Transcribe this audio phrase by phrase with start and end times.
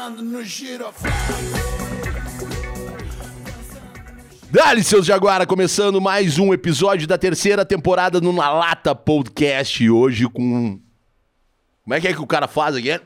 [0.00, 1.12] Dançando no giroflão.
[4.50, 9.90] Dali, seus Jaguara, começando mais um episódio da terceira temporada no Na Lata Podcast.
[9.90, 10.80] Hoje com.
[11.84, 12.98] Como é que é que o cara faz aqui?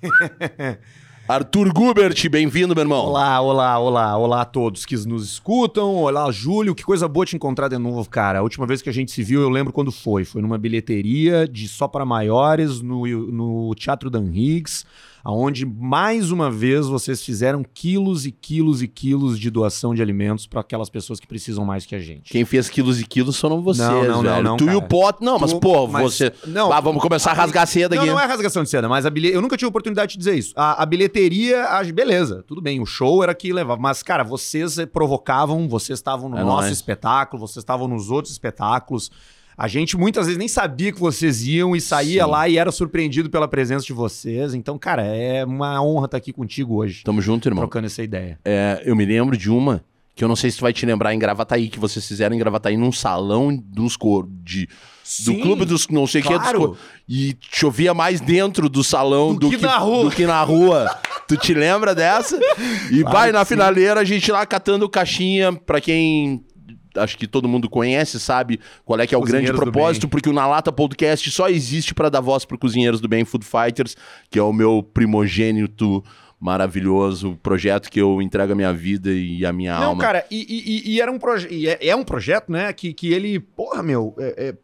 [1.26, 3.06] Arthur Gubert, bem-vindo, meu irmão.
[3.06, 5.96] Olá, olá, olá, olá a todos que nos escutam.
[5.96, 8.38] Olá, Júlio, que coisa boa te encontrar de novo, cara.
[8.38, 10.24] A última vez que a gente se viu, eu lembro quando foi.
[10.24, 14.84] Foi numa bilheteria de só para maiores no, no Teatro Dan Higgs,
[15.24, 20.46] aonde mais uma vez vocês fizeram quilos e quilos e quilos de doação de alimentos
[20.46, 22.30] para aquelas pessoas que precisam mais que a gente.
[22.30, 24.42] Quem fez quilos e quilos foram vocês, Não, não, não, velho.
[24.44, 24.88] não, tu e o cara.
[24.88, 25.24] Pote.
[25.24, 26.30] Não, mas, Tu- pô, mas- você.
[26.46, 28.10] não, Ah, vamos começar a rasgar cedo Não, aqui.
[28.10, 29.32] não é rasgação de seda, mas a bilhe...
[29.32, 30.52] eu nunca tive a oportunidade de dizer isso.
[30.54, 31.82] A, a bilheteria, a...
[31.84, 33.80] beleza, tudo bem, o show era que levava.
[33.80, 36.72] Mas, cara, vocês provocavam, vocês estavam no É nosso nóis.
[36.72, 39.10] espetáculo, vocês estavam nos outros espetáculos.
[39.56, 42.30] A gente muitas vezes nem sabia que vocês iam e saía Sim.
[42.30, 44.54] lá e era surpreendido pela presença de vocês.
[44.54, 47.62] Então, cara, é uma honra estar aqui contigo hoje, Tamo junto, irmão.
[47.62, 48.38] trocando essa ideia.
[48.44, 49.84] É, eu me lembro de uma
[50.16, 52.38] que eu não sei se tu vai te lembrar em Gravataí, que vocês fizeram em
[52.38, 56.38] Gravataí num salão dos cor de do Sim, clube dos não sei o que dos
[56.42, 56.58] claro.
[56.68, 56.76] cor-
[57.08, 60.04] e chovia mais dentro do salão Do do, que na rua.
[60.04, 60.98] do que na rua.
[61.28, 62.38] tu te lembra dessa?
[62.90, 66.42] E Claro pai, que na finaleira a gente lá catando caixinha pra quem
[66.96, 70.32] acho que todo mundo conhece, sabe qual é que é o grande propósito, porque o
[70.32, 73.96] Na Lata Podcast só existe pra dar voz pro Cozinheiros do Bem Food Fighters,
[74.30, 76.02] que é o meu primogênito
[76.40, 80.02] maravilhoso, projeto que eu entrego a minha vida e a minha Não, alma.
[80.02, 80.44] cara, e,
[80.86, 81.52] e- e- era um projeto.
[81.52, 82.70] E é, é um projeto, né?
[82.72, 84.54] Que, que ele, porra, meu, é- é,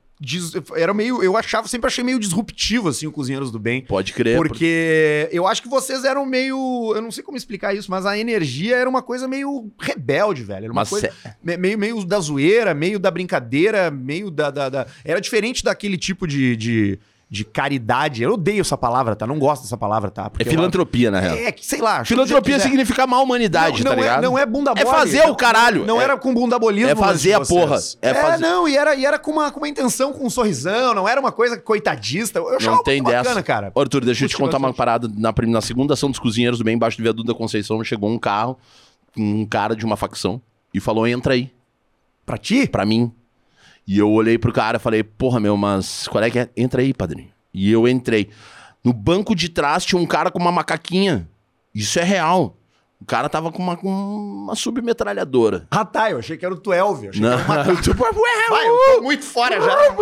[0.76, 1.22] era meio.
[1.22, 3.82] Eu achava, sempre achei meio disruptivo, assim, o Cozinheiros do Bem.
[3.82, 4.36] Pode crer.
[4.36, 6.92] Porque eu acho que vocês eram meio.
[6.94, 10.64] Eu não sei como explicar isso, mas a energia era uma coisa meio rebelde, velho.
[10.64, 11.10] Era uma Mas coisa
[11.42, 14.50] me- meio, meio da zoeira, meio da brincadeira, meio da.
[14.50, 16.98] da- da- Era diferente daquele tipo de, de,
[17.32, 18.24] de caridade.
[18.24, 19.24] Eu odeio essa palavra, tá?
[19.24, 20.24] Não gosto dessa palavra, tá?
[20.24, 21.48] é Porque filantropia, na ela- real.
[21.48, 22.04] É, sei lá.
[22.04, 24.18] Filantropia significa amar a humanidade, não, tá não ligado?
[24.18, 24.96] É, não é bunda É mole.
[24.96, 25.86] fazer não- o caralho.
[25.86, 26.90] Não É- era com bundabolismo.
[26.90, 27.76] é fazer a porra.
[28.02, 30.30] É É, fazer- não, e era, e era com, uma, com uma intenção, com um
[30.30, 32.40] sorrisão, não era uma coisa coitadista.
[32.40, 33.18] Eu Não tem dessa.
[33.22, 33.72] bacana, cara.
[33.76, 35.08] Arthur, deixa eu te contar uma parada.
[35.16, 38.18] Na, na segunda ação dos cozinheiros do bem, embaixo do viaduto da Conceição, chegou um
[38.18, 38.58] carro,
[39.16, 40.42] um cara de uma facção,
[40.74, 41.52] e falou: entra aí,
[42.26, 42.66] Pra ti?
[42.66, 43.12] pra mim.
[43.92, 46.48] E eu olhei pro cara e falei, porra, meu, mas qual é que é?
[46.56, 47.28] Entra aí, padrinho.
[47.52, 48.28] E eu entrei.
[48.84, 51.28] No banco de trás tinha um cara com uma macaquinha.
[51.74, 52.56] Isso é real.
[53.00, 55.66] O cara tava com uma, com uma submetralhadora.
[55.72, 56.08] Ah, tá.
[56.10, 57.04] Eu achei que era o 12.
[57.06, 59.96] Eu achei Não, que era tipo, Vai, eu tô muito fora já.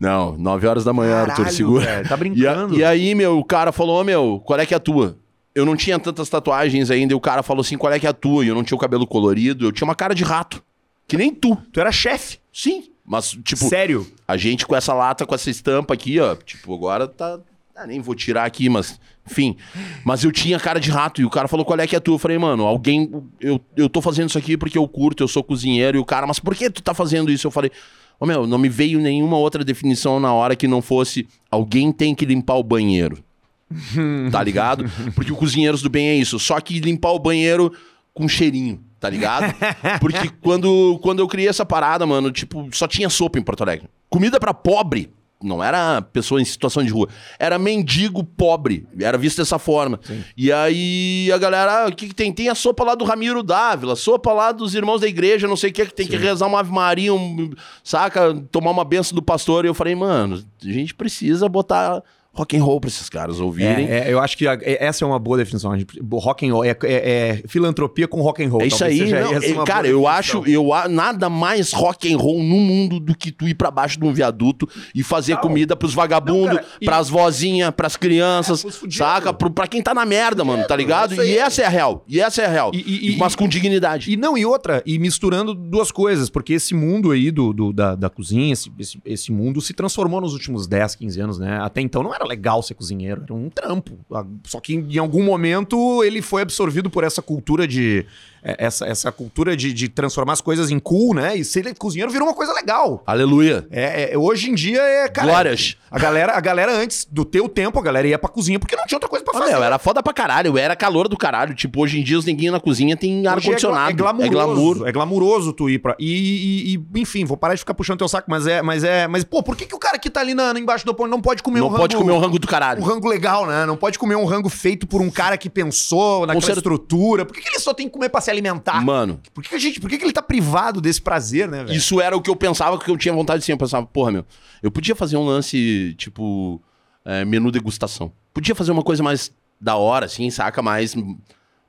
[0.00, 1.84] Não, 9 horas da manhã, Arthur, Caralho, segura.
[1.84, 2.74] velho, tá E, a- brincando.
[2.76, 5.16] e aí, meu, o cara falou, ô, meu, qual é que é a tua?
[5.54, 8.10] Eu não tinha tantas tatuagens ainda, e o cara falou assim, qual é que é
[8.10, 8.44] a tua?
[8.44, 10.62] E eu não tinha o cabelo colorido, eu tinha uma cara de rato.
[11.06, 11.56] Que nem tu.
[11.72, 12.38] Tu era chefe.
[12.52, 12.84] Sim.
[13.04, 14.06] Mas, tipo, Sério.
[14.26, 17.38] a gente com essa lata, com essa estampa aqui, ó, tipo, agora tá...
[17.76, 18.98] Ah, nem vou tirar aqui, mas...
[19.28, 19.56] Enfim.
[20.04, 22.00] Mas eu tinha cara de rato, e o cara falou, qual é que é a
[22.00, 22.14] tua?
[22.14, 23.10] Eu falei, mano, alguém...
[23.40, 26.26] Eu, eu tô fazendo isso aqui porque eu curto, eu sou cozinheiro, e o cara,
[26.26, 27.46] mas por que tu tá fazendo isso?
[27.46, 27.70] Eu falei...
[28.18, 32.14] Ô, meu, não me veio nenhuma outra definição na hora que não fosse alguém tem
[32.14, 33.22] que limpar o banheiro.
[34.30, 34.90] tá ligado?
[35.14, 36.38] Porque o Cozinheiros do Bem é isso.
[36.38, 37.72] Só que limpar o banheiro
[38.14, 39.52] com cheirinho, tá ligado?
[40.00, 43.88] Porque quando, quando eu criei essa parada, mano, tipo, só tinha sopa em Porto Alegre.
[44.08, 45.12] Comida pra pobre.
[45.42, 47.06] Não era pessoa em situação de rua.
[47.38, 48.86] Era mendigo pobre.
[48.98, 50.00] Era visto dessa forma.
[50.34, 52.32] E aí a galera, ah, o que, que tem?
[52.32, 55.68] Tem a sopa lá do Ramiro Dávila, sopa lá dos irmãos da igreja, não sei
[55.68, 57.50] o que, que tem que rezar uma Ave Maria, um,
[57.82, 58.34] saca?
[58.50, 59.66] Tomar uma benção do pastor.
[59.66, 62.02] E eu falei, mano, a gente precisa botar
[62.34, 63.86] rock and roll pra esses caras ouvirem.
[63.88, 65.72] É, é, eu acho que a- é- essa é uma boa definição.
[66.14, 68.62] Rock and roll é, é- é filantropia com rock and roll.
[68.62, 72.56] É isso aí, não, é, cara, eu acho, eu nada mais rock and roll no
[72.58, 75.40] mundo do que tu ir pra baixo de um viaduto e fazer Não.
[75.40, 79.32] comida pros vagabundos, Não, cara, e- pras vozinhas, pras crianças, É, saca?
[79.32, 81.14] Pro, pra quem tá na merda, mano, tá ligado?
[81.22, 84.10] E essa é a real, e essa é a real, e- e- mas com dignidade.
[84.10, 87.94] E não, e outra, e misturando duas coisas, porque esse mundo aí do, do- da,
[87.94, 91.58] da cozinha, esse, esse, esse mundo se transformou nos últimos 10, 15 anos, né?
[91.62, 93.98] Até então não era legal ser cozinheiro, era um trampo.
[94.12, 98.06] Ah, Só que em algum momento ele foi absorvido por essa cultura de.
[98.44, 101.36] É, Essa, essa cultura de, de transformar as coisas em cool, né?
[101.36, 103.02] E ser cozinheiro virou uma coisa legal.
[103.06, 103.66] Aleluia.
[103.70, 105.08] É, é, hoje em dia é.
[105.08, 105.76] Cara, Glórias.
[105.90, 108.84] A galera, a galera antes do teu tempo, a galera ia pra cozinha porque não
[108.84, 109.52] tinha outra coisa pra fazer.
[109.52, 111.54] meu, era foda pra caralho, era calor do caralho.
[111.54, 113.90] Tipo, hoje em dia os neguinhos na cozinha tem ar-condicionado.
[113.90, 114.64] É, gla- é É glamuroso.
[114.74, 114.88] glamour.
[114.88, 115.94] É glamuroso tu ir pra.
[115.98, 118.60] E, e- e, enfim, vou parar de ficar puxando teu saco, mas é.
[118.60, 119.06] Mas é.
[119.06, 121.20] Mas, pô, por que, que o cara que tá ali na, embaixo do pão não
[121.20, 121.80] pode comer Não um rango.
[121.82, 122.82] pode comer um rango do caralho.
[122.82, 123.64] um rango legal, né?
[123.64, 127.24] Não pode comer um rango feito por um cara que pensou naquela estrutura.
[127.24, 128.84] Por que, que ele só tem que comer pra alimentar?
[128.84, 131.76] Mano, Por que, a gente, por que, que ele tá privado desse prazer, né, velho?
[131.76, 133.52] Isso era o que eu pensava que eu tinha vontade de ser.
[133.52, 134.26] Eu pensava, porra, meu,
[134.62, 136.60] eu podia fazer um lance, tipo,
[137.04, 138.12] é, menu degustação.
[138.32, 140.60] Podia fazer uma coisa mais da hora, assim, saca?
[140.60, 140.94] Mais,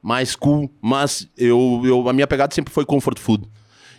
[0.02, 0.70] mais cool.
[0.82, 3.48] Mas eu, eu, a minha pegada sempre foi comfort food.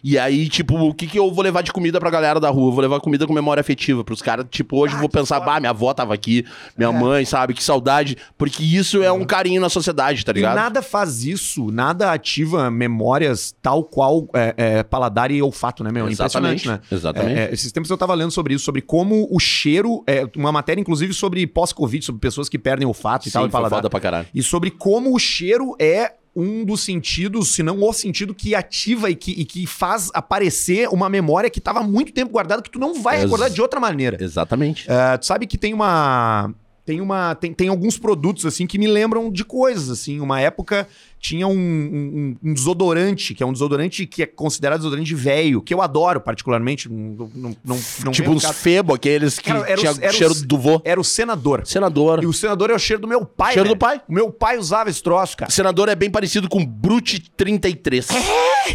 [0.09, 2.69] E aí, tipo, o que, que eu vou levar de comida pra galera da rua?
[2.69, 4.47] Eu vou levar comida com memória afetiva pros caras.
[4.49, 6.45] Tipo, hoje eu vou pensar, bah, minha avó tava aqui,
[6.79, 7.55] minha mãe, sabe?
[7.55, 8.17] Que saudade.
[8.39, 10.55] Porque isso é um carinho na sociedade, tá E ligado?
[10.55, 16.09] nada faz isso, nada ativa memórias tal qual é, é, paladar e olfato, né, meu?
[16.09, 16.97] Exatamente, Impressionante, né?
[16.97, 17.39] exatamente.
[17.41, 20.53] É, é, esses tempos eu tava lendo sobre isso, sobre como o cheiro, é, uma
[20.53, 23.79] matéria inclusive sobre pós-Covid, sobre pessoas que perdem olfato e tal, Sim, e paladar.
[23.79, 24.29] foda pra caralho.
[24.33, 29.09] E sobre como o cheiro é um dos sentidos, se não o sentido que ativa
[29.11, 32.71] e que, e que faz aparecer uma memória que estava há muito tempo guardada que
[32.71, 34.19] tu não vai Ex- recordar de outra maneira.
[34.23, 34.85] Exatamente.
[34.91, 36.53] É, tu sabe que tem uma.
[36.87, 37.35] Tem uma.
[37.35, 40.21] Tem, tem alguns produtos, assim, que me lembram de coisas, assim.
[40.21, 40.87] Uma época
[41.19, 45.75] tinha um, um- um desodorante, que é um desodorante que é considerado desodorante velho, que
[45.75, 46.89] eu adoro particularmente.
[46.89, 47.57] Não, não,
[48.05, 48.55] não, tipo uns caso.
[48.55, 50.81] febo, aqueles que Cara, o- tinha o- cheiro do vô.
[50.85, 51.67] Era o senador.
[51.67, 52.23] Senador.
[52.23, 53.55] E o senador é o cheiro do meu pai.
[53.55, 53.75] Cheiro velho.
[53.77, 54.01] do pai.
[54.09, 55.51] O meu pai usava esse troço, cara.
[55.51, 58.07] Senador é bem parecido com Brute 33.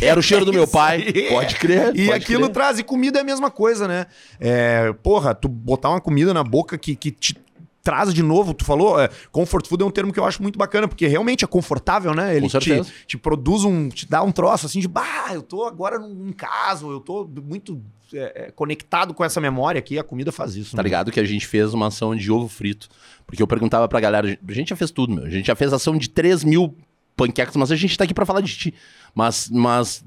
[0.01, 1.13] Era o cheiro do meu pai.
[1.29, 1.95] Pode crer.
[1.95, 2.51] E pode aquilo crer.
[2.53, 4.05] traz, e comida é a mesma coisa, né?
[4.37, 7.35] É, porra, tu botar uma comida na boca que, que te
[7.83, 10.57] traz de novo, tu falou, é, comfort food é um termo que eu acho muito
[10.57, 12.35] bacana, porque realmente é confortável, né?
[12.35, 15.65] Ele Com te, te produz um, te dá um troço assim de, bah, eu tô
[15.65, 17.81] agora num em casa, eu tô muito
[18.13, 20.75] é, é, conectado com essa memória aqui, a comida faz isso.
[20.75, 20.87] Tá né?
[20.87, 22.89] ligado que a gente fez uma ação de ovo frito.
[23.25, 25.25] Porque eu perguntava pra galera, a gente já fez tudo, meu.
[25.25, 26.75] A gente já fez ação de 3 mil
[27.15, 28.73] panquecas, mas a gente tá aqui pra falar de ti.
[29.15, 30.03] Mas, mas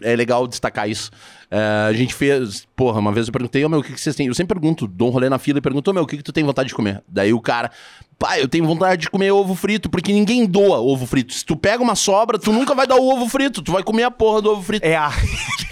[0.00, 1.10] é legal destacar isso.
[1.50, 4.14] É, a gente fez, porra, uma vez eu perguntei, ô meu, o que, que vocês
[4.14, 4.26] têm?
[4.26, 6.22] Eu sempre pergunto, dou um rolê na fila e pergunto, ô meu, o que, que
[6.22, 7.02] tu tem vontade de comer?
[7.08, 7.70] Daí o cara,
[8.18, 11.32] pai, eu tenho vontade de comer ovo frito, porque ninguém doa ovo frito.
[11.32, 14.04] Se tu pega uma sobra, tu nunca vai dar o ovo frito, tu vai comer
[14.04, 14.86] a porra do ovo frito.
[14.86, 15.10] É a.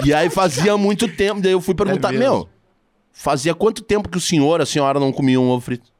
[0.05, 2.49] E aí fazia muito tempo, daí eu fui perguntar, É meu,
[3.13, 5.91] fazia quanto tempo que o senhor, a senhora não comia um ovo frito?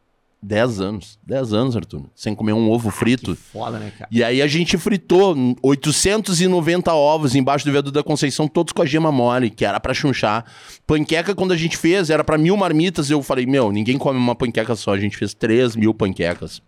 [0.43, 1.19] Dez anos.
[1.23, 3.37] Dez anos, Arthur, sem comer um ovo frito.
[3.37, 4.09] Foda, né, cara?
[4.11, 8.87] E aí a gente fritou 890 ovos embaixo do viaduto da Conceição, todos com a
[8.87, 10.47] gema mole, que era pra chunchar.
[10.87, 13.11] Panqueca, quando a gente fez, era pra mil marmitas.
[13.11, 14.95] Eu falei, meu, ninguém come uma panqueca só.
[14.95, 16.63] A gente fez 3 mil panquecas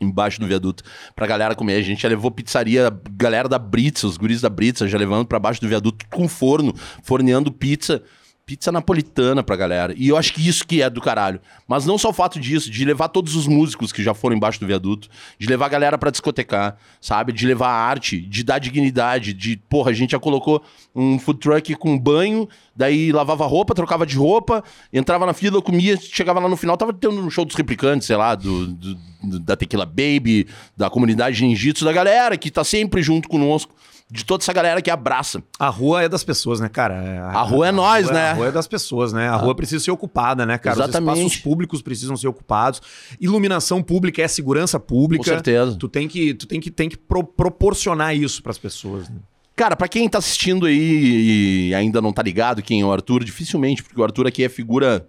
[0.00, 0.82] embaixo do viaduto
[1.14, 1.74] pra galera comer.
[1.74, 5.38] A gente já levou pizzaria, galera da Brits, os guris da Brits, já levando pra
[5.38, 8.02] baixo do viaduto com forno, forneando pizza.
[8.50, 9.94] Pizza napolitana pra galera.
[9.96, 11.40] E eu acho que isso que é do caralho.
[11.68, 14.58] Mas não só o fato disso, de levar todos os músicos que já foram embaixo
[14.58, 15.08] do viaduto,
[15.38, 17.32] de levar a galera pra discotecar, sabe?
[17.32, 20.60] De levar arte, de dar dignidade, de, porra, a gente já colocou
[20.92, 25.96] um food truck com banho, daí lavava roupa, trocava de roupa, entrava na fila, comia,
[25.96, 28.98] chegava lá no final, tava tendo um show dos replicantes, sei lá, do- do-
[29.38, 33.72] da Tequila Baby, da comunidade Ninjitsu, da galera que tá sempre junto conosco,
[34.10, 35.42] de toda essa galera que abraça.
[35.58, 37.28] A rua é das pessoas, né, cara?
[37.28, 38.30] A rua é nós, rua- né?
[38.30, 39.28] A rua é das pessoas, né?
[39.28, 40.76] A rua precisa ser ocupada, né, cara?
[40.80, 41.18] Os Exatamente.
[41.18, 42.82] espaços públicos precisam ser ocupados.
[43.20, 45.22] Iluminação pública é segurança pública.
[45.24, 45.76] Com certeza.
[45.78, 49.08] Tu tem que, tu tem que, tem que pro- proporcionar isso pras pessoas.
[49.08, 49.16] Né?
[49.54, 53.22] Cara, pra quem tá assistindo aí e ainda não tá ligado quem é o Arthur,
[53.22, 55.06] dificilmente, porque o Arthur aqui é figura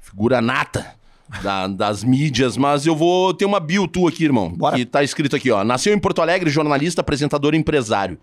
[0.00, 0.94] figura nata
[1.42, 4.76] da- das mídias, mas eu vou ter uma bio tua aqui, irmão, Bora.
[4.76, 5.62] que tá escrito aqui, ó.
[5.64, 8.18] Nasceu em Porto Alegre, jornalista, apresentador e empresário.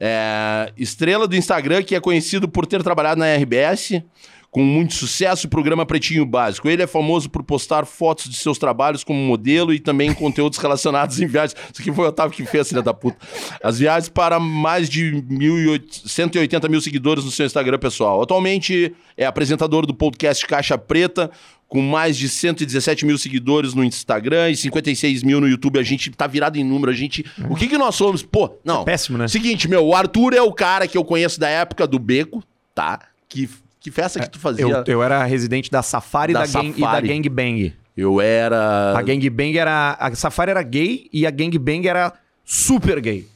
[0.00, 4.02] É, estrela do Instagram, que é conhecido por ter trabalhado na RBS,
[4.52, 6.68] com muito sucesso, o programa Pretinho Básico.
[6.68, 11.18] Ele é famoso por postar fotos de seus trabalhos como modelo e também conteúdos relacionados
[11.22, 11.58] em viagens.
[11.72, 13.16] Isso aqui foi o Otávio que fez, filha da puta.
[13.64, 18.20] As viagens para mais de 1.800 180 mil seguidores no seu Instagram pessoal.
[18.20, 21.30] Atualmente é apresentador do podcast Caixa Preta,
[21.66, 25.78] com mais de 117 mil seguidores no Instagram e 56 mil no YouTube.
[25.78, 26.92] A gente tá virado em número.
[26.92, 27.24] A gente.
[27.48, 28.22] O que que nós somos?
[28.22, 28.82] Pô, não.
[28.82, 29.28] É péssimo, né?
[29.28, 32.44] Seguinte, meu, o Arthur é o cara que eu conheço da época do Beco,
[32.74, 32.98] tá?
[33.26, 33.48] Que,
[33.82, 34.64] que festa que tu fazia?
[34.64, 37.08] Eu, eu era residente da Safari, Da da gang, e da Safari.
[37.08, 37.74] Gangbang.
[37.96, 38.96] Eu era.
[38.96, 39.96] A Gangbang era...
[40.00, 42.12] A Safari era gay e a Gangbang era
[42.44, 43.26] super gay.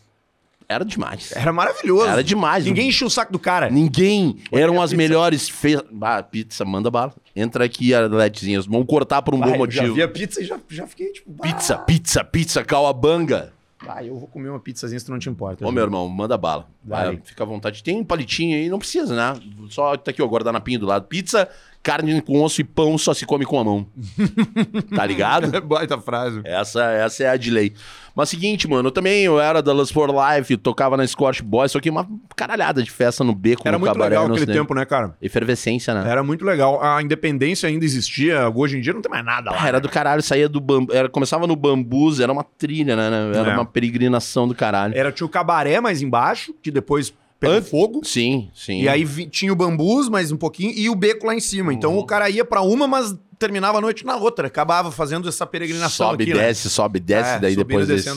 [0.69, 1.33] Era demais.
[1.37, 2.09] Era maravilhoso.
[2.09, 2.65] Era demais.
[2.65, 3.71] Ninguém enchia o saco do cara.
[3.71, 4.39] Ninguém.
[4.51, 4.97] Eram as pizza.
[4.97, 5.49] melhores.
[5.49, 5.77] Fe...
[6.01, 7.15] Ah, pizza, manda bala.
[7.37, 8.67] Entra aqui, Arletezinhas.
[8.67, 9.95] Vamos cortar por um Vai, bom eu já motivo.
[9.95, 11.31] vi a pizza e já, já fiquei tipo...
[11.31, 13.53] bah, Pizza, pizza, pizza, calabanga.
[13.89, 15.67] Ah, eu vou comer uma pizzazinha se não te importa.
[15.67, 16.69] Ô, meu irmão, manda bala.
[16.85, 17.07] Vai.
[17.07, 17.83] Vai, fica à vontade.
[17.83, 19.41] Tem um palitinho aí, não precisa, né?
[19.71, 21.07] Só tá aqui, ó, guardanapinho do lado.
[21.07, 21.49] Pizza,
[21.83, 23.87] carne com osso e pão só se come com a mão.
[24.95, 25.47] tá ligado?
[25.57, 26.41] É baita frase.
[26.45, 27.73] Essa, essa é a de lei.
[28.15, 31.71] Mas seguinte, mano, eu também eu era da Lust for Life, tocava na Scotch Boys,
[31.73, 34.75] só que uma caralhada de festa no beco, Era no muito cabaré, legal aquele tempo,
[34.75, 35.15] né, cara?
[35.21, 36.11] Efervescência, né?
[36.11, 36.83] Era muito legal.
[36.83, 38.51] A independência ainda existia.
[38.55, 39.59] Hoje em dia não tem mais nada lá.
[39.63, 43.11] Ah, era do caralho, saía do bambu, era, começava no bambus, era uma trilha, né?
[43.11, 43.39] né?
[43.39, 43.55] Era É.
[43.55, 44.97] uma peregrinação do caralho.
[44.97, 48.01] Era, tinha o cabaré mais embaixo, que depois pegou An- fogo.
[48.05, 48.83] Sim, sim.
[48.83, 51.73] E aí vi- tinha o bambus mais um pouquinho e o beco lá em cima.
[51.73, 51.99] Então Uhum.
[52.01, 54.47] o cara ia pra uma, mas terminava a noite na outra.
[54.47, 56.41] Acabava fazendo essa peregrinação sobe, aqui, né?
[56.47, 58.13] desce, sobe, desce, É, daí depois descia.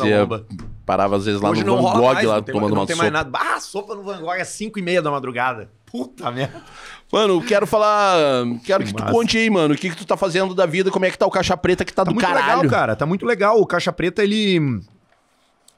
[0.85, 2.87] Parava às vezes lá Hoje no Van Gogh, mais, lá não tem, tomando não uma
[2.87, 3.11] tem sopa.
[3.11, 3.37] mais nada.
[3.39, 5.69] Ah, sopa no Van Gogh é 5 e meia da madrugada.
[5.85, 6.63] Puta merda.
[7.11, 8.15] Mano, eu quero falar.
[8.63, 9.73] Quero que, Que tu conte aí, mano.
[9.73, 11.83] O que, que tu tá fazendo da vida, como é que tá o caixa preta
[11.83, 12.61] que tá, Tá do muito caralho.
[12.61, 12.95] legal, cara.
[12.95, 13.59] Tá muito legal.
[13.59, 14.79] O Caixa Preta, ele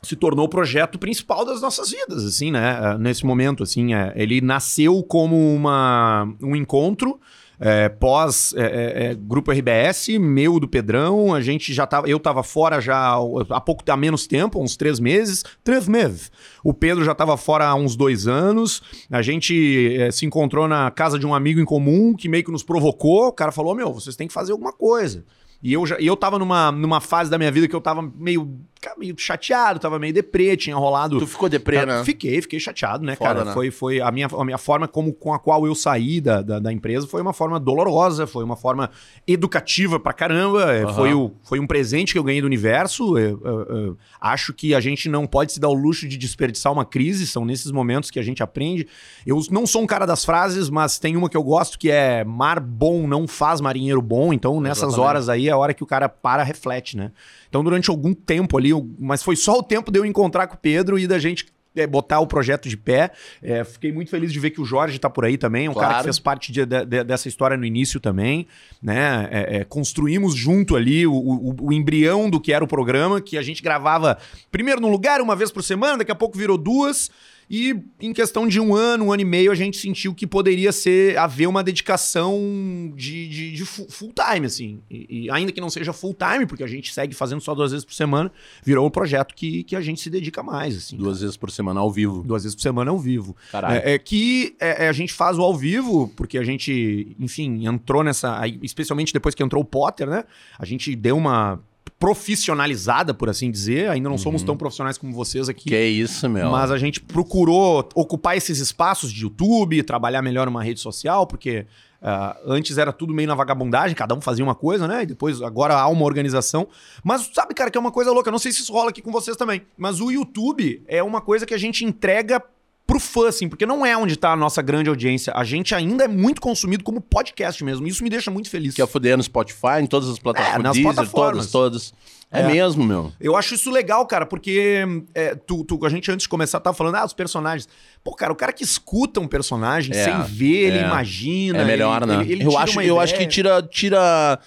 [0.04, 2.72] se tornou o projeto principal das nossas vidas, assim, né?
[2.72, 3.94] Ah, Nesse momento, assim.
[3.94, 4.12] é.
[4.16, 7.20] Ele nasceu como uma, um encontro
[7.60, 11.36] é, pós é, é, é, Grupo RBS, meu do Pedrão.
[11.36, 12.10] A gente já tava...
[12.10, 13.14] Eu tava fora já
[13.52, 15.44] há pouco, há menos tempo, uns três meses.
[15.64, 16.32] Três meses.
[16.64, 18.82] O Pedro já tava fora há uns dois anos.
[19.12, 22.52] A gente é, se encontrou na casa de um amigo em comum que meio que
[22.52, 23.28] nos provocou.
[23.28, 25.24] O cara falou, meu, vocês têm que fazer alguma coisa.
[25.62, 28.60] E eu, já, eu tava numa, numa fase da minha vida que eu tava meio,
[28.98, 31.20] meio chateado, tava meio deprê, tinha rolado.
[31.20, 32.04] Tu ficou deprê, Cara, né?
[32.04, 33.46] Fiquei, fiquei chateado, né, Foda, cara?
[33.46, 33.54] né?
[33.54, 36.60] Foi, foi a, minha, a minha forma como, com a qual eu saí da, da,
[36.60, 38.90] da empresa foi uma forma dolorosa, foi uma forma
[39.28, 40.64] educativa pra caramba.
[40.66, 40.94] Aham.
[40.94, 43.18] Foi, o, foi um presente que eu ganhei do universo.
[43.18, 46.72] eu- eu- eu acho que a gente não pode se dar o luxo de desperdiçar
[46.72, 48.88] uma crise, são nesses momentos que a gente aprende.
[49.26, 52.24] Eu não sou um cara das frases, mas tem uma que eu gosto que é
[52.24, 54.34] mar bom não faz marinheiro bom.
[54.34, 55.08] Então, nessas Exatamente.
[55.08, 57.12] horas aí é a hora que o cara para, reflete, né?
[57.52, 60.58] Então, durante algum tempo ali, mas foi só o tempo de eu encontrar com o
[60.58, 63.12] Pedro e da gente é, botar o projeto de pé.
[63.44, 65.88] É, fiquei muito feliz de ver que o Jorge tá por aí também, um cara
[65.88, 65.98] Claro.
[66.00, 68.48] que fez parte de- de- dessa história no início também,
[68.82, 69.28] né?
[69.32, 73.38] É, é, construímos junto ali o, o- o embrião do que era o programa, que
[73.38, 74.18] a gente gravava
[74.50, 77.10] primeiro num lugar, uma vez por semana, daqui a pouco virou duas.
[77.50, 80.72] E em questão de um ano, um ano e meio, a gente sentiu que poderia
[80.72, 84.82] ser haver uma dedicação de, de- de fu- full time, assim.
[84.90, 87.72] E, e ainda que não seja full time, porque a gente segue fazendo só duas
[87.72, 88.32] vezes por semana,
[88.64, 90.96] virou um projeto que, que a gente se dedica mais, assim.
[90.98, 92.24] Duas vezes por semana ao vivo.
[92.24, 93.36] Duas vezes por semana ao vivo.
[93.52, 93.82] Caralho.
[93.86, 97.66] É, é que é, é, a gente faz o ao vivo, porque a gente, enfim,
[97.68, 98.42] entrou nessa.
[98.62, 100.24] especialmente depois que entrou o Potter, né?
[100.58, 101.60] A gente deu uma
[102.02, 103.88] profissionalizada, por assim dizer.
[103.92, 105.70] Ainda não somos tão profissionais como vocês aqui.
[105.70, 106.50] Que é isso, meu.
[106.50, 111.68] Mas a gente procurou ocupar esses espaços de YouTube, trabalhar melhor uma rede social, porque
[112.02, 115.04] ah, antes era tudo meio na vagabundagem, cada um fazia uma coisa, né?
[115.04, 116.68] E depois agora há uma organização.
[117.04, 118.30] Mas sabe, cara, que é uma coisa louca.
[118.30, 119.62] Eu Não sei se isso rola aqui com vocês também.
[119.78, 122.44] Mas o YouTube é uma coisa que a gente entrega
[122.92, 125.32] pro fã, assim, porque não é onde tá a nossa grande audiência.
[125.34, 127.88] A gente ainda é muito consumido como podcast mesmo.
[127.88, 128.76] Isso me deixa muito feliz.
[128.76, 130.60] Que é fuder no Spotify, em todas as plataformas.
[130.60, 131.48] É, nas Deezer, plataformas.
[131.52, 131.94] todas, todas.
[132.34, 132.48] É, É.
[132.48, 133.12] mesmo, meu.
[133.20, 136.76] Eu acho isso legal, cara, porque é, tu, tu- a gente antes de começar tava
[136.76, 137.68] falando, ah, os personagens.
[138.04, 140.86] Pô, cara, o cara que escuta um personagem É, sem ver, ele é.
[140.86, 141.60] imagina.
[141.60, 142.22] É melhor, ele- né?
[142.24, 144.40] ele- ele eu acho, eu acho que tira, tira,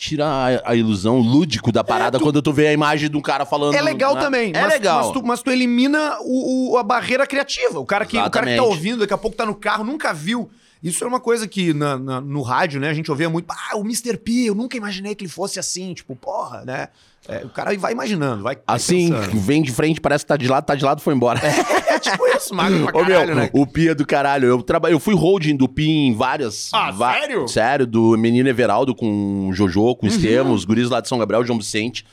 [0.00, 3.44] tira a, a ilusão lúdico da parada quando tu vê a imagem de um cara
[3.44, 3.74] falando.
[3.74, 4.20] É legal né?
[4.22, 4.50] também.
[4.54, 5.02] É mas, legal.
[5.04, 7.78] Mas tu, mas tu elimina o, o- a barreira criativa.
[7.78, 10.14] O cara, que, o cara que tá ouvindo, daqui a pouco tá no carro, nunca
[10.14, 10.50] viu.
[10.82, 13.46] Isso é uma coisa que na- na- no rádio, né, a gente ouvia muito.
[13.50, 14.16] Ah, o Mr.
[14.16, 15.92] P, eu nunca imaginei que ele fosse assim.
[15.92, 16.88] Tipo, porra, né?
[17.28, 18.54] É, o cara vai imaginando, vai.
[18.54, 19.38] vai Assim, pensando.
[19.38, 21.38] vem de frente, parece que tá de lado, tá de lado, foi embora.
[21.46, 23.50] É tipo isso, magro pra Ô, meu, caralho, né?
[23.52, 24.46] o Pia do caralho.
[24.48, 24.90] Eu, traba...
[24.90, 26.70] eu fui holding do Pia em várias.
[26.72, 27.46] Ah, sério?
[27.48, 29.94] Sério, do Menino Everaldo com o Jojo, Uhum.
[29.94, 32.04] com o Estevam, os guris lá de São Gabriel, João Vicente.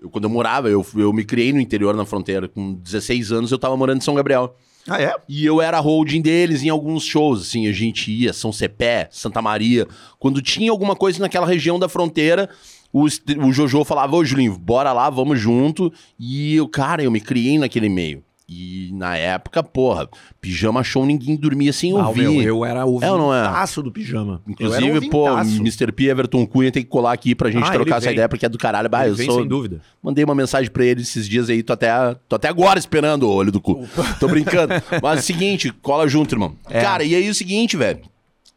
[0.00, 2.48] Eu, quando eu morava, eu, eu me criei no interior, na fronteira.
[2.48, 4.54] Com 16 anos, eu tava morando em São Gabriel.
[4.88, 5.14] Ah, é?
[5.28, 9.42] E eu era holding deles em alguns shows, assim, a gente ia, São Cepé, Santa
[9.42, 9.86] Maria.
[10.18, 12.48] Quando tinha alguma coisa naquela região da fronteira,
[12.90, 15.92] o, o Jojo falava, ô Julinho, bora lá, vamos junto.
[16.18, 18.22] E eu, cara, eu me criei naquele meio.
[18.50, 20.08] E na época, porra,
[20.40, 22.22] pijama show ninguém dormia sem Ah, ouvir.
[22.22, 23.46] meu, eu era o É não é?
[23.82, 24.40] do pijama.
[24.48, 25.28] Inclusive, pô.
[25.38, 25.92] Mr.
[25.92, 28.14] P, Everton Cunha tem que colar aqui pra gente Ah, trocar essa vem.
[28.14, 28.88] ideia, porque é do caralho.
[28.88, 29.40] Bah, Ele eu vem, sou...
[29.40, 29.82] sem dúvida.
[30.02, 31.90] Mandei uma mensagem pra ele esses dias aí, tô até,
[32.26, 33.86] tô até agora esperando o olho do cu.
[34.18, 34.72] Tô brincando.
[35.02, 36.56] Mas é o seguinte, cola junto, irmão.
[36.70, 36.80] É.
[36.80, 38.00] Cara, e aí é o seguinte, velho.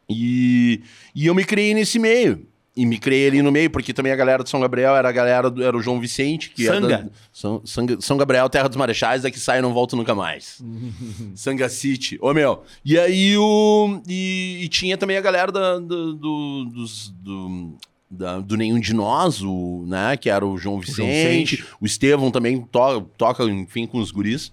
[0.08, 0.80] E,
[1.14, 2.46] e eu me criei nesse meio.
[2.74, 5.12] E me criei ali no meio, porque também a galera de São Gabriel era a
[5.12, 6.88] galera do, era o João Vicente, que é Sanga.
[6.88, 7.60] da- São,
[8.00, 10.62] São Gabriel, Terra dos Marechais, daqui sai e não volto nunca mais.
[11.36, 12.16] Sanga City.
[12.20, 12.62] Ô, meu.
[12.82, 14.00] E aí o.
[14.08, 17.74] E, e tinha também a galera da, do, do, dos- do,
[18.10, 20.16] da- do Nenhum de Nós, o, né?
[20.16, 21.56] Que era o João Vicente.
[21.56, 21.64] Vicente.
[21.78, 24.50] O Estevão também to- toca, enfim, com os guris.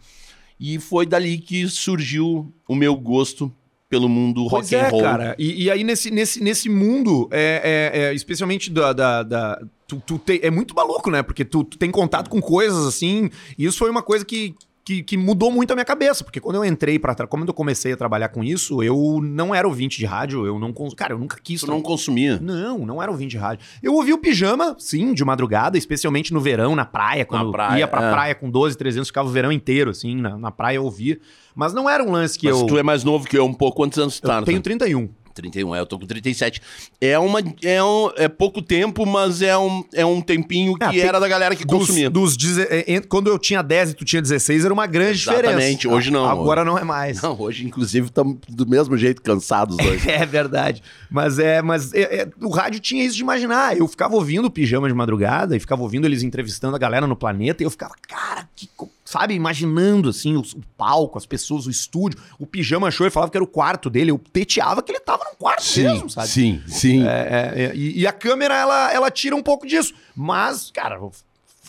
[0.59, 3.49] E foi dali que surgiu o meu gosto
[3.89, 5.01] pelo mundo Pois rock é, and roll.
[5.01, 5.35] cara.
[5.39, 8.93] E, e aí, nesse, nesse, nesse mundo, é, é- é, especialmente da.
[8.93, 11.23] da, da- tu, tu tem- é muito maluco, né?
[11.23, 13.29] Porque tu, tu tem contato com coisas assim.
[13.57, 14.53] E isso foi uma coisa que.
[14.89, 17.53] Que, que mudou muito a minha cabeça, porque quando eu entrei pra trás, quando eu
[17.53, 20.73] comecei a trabalhar com isso, eu não era ouvinte de rádio, eu não.
[20.97, 21.61] Cara, eu nunca quis.
[21.61, 22.39] Tu não consumia.
[22.41, 23.63] Não, não era ouvinte de rádio.
[23.83, 27.87] Eu ouvi o pijama, sim, de madrugada, especialmente no verão, na praia, quando praia, ia
[27.87, 28.11] pra é.
[28.11, 31.19] praia com 12, 300, ficava o verão inteiro, assim, na, na praia eu ouvia.
[31.55, 32.65] Mas não era um lance que Mas eu.
[32.65, 33.77] tu é mais novo que eu, um pouco.
[33.77, 34.39] Quantos anos tu tá?
[34.39, 35.09] eu tenho 31.
[35.41, 36.61] 31, é, eu tô com 37.
[37.01, 40.89] É, uma, é, um, é pouco tempo, mas é um, é um tempinho que Ah,
[40.91, 42.09] tem- era da galera que Dos, consumia.
[42.09, 45.89] dos é, quando eu tinha 10 e tu tinha 16, era uma grande Exatamente, diferença.
[45.89, 46.25] hoje não.
[46.25, 47.21] Agora não é mais.
[47.21, 50.05] Não, hoje, inclusive, estamos do mesmo jeito cansados dois.
[50.07, 50.81] É verdade.
[51.09, 53.77] Mas é, mas é, é, o rádio tinha isso de imaginar.
[53.77, 57.15] Eu ficava ouvindo o pijama de madrugada e ficava ouvindo eles entrevistando a galera no
[57.15, 58.67] planeta e eu ficava, cara, que,
[59.09, 62.19] sabe, imaginando assim o, o palco, as pessoas, o estúdio.
[62.37, 64.11] O pijama show, ele falava que era o quarto dele.
[64.11, 66.27] Eu teteava que ele tava no quarto mesmo, sabe?
[66.27, 67.07] sim, sim.
[67.07, 69.93] É, é, é, e, e a câmera, ela, ela tira um pouco disso.
[70.15, 70.99] Mas, cara,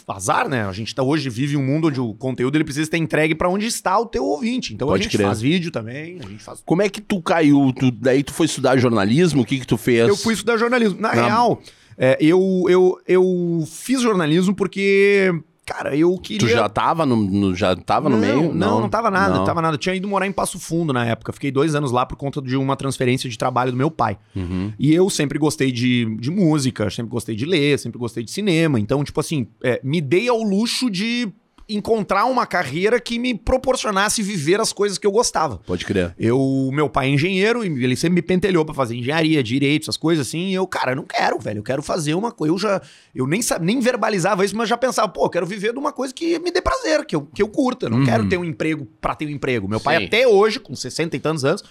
[0.09, 0.67] azar, né?
[0.67, 3.49] A gente tá, hoje vive um mundo onde o conteúdo ele precisa estar entregue pra
[3.49, 4.75] onde está o teu ouvinte.
[4.75, 5.27] Então Pode a gente crer.
[5.27, 7.73] faz vídeo também, a gente faz Como é que tu caiu?
[7.73, 9.43] Tu, daí tu foi estudar jornalismo?
[9.43, 10.09] O que que tu fez?
[10.09, 11.01] Eu fui estudar jornalismo.
[11.01, 11.63] Na Na- real,
[11.97, 15.33] é, eu, eu, eu fiz jornalismo porque,
[15.71, 16.39] cara, eu queria.
[16.49, 18.53] Tu já tava no, no- já tava no não, meio?
[18.53, 19.45] Não, não, tava nada, Não.
[19.45, 19.75] tava nada.
[19.75, 21.33] Eu tinha ido morar em Passo Fundo na época.
[21.33, 24.19] Fiquei dois anos lá por conta de uma transferência de trabalho do meu pai.
[24.35, 24.73] Uhum.
[24.79, 28.81] E eu sempre gostei de, de música, sempre gostei de ler, sempre gostei de cinema.
[28.81, 31.29] Então, tipo assim, é, me dei ao luxo de
[31.75, 35.59] encontrar uma carreira que me proporcionasse viver as coisas que eu gostava.
[35.67, 36.15] Pode crer.
[36.19, 39.97] Eu, meu pai é engenheiro, e ele sempre me pentelhou pra fazer engenharia, direito, essas
[39.97, 40.49] coisas assim.
[40.49, 41.59] E eu, cara, eu não quero, velho.
[41.59, 42.53] Eu quero fazer uma coisa.
[42.53, 42.83] Eu já.
[43.15, 46.13] Eu nem, nem verbalizava isso, mas já pensava, pô, eu quero viver de uma coisa
[46.15, 47.89] que me dê prazer, que eu, que eu curta.
[47.89, 48.05] Não Uhum.
[48.05, 49.69] quero ter um emprego pra ter um emprego.
[49.69, 50.05] Meu pai, Sim.
[50.07, 51.63] até hoje, com 60 e tantos anos.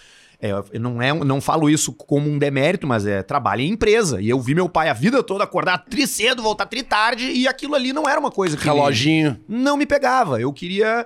[0.41, 4.21] É, eu não, é, não falo isso como um demérito, mas é trabalho em empresa.
[4.21, 7.47] E eu vi meu pai a vida toda acordar tri cedo, voltar tri tarde, e
[7.47, 8.63] aquilo ali não era uma coisa que.
[8.63, 9.37] Reloginho.
[9.47, 10.39] não me pegava.
[10.39, 11.05] Eu queria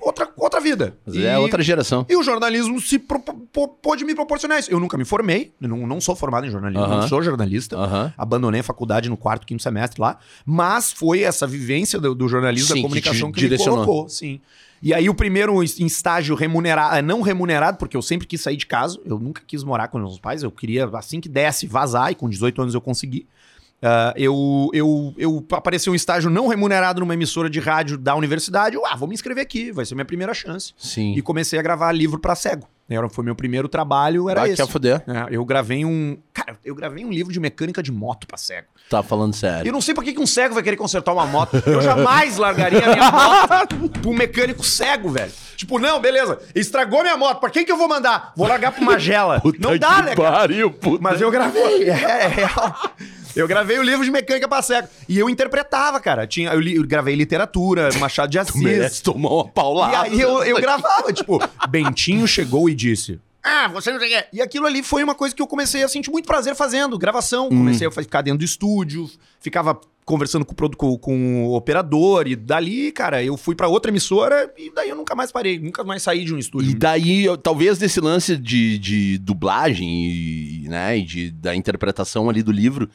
[0.00, 0.96] outra, outra vida.
[1.06, 2.06] Mas É outra geração.
[2.08, 4.70] E o jornalismo se pro- pôde me proporcionar isso.
[4.70, 7.76] Eu nunca me formei, não, não sou formado em jornalismo, não sou jornalista.
[8.16, 10.18] Abandonei a faculdade no quarto, quinto semestre lá.
[10.46, 14.08] Mas foi essa vivência do, do jornalismo, Sim, da que comunicação te que, me colocou,
[14.08, 14.40] sim.
[14.82, 18.66] E aí o primeiro em estágio remunerado, não remunerado, porque eu sempre quis sair de
[18.66, 22.14] casa, eu nunca quis morar com meus pais, eu queria assim que desse vazar, e
[22.16, 23.26] com 18 anos eu consegui.
[23.82, 28.76] Ah, eu, eu, eu apareceu um estágio não remunerado numa emissora de rádio da universidade.
[28.76, 30.72] Eu, ah, vou me inscrever aqui, vai ser minha primeira chance.
[30.78, 31.14] Sim.
[31.14, 32.68] E comecei a gravar livro pra cego.
[32.88, 34.62] Era, foi meu primeiro trabalho, era Vai esse.
[34.62, 35.02] quer foder.
[35.08, 36.18] É, eu gravei um.
[36.34, 38.66] Cara, eu gravei um livro de mecânica de moto pra cego.
[38.90, 39.66] Tá falando sério.
[39.68, 41.62] Eu não sei por que que um cego vai querer consertar uma moto.
[41.64, 45.32] Eu jamais largaria a minha moto um mecânico cego, velho.
[45.56, 46.38] Tipo, não, beleza.
[46.54, 47.40] Estragou minha moto.
[47.40, 48.32] Pra quem que eu vou mandar?
[48.36, 49.40] Vou largar pra Magela.
[49.58, 51.02] não dá, né, pariu, puta.
[51.02, 52.76] Mas eu gravei, é, é real.
[53.34, 54.88] Eu gravei o livro de mecânica pra cego.
[55.08, 56.26] E eu interpretava, cara.
[56.26, 58.60] Tinha, eu, li- eu gravei literatura, Machado de Assis.
[58.62, 60.08] merece tomar uma paulada.
[60.08, 63.18] E aí eu, eu gravava, tipo, Bentinho chegou e disse.
[63.44, 64.26] Ah, você não sei o quê.
[64.32, 67.48] E aquilo ali foi uma coisa que eu comecei a sentir muito prazer fazendo, gravação.
[67.48, 72.90] Comecei a ficar dentro do estúdio, ficava conversando com com, com o operador, e dali,
[72.92, 76.24] cara, eu fui pra outra emissora e daí eu nunca mais parei, nunca mais saí
[76.24, 76.76] de um E estúdio.
[76.76, 82.42] daí, eu- talvez desse lance de, de dublagem e, né, e de, da interpretação ali
[82.42, 82.90] do livro,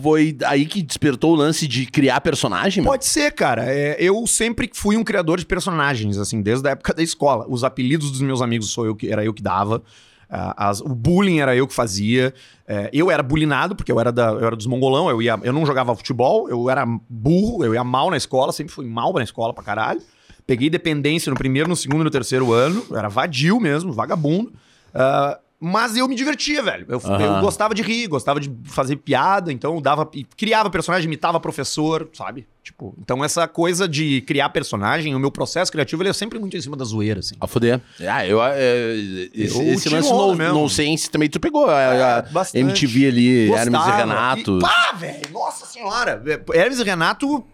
[0.00, 2.82] foi aí que despertou o lance de criar personagem?
[2.84, 3.64] Pode ser, cara.
[3.72, 7.46] É, eu sempre fui um criador de personagens, assim, desde a época da escola.
[7.48, 9.82] Os apelidos dos meus amigos sou eu que era eu que dava.
[10.28, 12.34] Ah, as- o bullying era eu que fazia.
[12.66, 15.52] É, eu era bullyingado, porque eu era, da, eu era dos mongolão, eu, ia, eu
[15.52, 19.22] não jogava futebol, eu era burro, eu ia mal na escola, sempre fui mal na
[19.22, 20.00] escola pra caralho.
[20.46, 22.84] Peguei dependência no primeiro, no segundo e no terceiro ano.
[22.90, 24.52] Eu era vadio mesmo, vagabundo.
[24.92, 26.84] Ah, mas eu me divertia, velho.
[26.88, 27.36] Eu, Aham.
[27.36, 30.08] eu gostava de rir, gostava de fazer piada, então eu dava.
[30.36, 32.46] Criava personagem, imitava professor, sabe?
[32.62, 36.56] Tipo, então essa coisa de criar personagem, o meu processo criativo, ele é sempre muito
[36.56, 37.34] em cima da zoeira, assim.
[37.40, 37.80] A foder.
[38.00, 38.42] Ah, eu.
[38.42, 38.94] é,
[39.34, 40.60] esse Eu esse tiro lance onda no, mesmo.
[40.60, 41.68] no Sense também tu pegou.
[41.68, 42.62] A, a bastante.
[42.62, 43.96] MTV ali, Hermes e Gostava.
[43.96, 44.58] Renato.
[44.58, 46.22] E, pá, velho, nossa senhora.
[46.26, 47.53] É, Hermes e Renato é,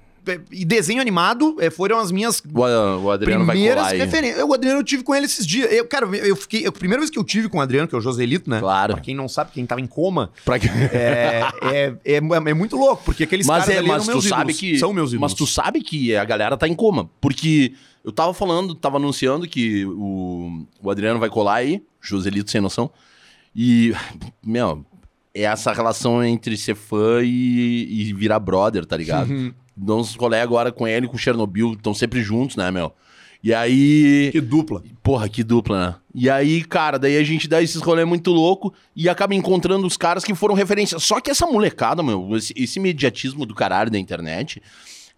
[0.50, 4.38] e desenho animado é, foram as minhas O, o Adriano primeiras referências.
[4.38, 5.72] Eu, O Adriano eu tive com ele esses dias.
[5.72, 6.66] Eu, cara, eu fiquei.
[6.66, 8.60] A primeira vez que eu tive com o Adriano, que é o Joselito, né?
[8.60, 8.94] Claro.
[8.94, 10.68] Pra quem não sabe, quem tava em coma, Pra que...
[10.68, 14.42] é, é, é, é muito louco, porque aqueles Mas, caras é, mas tu meus sabe
[14.52, 14.78] ídolos, que.
[14.78, 15.30] São meus ídolos.
[15.30, 17.10] Mas tu sabe que a galera tá em coma.
[17.20, 17.72] Porque
[18.04, 22.90] eu tava falando, tava anunciando que o, o Adriano vai colar aí, Joselito sem noção.
[23.54, 23.92] E,
[24.44, 24.84] meu,
[25.34, 29.30] é essa relação entre ser fã e, e virar brother, tá ligado?
[29.30, 29.52] Uhum.
[29.76, 32.92] Uns rolê agora com ele e com o Chernobyl, estão sempre juntos, né, meu?
[33.42, 34.28] E aí.
[34.32, 34.82] Que dupla.
[35.02, 35.94] Porra, que dupla, né?
[36.14, 39.96] E aí, cara, daí a gente dá esses rolê muito louco e acaba encontrando os
[39.96, 40.98] caras que foram referência.
[40.98, 44.60] Só que essa molecada, meu, esse, esse imediatismo do caralho da internet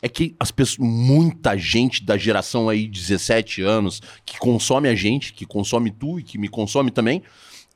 [0.00, 5.32] é que as pessoas, muita gente da geração aí, 17 anos, que consome a gente,
[5.32, 7.22] que consome tu e que me consome também,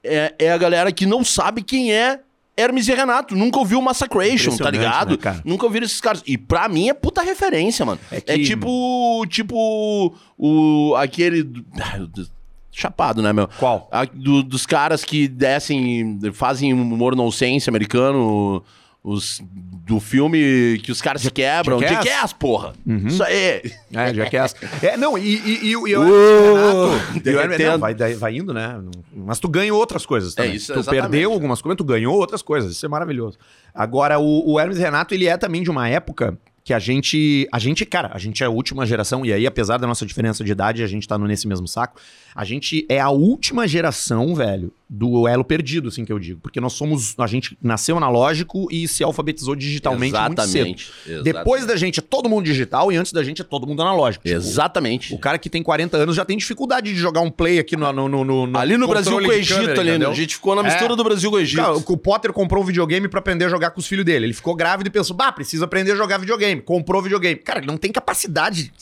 [0.03, 2.21] é, é a galera que não sabe quem é
[2.57, 3.35] Hermes e Renato.
[3.37, 5.37] Nunca ouviu Massacration, tá Impressionante, ligado?
[5.37, 5.43] né?
[5.45, 6.23] Nunca ouviram esses caras.
[6.27, 8.01] E pra mim é puta referência, mano.
[8.11, 9.25] É É, que- tipo.
[9.29, 10.15] Tipo.
[10.39, 10.95] O.
[10.97, 11.43] Aquele.
[11.45, 12.31] Deus.
[12.73, 13.49] chapado, né, meu?
[13.59, 13.89] Qual?
[13.91, 18.63] A- do- dos caras que descem, fazem humor nonsense americano,
[19.09, 19.41] os
[19.87, 21.79] do filme que os caras se quebram.
[21.79, 22.05] Jackass?
[22.05, 22.73] Jackass, porra!
[23.07, 23.63] Isso aí!
[23.95, 24.57] É, Jackass.
[24.83, 27.29] É, não, e, e, e, o- e o Uh, Renato...
[27.29, 27.71] e o Hermes- derretendo.
[27.73, 28.81] não, vai, vai indo, né?
[29.15, 30.57] Mas tu ganhou outras coisas também.
[30.57, 31.03] isso, tu exatamente.
[31.03, 32.73] perdeu algumas coisas, tu ganhou outras coisas.
[32.73, 33.39] Isso é maravilhoso.
[33.73, 37.47] Agora, o, o Hermes Renato, ele é também de uma época que a gente...
[37.53, 40.43] A gente, cara, a gente é a última geração, e aí, apesar da nossa diferença
[40.43, 42.01] de idade, a gente tá no- nesse mesmo saco,
[42.35, 46.41] a gente é a última geração, velho, do elo perdido, assim que eu digo.
[46.41, 47.15] Porque nós somos...
[47.19, 50.67] A gente nasceu analógico e se alfabetizou digitalmente muito cedo.
[50.69, 50.93] Exatamente.
[51.25, 54.25] Depois da gente é todo mundo digital e antes da gente é todo mundo analógico.
[54.25, 55.13] Tipo, Exatamente.
[55.13, 57.93] o cara que tem 40 anos já tem dificuldade de jogar um play aqui no,
[57.93, 59.97] no, no- no- Ali no Brasil com o Egito, câmera, ali, né?
[59.97, 60.11] entendeu?
[60.11, 60.97] A gente ficou na mistura É.
[60.97, 61.61] do Brasil com o Egito.
[61.63, 64.27] Cara, o Potter comprou um videogame pra aprender a jogar com os filhos dele.
[64.27, 66.61] Ele ficou grávido e pensou, bah, precisa aprender a jogar videogame.
[66.63, 67.37] Comprou videogame.
[67.37, 68.73] Cara, ele não tem capacidade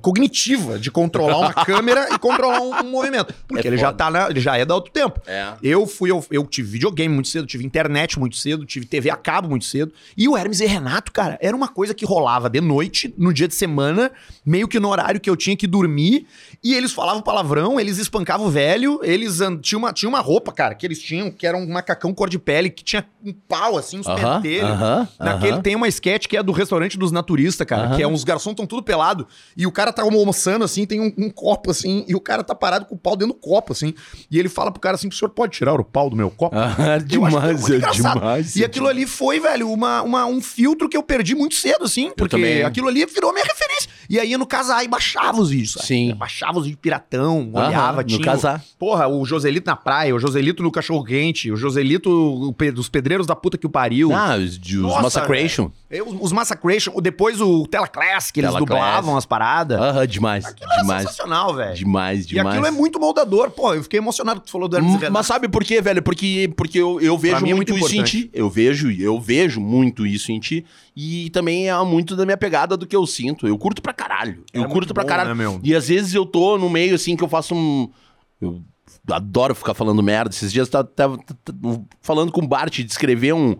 [0.00, 3.32] cognitiva de controlar uma câmera e controlar um, um movimento.
[3.48, 5.20] Porque É ele já tá na, ele já é da outro tempo.
[5.26, 5.53] É.
[5.62, 9.16] Eu fui, eu, eu tive videogame muito cedo, tive internet muito cedo, tive TV a
[9.16, 9.92] cabo muito cedo.
[10.16, 13.48] E o Hermes e Renato, cara, era uma coisa que rolava de noite, no dia
[13.48, 14.10] de semana,
[14.44, 16.26] meio que no horário que eu tinha que dormir.
[16.64, 20.74] E eles falavam palavrão, eles espancavam o velho, eles tinha uma, tinha uma roupa, cara,
[20.74, 23.98] que eles tinham, que era um macacão cor de pele, que tinha um pau, assim,
[23.98, 24.70] uns Aham, pentelhos.
[24.70, 25.62] aham, Naquele aham.
[25.62, 27.96] tem uma sketch que é do restaurante dos naturistas, cara, Aham.
[27.96, 31.12] que é uns garçons estão tudo pelado e o cara tá almoçando assim, tem um,
[31.18, 33.92] um copo assim, e o cara tá parado com o pau dentro do copo assim,
[34.30, 36.56] e ele fala pro cara assim: "O senhor pode tirar o pau do meu copo?"
[36.56, 38.56] Ah, que demais, é demais.
[38.56, 42.10] E aquilo ali foi, velho, uma, uma- um filtro que eu perdi muito cedo, assim,
[42.16, 43.90] porque aquilo ali virou minha referência.
[44.08, 45.86] E aí no casar e baixava os vídeos, sabe?
[45.86, 46.14] Sim.
[46.14, 48.20] Baixava os vídeos piratão, Aham, olhava, no tinha.
[48.24, 48.62] casar.
[48.78, 52.88] Porra, o Joselito na praia, o Joselito no cachorro quente, o Joselito o pe- dos
[52.88, 54.12] pedreiros da puta que o pariu.
[54.12, 55.70] Ah, os, de- os Nossa, Massacration.
[55.90, 59.80] Eu- os Massacration, depois o Telaclass, que eles Tela dublavam as paradas.
[59.80, 60.44] Aham, demais.
[60.44, 61.02] Aquilo era demais.
[61.02, 61.74] sensacional, velho.
[61.74, 62.48] Demais, E demais.
[62.48, 63.50] aquilo é muito moldador.
[63.50, 65.12] Pô, eu fiquei emocionado que tu falou do Hermes e Renato.
[65.12, 66.02] Mas sabe por quê, velho?
[66.02, 68.22] Porque, porque eu, eu vejo mim é muito, muito isso em importante.
[68.24, 68.30] ti.
[68.32, 70.64] Eu vejo, eu vejo muito isso em ti.
[70.96, 73.48] E também é muito da minha pegada do que eu sinto.
[73.48, 74.44] Eu curto pra caralho.
[74.52, 75.28] Eu É curto pra bom, caralho.
[75.30, 75.58] né, meu?
[75.62, 77.88] E às vezes eu tô no meio assim que eu faço um.
[78.40, 78.60] Eu
[79.10, 80.30] adoro ficar falando merda.
[80.34, 81.18] Esses dias eu tava,
[82.00, 83.56] falando com o Bart de escrever um.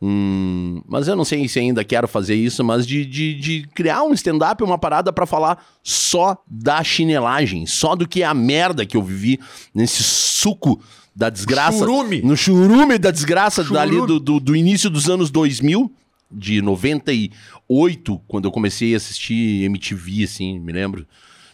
[0.00, 4.02] um- mas eu não sei se ainda quero fazer isso, mas de, de, de criar
[4.04, 8.86] um stand-up, uma parada pra falar só da chinelagem, só do que é a merda
[8.86, 9.38] que eu vivi
[9.74, 10.80] nesse suco
[11.14, 11.78] da desgraça.
[11.78, 12.22] Churume.
[12.22, 13.78] No churume da desgraça Churume.
[13.96, 15.90] dali do, do, do início dos anos 2000,
[16.30, 21.06] de 98, quando eu comecei a assistir MTV, assim, me lembro.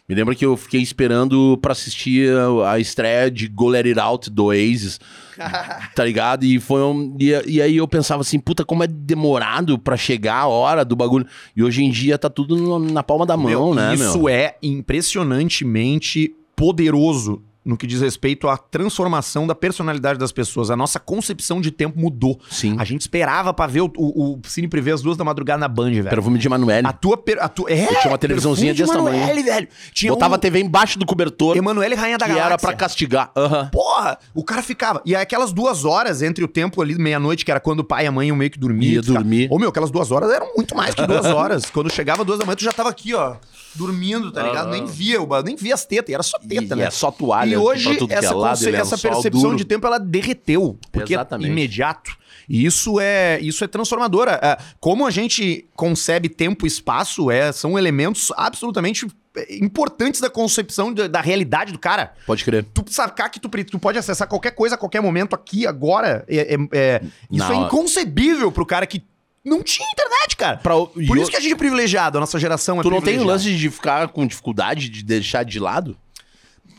[0.06, 3.98] Me lembro que eu fiquei esperando pra assistir a, a estreia de Go Let It
[3.98, 5.00] Out do Oasis,
[5.96, 6.44] tá ligado?
[6.44, 10.40] E foi um, e, e aí eu pensava assim, puta, como é demorado pra chegar
[10.40, 11.26] a hora do bagulho.
[11.56, 14.28] E hoje em dia tá tudo no- na palma da mão, Meu, né, Isso meu?
[14.28, 20.70] é impressionantemente poderoso no que diz respeito à transformação da personalidade das pessoas.
[20.70, 22.38] A nossa concepção de tempo mudou.
[22.50, 22.76] Sim.
[22.78, 25.68] A gente esperava pra ver o, o, o Cine Privé às duas da madrugada na
[25.68, 26.10] Band, velho.
[26.10, 26.86] Perfume de Emanuele.
[26.86, 27.16] A tua...
[27.16, 29.44] Per, a tua é, Eu tinha uma televisãozinha perfume de desse tamanho.
[29.44, 29.68] Velho.
[29.92, 32.52] Tinha Botava um, a TV embaixo do cobertor, Emanuele Rainha da que Galáxia.
[32.52, 33.30] era pra castigar.
[33.36, 33.68] Aham.
[33.72, 35.00] Porra, o cara ficava.
[35.04, 38.06] E aquelas duas horas entre o tempo ali, meia-noite, que era quando o pai e
[38.06, 38.92] a mãe iam meio que dormir.
[38.94, 39.48] Ia ficava- dormir.
[39.50, 41.64] Ô, meu, aquelas duas horas eram muito mais que duas horas.
[41.70, 43.36] quando chegava duas da manhã, tu já tava aqui, ó,
[43.74, 44.68] dormindo, tá ligado?
[44.70, 46.84] Nem via, nem via as tetas, e era só teta, E né?
[46.84, 47.53] é só toalha.
[47.53, 49.56] E hoje, que é essa, lado, é um essa percepção duro.
[49.56, 50.78] de tempo, ela derreteu.
[50.92, 51.48] Porque Exatamente.
[51.48, 52.16] é imediato.
[52.48, 54.38] E isso é, isso é transformadora.
[54.42, 60.28] É, como a gente concebe tempo e espaço, é, são elementos absolutamente é, importantes da
[60.28, 62.64] concepção da- da realidade do cara Pode crer.
[62.74, 66.54] tu sacar que tu, tu pode acessar qualquer coisa a qualquer momento aqui, agora, é,
[66.54, 69.02] é- é- isso é inconcebível pro cara que
[69.44, 70.56] não tinha internet, cara.
[70.58, 73.00] Pra, e Por isso que a gente é privilegiado, a nossa geração é Tu não
[73.00, 75.96] tem o lance de ficar com dificuldade de deixar de lado?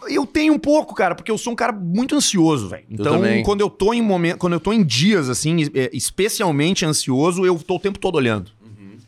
[0.08, 2.86] Eu tenho um pouco, cara, porque eu sou um cara muito ansioso, velho.
[2.89, 3.44] Então, também.
[3.44, 7.58] quando eu tô em momento, quando eu tô em dias assim, é, especialmente ansioso, eu
[7.60, 8.52] tô o tempo todo olhando.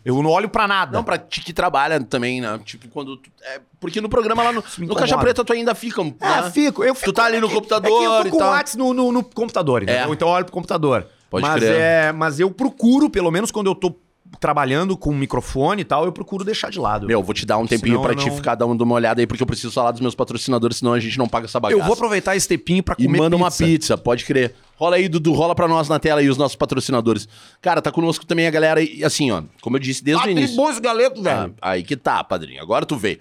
[0.06, 0.94] Eu não olho pra nada.
[0.98, 2.58] Não, pra ti que trabalha também, né?
[2.64, 3.18] Tipo, quando.
[3.18, 5.18] tu- é, porque no programa lá no, no Caixa.
[5.18, 6.02] Preta tu ainda fica.
[6.02, 6.50] É, né?
[6.50, 6.82] fico.
[6.82, 8.48] Eu fico Tu tá ali no é que- computador é que eu tô com o
[8.48, 10.10] WhatsApp no, no, no computador, entendeu?
[10.10, 10.14] É.
[10.14, 11.06] Então eu olho pro computador.
[11.30, 11.76] Pode mas, crer.
[11.78, 13.94] É, mas eu procuro, pelo menos quando eu tô
[14.40, 17.08] trabalhando com microfone e tal, eu procuro deixar de lado.
[17.08, 19.26] Meu, vou te dar um tempinho Senão pra ti não- ficar dando uma olhada aí,
[19.28, 21.80] porque eu preciso falar dos meus patrocinadores, senão a gente não paga essa bagaça.
[21.82, 23.66] eu vou aproveitar esse tempinho pra E comer manda uma pizza.
[23.66, 24.54] pizza, pode crer.
[24.76, 27.28] Rola aí, Dudu, rola pra nós na tela aí os nossos patrocinadores.
[27.62, 30.30] Cara, tá conosco também a galera, e assim, ó, como eu disse desde Ah, o
[30.32, 30.56] início.
[30.56, 31.56] bom esse galeto, Ah, velho.
[31.62, 32.62] aí que tá, padrinho.
[32.62, 33.18] Agora tu veio.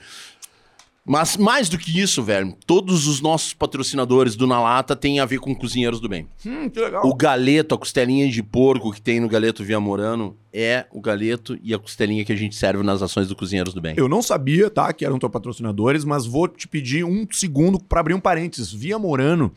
[1.06, 5.24] Mas mais do que isso, velho, todos os nossos patrocinadores do Na Lata têm a
[5.24, 6.26] ver com Cozinheiros do Bem.
[6.44, 7.06] Hum, que legal.
[7.06, 11.56] O galeto, a costelinha de porco que tem no Galeto Via Morano é o galeto
[11.62, 13.94] e a costelinha que a gente serve nas ações do Cozinheiros do Bem.
[13.96, 18.00] Eu não sabia, tá, que eram teus patrocinadores, mas vou te pedir um segundo para
[18.00, 18.72] abrir um parênteses.
[18.72, 19.52] Via Morano.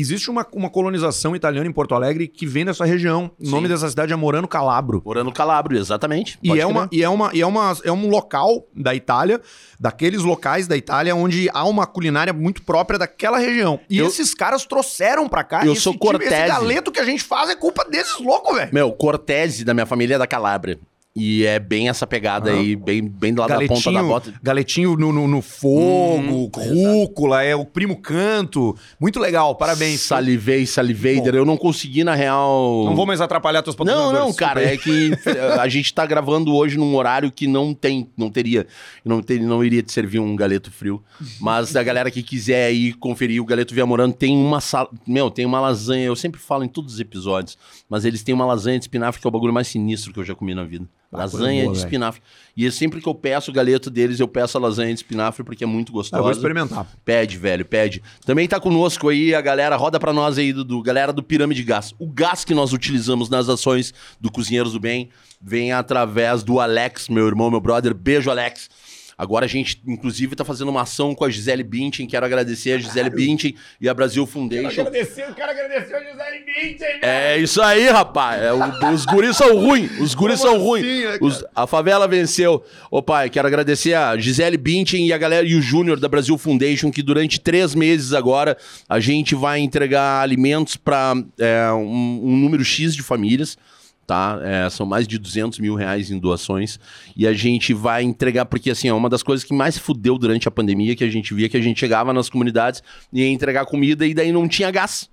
[0.00, 3.30] Existe uma, uma colonização italiana em Porto Alegre que vem dessa região.
[3.38, 3.50] O Sim.
[3.50, 5.02] nome dessa cidade é Morano Calabro.
[5.04, 6.38] Morano Calabro, exatamente.
[6.42, 9.40] E é, uma, e, é, uma, e é, uma, é um local da Itália,
[9.78, 13.78] daqueles locais da Itália onde há uma culinária muito própria daquela região.
[13.90, 15.64] E Eu- esses caras trouxeram pra cá.
[15.66, 16.48] Eu esse sou tipo- Esse Cortese.
[16.48, 18.70] galeto que a gente faz é culpa desses loucos, velho.
[18.72, 20.78] Meu, Cortese da minha família é da Calabria.
[21.14, 24.32] E é bem essa pegada aí, bem, bem do lado da ponta da bota.
[24.40, 28.76] galetinho no, no- no fogo, Hum, rúcula, é o primo canto.
[28.98, 30.00] Muito legal, parabéns.
[30.02, 31.20] Salivei, salivei.
[31.24, 32.84] Eu não consegui, na real.
[32.86, 34.20] Não vou mais atrapalhar teus Não, patrocinadores.
[34.26, 35.10] não, cara, é que
[35.60, 38.66] a gente tá gravando hoje num horário que não tem, não teria,
[39.04, 41.02] não, ter, não iria te servir um galeto frio.
[41.40, 44.88] Mas a galera que quiser aí conferir o Galeto Via Morano, tem uma sal...
[45.06, 48.46] meu, tem uma lasanha, eu sempre falo em todos os episódios, mas eles têm uma
[48.46, 50.86] lasanha de espinafre que é o bagulho mais sinistro que eu já comi na vida.
[51.12, 52.22] Ah, lasanha boa, de espinafre.
[52.56, 55.42] E é sempre que eu peço o galeto deles, eu peço a lasanha de espinafre
[55.42, 56.20] porque é muito Ah, gostosa.
[56.20, 56.86] eu vou experimentar.
[57.04, 58.02] Pede, velho, pede.
[58.24, 61.92] Também tá conosco aí a galera, roda pra nós aí, do galera do Pirâmide Gás.
[61.98, 65.08] O gás que nós utilizamos nas ações do Cozinheiros do Bem
[65.42, 67.92] vem através do Alex, meu irmão, meu brother.
[67.94, 68.68] Beijo, Alex.
[69.20, 72.06] Agora a gente, inclusive, tá fazendo uma ação com a Gisele Bündchen.
[72.06, 74.80] Quero agradecer a Gisele Bündchen e a Brasil Foundation.
[74.80, 78.40] agradecer, eu quero agradecer a Gisele Bündchen, É isso aí, rapaz.
[78.42, 79.90] É, o- os guris são ruins.
[80.00, 80.84] Os guris Como são ruins.
[80.86, 82.64] assim, né, Os- a favela venceu.
[82.90, 86.38] Ô, pai, quero agradecer a Gisele Bündchen e a galera e o Júnior da Brasil
[86.38, 88.56] Foundation, que durante três meses agora
[88.88, 91.12] a gente vai entregar alimentos para
[91.76, 93.58] um, um número X de famílias.
[94.10, 94.40] Tá?
[94.42, 96.80] É, são mais de 200 mil reais em doações.
[97.16, 100.48] E a gente vai entregar, porque assim, é uma das coisas que mais fudeu durante
[100.48, 103.64] a pandemia, que a gente via que a gente chegava nas comunidades e ia entregar
[103.66, 105.08] comida e daí não tinha gás.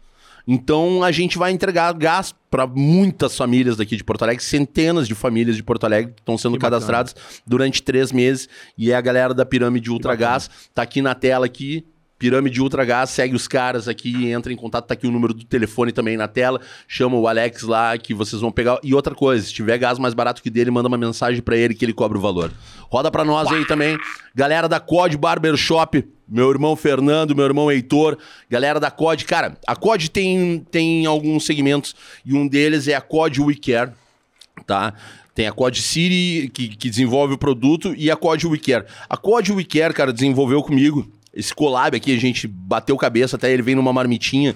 [0.48, 5.14] Então a gente vai entregar gás para muitas famílias daqui de Porto Alegre, centenas de
[5.14, 6.78] famílias de Porto Alegre que estão sendo Que bacana.
[6.78, 8.50] cadastradas durante três meses.
[8.76, 11.86] E é a galera da Pirâmide Ultra Gás, tá aqui na tela aqui.
[12.18, 15.44] Pirâmide Ultra Gás, segue os caras aqui, entra em contato, tá aqui o número do
[15.44, 18.80] telefone também na tela, chama o Alex lá que vocês vão pegar.
[18.84, 21.74] E outra coisa, se tiver gás mais barato que dele, manda uma mensagem para ele
[21.74, 22.52] que ele cobra o valor.
[22.90, 23.98] Roda pra nós aí também,
[24.34, 28.18] galera da COD Barbershop, meu irmão Fernando, meu irmão Heitor,
[28.50, 33.02] galera da COD, cara, a COD tem, tem alguns segmentos e um deles é a
[33.02, 33.92] COD We Care,
[34.66, 34.94] tá?
[35.38, 38.86] Tem a Code City, que, que desenvolve o produto, e a Code WeCare.
[39.08, 41.08] A Code WeCare, cara, desenvolveu comigo.
[41.38, 44.56] Esse collab aqui, a gente bateu cabeça, até ele vem numa marmitinha.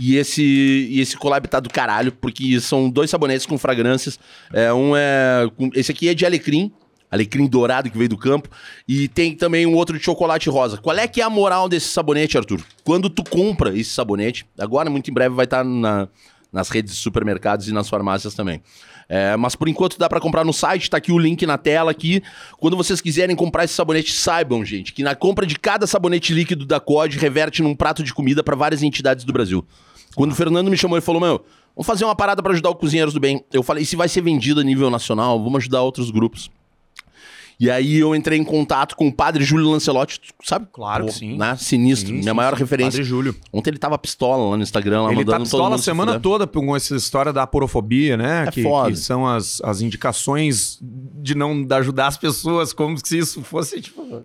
[0.00, 4.18] E, esse, e esse collab tá do caralho, porque são dois sabonetes com fragrâncias.
[4.52, 5.48] É, um é.
[5.74, 6.72] Esse aqui é de alecrim.
[7.08, 8.48] Alecrim dourado que veio do campo.
[8.88, 10.76] E tem também um outro de chocolate rosa.
[10.76, 12.60] Qual é que é a moral desse sabonete, Arthur?
[12.82, 16.08] Quando tu compra esse sabonete, agora muito em breve vai estar na,
[16.52, 18.60] nas redes de supermercados e nas farmácias também.
[19.08, 21.90] É, mas por enquanto dá pra comprar no site, tá aqui o link na tela
[21.90, 22.22] aqui.
[22.58, 26.66] Quando vocês quiserem comprar esse sabonete, saibam, gente, que na compra de cada sabonete líquido
[26.66, 29.64] da COD reverte num prato de comida pra várias entidades do Brasil.
[30.14, 32.74] Quando o Fernando me chamou e falou: "Meu, vamos fazer uma parada pra ajudar o
[32.74, 33.44] Cozinheiros do Bem".
[33.52, 36.50] Eu falei: "Se vai ser vendido a nível nacional, vamos ajudar outros grupos".
[37.58, 40.66] E aí eu entrei em contato com o padre Júlio Lancelotti, sabe?
[40.70, 41.38] Claro que sim.
[41.38, 41.56] Né?
[41.56, 42.58] Sinistro, Sim, minha sim, maior sim.
[42.58, 42.98] referência.
[42.98, 43.34] Padre Júlio.
[43.52, 46.20] Ontem ele tava pistola lá no Instagram, lá Ele tá mandando todo pistola a semana
[46.20, 48.44] toda com essa história da aporofobia, né?
[48.46, 48.90] É que, foda.
[48.90, 54.22] que são as, as indicações de não ajudar as pessoas como se isso fosse, tipo...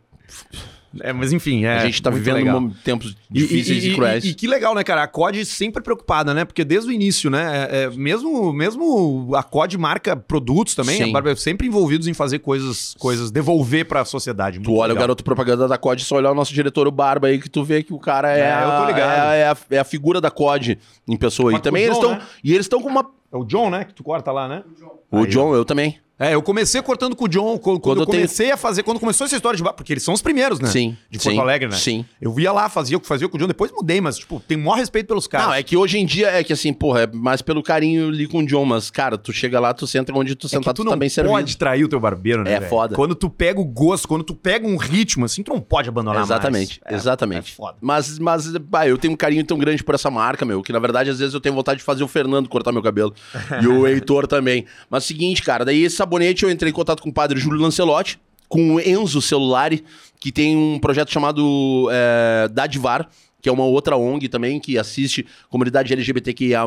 [0.99, 2.69] É, mas enfim, é A gente tá muito vivendo legal.
[2.83, 4.25] tempos difíceis e, cruéis.
[4.25, 5.03] E, que legal, né, cara?
[5.03, 6.43] A COD sempre preocupada, né?
[6.43, 7.67] Porque desde o início, né?
[7.71, 11.09] é- é, mesmo, mesmo a COD marca produtos também, Sim.
[11.09, 14.59] a Barber sempre envolvidos em fazer coisas, coisas devolver pra sociedade.
[14.59, 17.39] Tu olha o garoto propaganda da COD, só olhar o nosso diretor, o Barba aí,
[17.39, 19.09] que tu vê que o cara é, É, eu tô ligado.
[19.29, 20.77] a, é, a, é a figura da COD
[21.07, 21.51] em pessoa.
[21.51, 22.19] E Mas também o eles John, estão.
[22.19, 22.25] né?
[22.43, 23.09] E eles estão com uma.
[23.33, 23.85] É o John, né?
[23.85, 24.61] Que tu corta lá, né?
[25.09, 25.97] O Aí, John, eu também.
[26.21, 28.83] É, eu comecei cortando com o John quando, quando eu eu tenho- comecei a fazer,
[28.83, 30.67] quando começou essa história de bar, porque eles são os primeiros, né?
[30.69, 31.75] Sim, De Porto sim, Alegre, né?
[31.75, 32.05] sim.
[32.21, 34.55] Eu via lá, fazia o que fazia com o John, depois mudei, mas, tipo, tem
[34.57, 35.47] o maior respeito pelos caras.
[35.47, 38.27] Não, é que hoje em dia é que assim, porra, é mais pelo carinho ali
[38.27, 40.81] com o John, mas, cara, tu chega lá, tu senta onde tu É sentar, que
[40.81, 41.33] tu tu tá bem servido.
[41.33, 42.53] pode trair o teu barbeiro, né?
[42.53, 42.69] É velho?
[42.69, 42.95] foda.
[42.95, 46.21] Quando tu pega o gosto, quando tu pega um ritmo, assim, tu não pode abandonar
[46.23, 46.93] Exatamente, mais.
[46.93, 47.51] É- exatamente.
[47.51, 47.77] É foda.
[47.81, 50.79] Mas, mas bah, eu tenho um carinho tão grande por essa marca, meu, que na
[50.79, 53.13] verdade às vezes eu tenho vontade de fazer o Fernando cortar meu cabelo.
[53.63, 54.65] e o Heitor também.
[54.89, 58.19] Mas seguinte, cara, daí esse sabonete eu entrei em contato com o padre Júlio Lancelotti.
[58.49, 59.81] com o Enzo Celulari,
[60.19, 63.07] que tem um projeto chamado é, Dadivar,
[63.41, 66.65] que é uma outra ONG também, que assiste comunidade LGBTQIA+,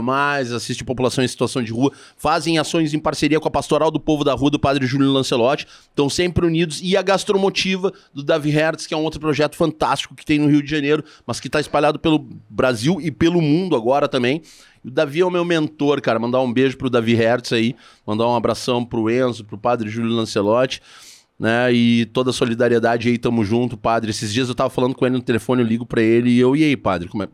[0.57, 4.25] assiste população em situação de rua, fazem ações em parceria com a Pastoral do Povo
[4.25, 8.87] da Rua, do Padre Júlio Lancelotti, estão sempre unidos, e a Gastromotiva, do Davi Hertz,
[8.87, 11.61] que é um outro projeto fantástico que tem no Rio de Janeiro, mas que está
[11.61, 14.41] espalhado pelo Brasil e pelo mundo agora também.
[14.85, 17.75] O Davi é o meu mentor, cara, mandar um beijo pro Davi Hertz aí,
[18.07, 20.83] mandar um abração pro Enzo, pro Padre Júlio Lancelotti,
[21.39, 21.73] né?
[21.73, 24.11] E toda a solidariedade aí, tamo junto, padre.
[24.11, 26.55] Esses dias eu tava falando com ele no telefone, eu ligo pra ele e eu,
[26.55, 27.29] e aí, padre, como é.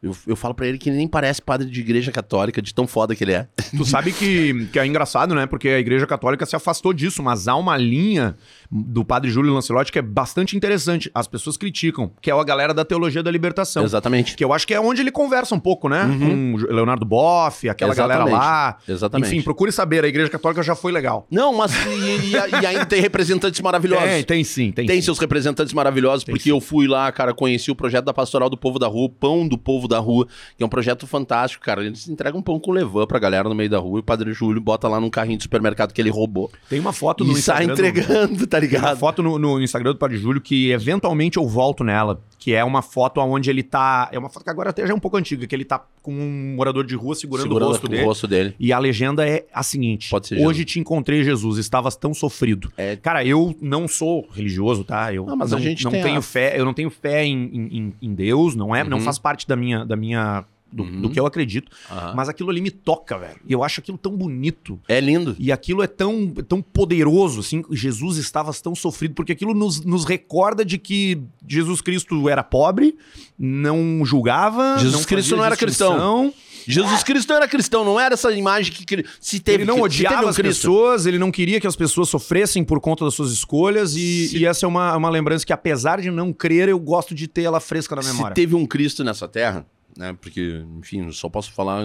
[0.00, 2.86] Eu, eu falo pra ele que ele nem parece padre de igreja católica, de tão
[2.86, 3.48] foda que ele é.
[3.76, 5.44] Tu sabe que, que é engraçado, né?
[5.46, 8.36] Porque a igreja católica se afastou disso, mas há uma linha
[8.70, 11.10] do padre Júlio Lancelotti que é bastante interessante.
[11.12, 13.82] As pessoas criticam, que é a galera da teologia da libertação.
[13.82, 14.36] Exatamente.
[14.36, 16.02] Que eu acho que é onde ele conversa um pouco, né?
[16.18, 18.40] Com o Leonardo Boff, aquela galera Exatamente.
[18.40, 18.78] lá.
[18.88, 19.34] Exatamente.
[19.34, 21.26] Enfim, procure saber, a igreja católica já foi legal.
[21.28, 24.08] Não, mas e, e- e ainda tem representantes maravilhosos.
[24.08, 25.06] Tem, tem sim, tem, Tem sim.
[25.06, 28.78] seus representantes maravilhosos, porque eu fui lá, cara, conheci o projeto da Pastoral do Povo
[28.78, 31.84] da Rua, o Pão do Povo da Rua, que é um projeto fantástico, cara.
[31.84, 34.60] Eles entregam pão com levan pra galera no meio da rua e o Padre Júlio
[34.60, 36.50] bota lá num carrinho de supermercado que ele roubou.
[36.68, 38.98] Tem uma foto no E sai Instagram do- entregando, tá Tem uma ligado?
[38.98, 42.20] foto no, no Instagram do Padre Júlio que eventualmente eu volto nela.
[42.40, 44.08] Que é uma foto onde ele tá.
[44.12, 46.12] É uma foto que agora até já é um pouco antiga, que ele tá com
[46.14, 48.04] um morador de rua segurando, Segurando o rosto o dele.
[48.04, 48.54] rosto dele.
[48.60, 50.08] E a legenda é a seguinte:
[50.40, 52.70] Hoje te encontrei, Jesus, estavas tão sofrido.
[52.76, 52.94] É.
[52.94, 55.12] Cara, eu não sou religioso, tá?
[55.12, 57.24] Eu Não, mas a não, gente não tem tenho a- fé, eu não tenho fé
[57.24, 58.84] em, em, em- Deus, não é?
[58.84, 59.02] Não Uhum.
[59.04, 59.77] faz parte da minha.
[59.84, 61.00] Da minha do, Uhum.
[61.02, 61.70] do que eu acredito.
[61.90, 62.12] Aham.
[62.14, 63.40] Mas aquilo ali me toca, velho.
[63.46, 64.78] E eu acho aquilo tão bonito.
[64.86, 65.34] É lindo.
[65.38, 70.04] E aquilo é tão, tão poderoso, assim, Jesus estava tão sofrido, porque aquilo nos, nos
[70.04, 72.96] recorda de que Jesus Cristo era pobre,
[73.38, 76.32] não julgava, Jesus não Cristo não era distinção,
[76.72, 79.58] Jesus Cristo não era cristão, não era essa imagem que se teve.
[79.62, 80.60] ele não se odiava teve um as Cristo.
[80.60, 84.38] pessoas, ele não queria que as pessoas sofressem por conta das suas escolhas, e, Se-
[84.38, 87.42] e essa é uma, uma lembrança que, apesar de não crer, eu gosto de ter
[87.42, 88.34] ela fresca na Se memória.
[88.34, 90.16] teve um Cristo nessa terra, né?
[90.20, 91.82] Porque, enfim, só posso falar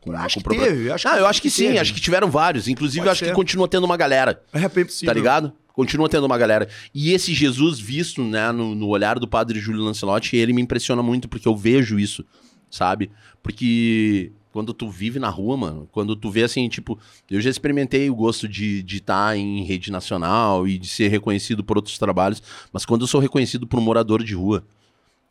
[0.00, 1.78] com, Acho com que teve, acho Ah, que eu acho que sim, teve.
[1.78, 2.68] acho que tiveram vários.
[2.68, 3.30] Inclusive, Pode eu acho ser.
[3.30, 4.40] que continua tendo uma galera.
[4.52, 5.06] É bem possível.
[5.06, 5.52] Tá ligado?
[5.72, 6.68] Continua tendo uma galera.
[6.94, 11.02] E esse Jesus visto, né, no, no olhar do padre Júlio Lancelotti, ele me impressiona
[11.02, 12.24] muito, porque eu vejo isso,
[12.70, 13.10] sabe?
[13.42, 16.98] Porque quando tu vive na rua, mano, quando tu vê assim, tipo,
[17.30, 21.76] eu já experimentei o gosto de estar em rede nacional e de ser reconhecido por
[21.76, 24.64] outros trabalhos, mas quando eu sou reconhecido por um morador de rua,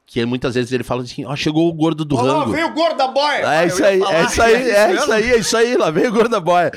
[0.06, 2.52] que muitas vezes ele fala assim, ó, chegou o gordo do rango.
[2.63, 3.62] o gordo da boia!
[3.62, 6.12] É isso aí, é isso aí, é isso aí, é isso aí, lá vem o
[6.12, 6.71] gorda boia.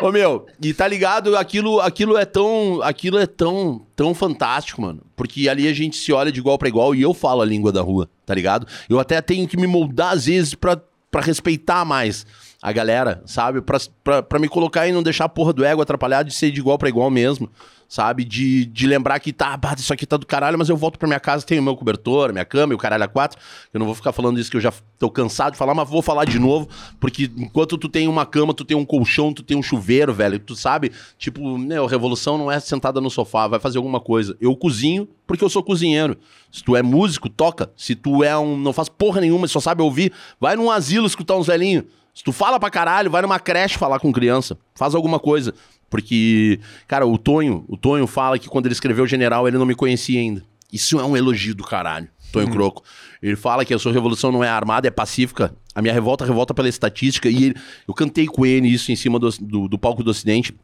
[0.00, 5.02] Ô meu, e tá ligado, aquilo, aquilo é tão, aquilo é tão, tão fantástico, mano,
[5.16, 7.72] porque ali a gente se olha de igual pra igual e eu falo a língua
[7.72, 8.66] da rua, tá ligado?
[8.90, 10.78] Eu até tenho que me moldar às vezes pra
[11.22, 12.26] respeitar mais
[12.60, 13.62] a galera, sabe?
[13.62, 16.76] Pra, me colocar e não deixar a porra do ego atrapalhar de ser de igual
[16.76, 17.48] pra igual mesmo,
[17.88, 18.24] sabe?
[18.24, 21.20] De, de lembrar que tá, isso aqui tá do caralho, mas eu volto pra minha
[21.20, 23.40] casa, tenho meu cobertor, minha cama e o caralho a quatro.
[23.72, 26.02] Eu não vou ficar falando isso que eu já tô cansado de falar, mas vou
[26.02, 26.68] falar de novo,
[26.98, 30.38] porque enquanto tu tem uma cama, tu tem um colchão, tu tem um chuveiro, velho,
[30.38, 30.92] tu sabe?
[31.18, 34.36] Tipo, né, a revolução não é sentada no sofá, vai fazer alguma coisa.
[34.40, 36.16] Eu cozinho porque eu sou cozinheiro.
[36.50, 37.70] Se tu é músico, toca.
[37.76, 38.56] Se tu é um.
[38.56, 41.84] não faz porra nenhuma, só sabe ouvir, vai num asilo escutar uns velhinhos.
[42.16, 44.56] Se tu fala pra caralho, vai numa creche falar com criança.
[44.74, 45.52] Faz alguma coisa.
[45.90, 49.66] Porque, cara, o Tonho, o Tonho fala que quando ele escreveu o General, ele não
[49.66, 50.42] me conhecia ainda.
[50.72, 52.82] Isso é um elogio do caralho, Tonho Croco.
[53.22, 55.54] Ele fala que a sua revolução não é armada, é pacífica.
[55.74, 57.28] A minha revolta revolta pela estatística.
[57.28, 57.54] E ele-
[57.86, 60.54] eu cantei com ele isso em cima do, do, do palco do Ocidente.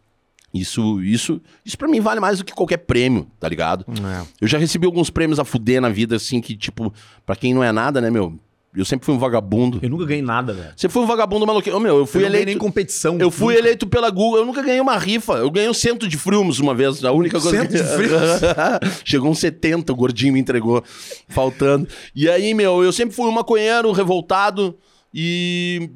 [0.55, 3.87] Isso, isso, isso para mim vale mais do que qualquer prêmio, tá ligado?
[3.89, 4.27] É.
[4.41, 6.93] Eu já recebi alguns prêmios a fuder na vida, assim, que, tipo,
[7.25, 8.39] pra quem não é nada, né, meu?
[8.75, 9.79] Eu sempre fui um vagabundo.
[9.83, 10.73] Eu nunca ganhei nada, velho.
[10.75, 11.77] Você foi um vagabundo maluquinho.
[11.77, 12.47] Ô, meu, eu fui eu não eleito.
[12.47, 13.19] nem competição.
[13.19, 13.67] Eu fui Nunca.
[13.67, 15.35] eleito pela Google, eu nunca ganhei uma rifa.
[15.35, 17.77] Eu ganhei um cento de frumos uma vez, a única coisa Cento que...
[17.77, 19.01] de frumos?
[19.05, 20.83] Chegou um 70, o gordinho me entregou,
[21.29, 21.87] faltando.
[22.15, 24.75] E aí, meu, eu sempre fui um maconheiro revoltado
[25.13, 25.91] e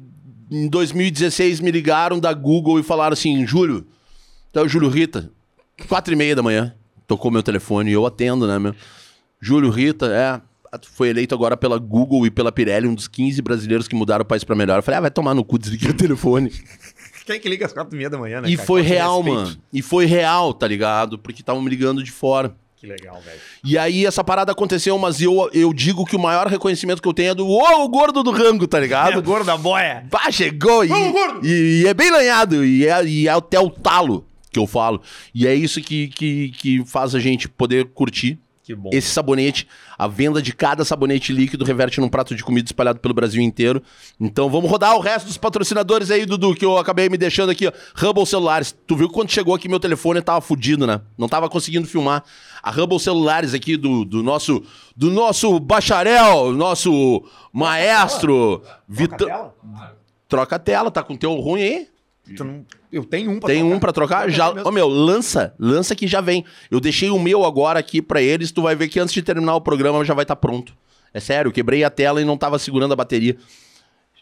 [0.51, 3.87] em 2016 me ligaram da Google e falaram assim, Júlio,
[4.53, 5.31] tá o Júlio Rita,
[5.87, 6.75] quatro e meia da manhã,
[7.07, 8.75] tocou meu telefone e eu atendo, né, meu?
[9.41, 10.39] Júlio Rita, é,
[10.83, 14.25] foi eleito agora pela Google e pela Pirelli, um dos 15 brasileiros que mudaram o
[14.25, 14.77] país pra melhor.
[14.79, 16.51] Eu falei, ah, vai tomar no cu, desliguei o telefone.
[17.25, 18.49] Quem que liga às quatro e meia da manhã, né?
[18.49, 18.65] E cara?
[18.65, 19.55] foi de real, mano.
[19.73, 21.17] E foi real, tá ligado?
[21.19, 22.55] Porque estavam me ligando de fora.
[22.77, 23.39] Que legal, velho.
[23.65, 27.13] E aí essa parada aconteceu, mas eu, eu digo que o maior reconhecimento que eu
[27.13, 29.17] tenho é do Ô, o gordo do rango, tá É ligado?
[29.17, 30.05] o gordo da boia.
[30.11, 31.45] Pá, chegou e, gordo!
[31.45, 35.01] e, e é bem lanhado, e é, e é até o talo que eu falo.
[35.33, 38.39] E é isso que, que, que faz a gente poder curtir,
[38.75, 38.89] bom.
[38.91, 43.13] esse sabonete, a venda de cada sabonete líquido reverte num prato de comida espalhado pelo
[43.13, 43.81] Brasil inteiro.
[44.19, 47.67] Então vamos rodar o resto dos patrocinadores aí, Dudu, que eu acabei me deixando aqui,
[47.67, 47.71] ó.
[47.95, 48.75] Hubble Celulares.
[48.85, 51.01] Tu viu que quando chegou aqui meu telefone tava fudido, né?
[51.17, 52.23] Não tava conseguindo filmar.
[52.61, 54.63] A Hubble Celulares aqui do, do nosso
[54.95, 59.51] do nosso bacharel, nosso maestro Vitor.
[60.27, 61.87] Troca a tela, tá com teu ruim aí?
[62.39, 63.75] Não- Eu tenho um pra Tem trocar.
[63.75, 64.17] um pra trocar?
[64.23, 66.43] Troca Já, ô meu, lança, lança que já vem.
[66.71, 69.55] Eu deixei o meu agora aqui pra eles, tu vai ver que antes de terminar
[69.55, 70.73] o programa já vai estar pronto.
[71.13, 73.35] É sério, quebrei a tela e não tava segurando a bateria.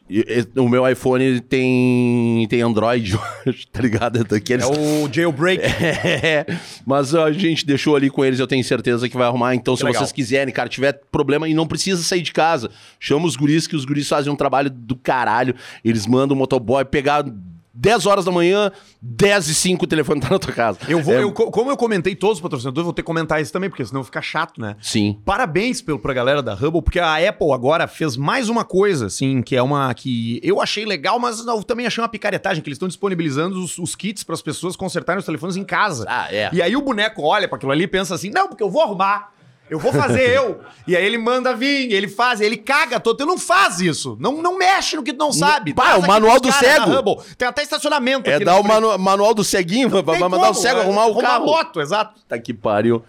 [0.07, 3.17] E- e- o meu iPhone tem tem Android,
[3.73, 4.23] tá ligado?
[4.23, 4.63] Daqueles...
[4.63, 5.63] É o jailbreak.
[5.65, 6.45] É,
[6.85, 9.55] mas a gente deixou ali com eles, eu tenho certeza que vai arrumar.
[9.55, 9.99] Então, se legal.
[9.99, 13.75] vocês quiserem, cara, tiver problema e não precisa sair de casa, chama os guris, que
[13.75, 15.55] os guris fazem um trabalho do caralho.
[15.83, 17.25] Eles mandam o motoboy pegar
[17.75, 18.71] 10 horas da manhã,
[19.01, 20.79] 10 e 5 o telefone tá na tua casa.
[20.87, 23.41] Eu vou, É, eu, co- como eu comentei todos os patrocinadores, vou ter que comentar
[23.41, 24.75] isso também, porque senão fica chato, né?
[24.81, 25.19] Sim.
[25.25, 29.41] Parabéns pelo, pra galera da Hubble, porque a Apple agora fez mais uma coisa, assim,
[29.41, 32.77] que é uma que eu achei legal, mas eu também achei uma picaretagem, que eles
[32.77, 36.05] estão disponibilizando os, os kits para as pessoas consertarem os telefones em casa.
[36.07, 36.49] Ah, é.
[36.53, 38.81] E aí o boneco olha para aquilo ali e pensa assim: não, porque eu vou
[38.81, 39.34] arrumar.
[39.69, 40.59] Eu vou fazer eu.
[40.87, 43.17] E aí ele manda vir, ele faz, ele caga todo.
[43.17, 44.15] Tu não faz isso.
[44.19, 45.73] Não, não mexe no que tu não sabe.
[45.73, 47.23] Pá, Traz o manual do cego.
[47.37, 50.53] Tem até estacionamento É dar o manu- manual do ceguinho, vai Tem vai mandar o
[50.53, 51.43] como, cego é, arrumar o arrumar carro.
[51.43, 52.19] a moto, exato.
[52.27, 53.03] Tá que pariu.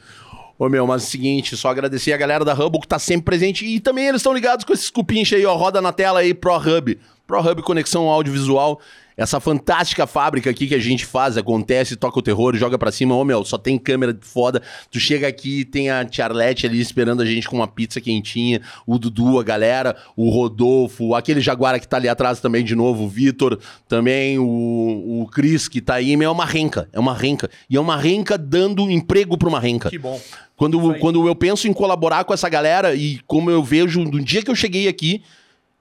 [0.59, 3.25] Ô meu, mas é o seguinte, só agradecer a galera da Hubble que tá sempre
[3.27, 6.33] presente e também eles estão ligados com esses cupinches aí, ó, roda na tela aí,
[6.33, 6.99] ProHub.
[7.27, 8.81] ProHub Conexão Audiovisual,
[9.17, 13.15] essa fantástica fábrica aqui que a gente faz, acontece, toca o terror, joga pra cima.
[13.15, 14.63] Ô meu, só tem câmera foda.
[14.91, 18.99] Tu chega aqui, tem a Tiarlete ali esperando a gente com uma pizza quentinha, o
[18.99, 23.09] Dudu, a galera, o Rodolfo, aquele Jaguara que tá ali atrás também de novo, o
[23.09, 23.59] Vitor,
[23.89, 27.49] também o, o Cris que tá aí, meu, é uma renca, é uma renca.
[27.71, 29.89] E é uma renca dando emprego pra uma renca.
[29.89, 30.21] Que bom.
[30.57, 34.43] Quando, quando eu penso em colaborar com essa galera e como eu vejo no dia
[34.43, 35.23] que eu cheguei aqui,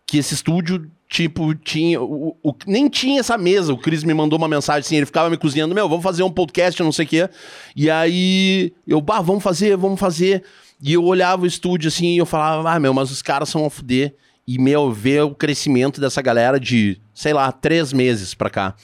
[0.05, 2.01] que esse estúdio, tipo, tinha.
[2.01, 3.73] O, o- nem tinha essa mesa.
[3.73, 6.31] O Cris me mandou uma mensagem assim, ele ficava me cozinhando, meu, vamos fazer um
[6.31, 7.29] podcast, não sei o quê.
[7.75, 10.43] E aí eu, bah, vamos fazer, vamos fazer.
[10.81, 13.65] E eu olhava o estúdio assim e eu falava, ah, meu, mas os caras são
[13.65, 14.13] a fuder.
[14.47, 18.75] E, meu, ver o crescimento dessa galera de, sei lá, três meses pra cá.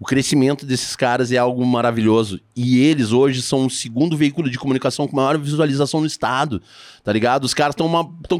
[0.00, 2.40] O crescimento desses caras é algo maravilhoso.
[2.56, 6.62] E eles hoje são o segundo veículo de comunicação com maior visualização no estado.
[7.04, 7.44] Tá ligado?
[7.44, 7.88] Os caras estão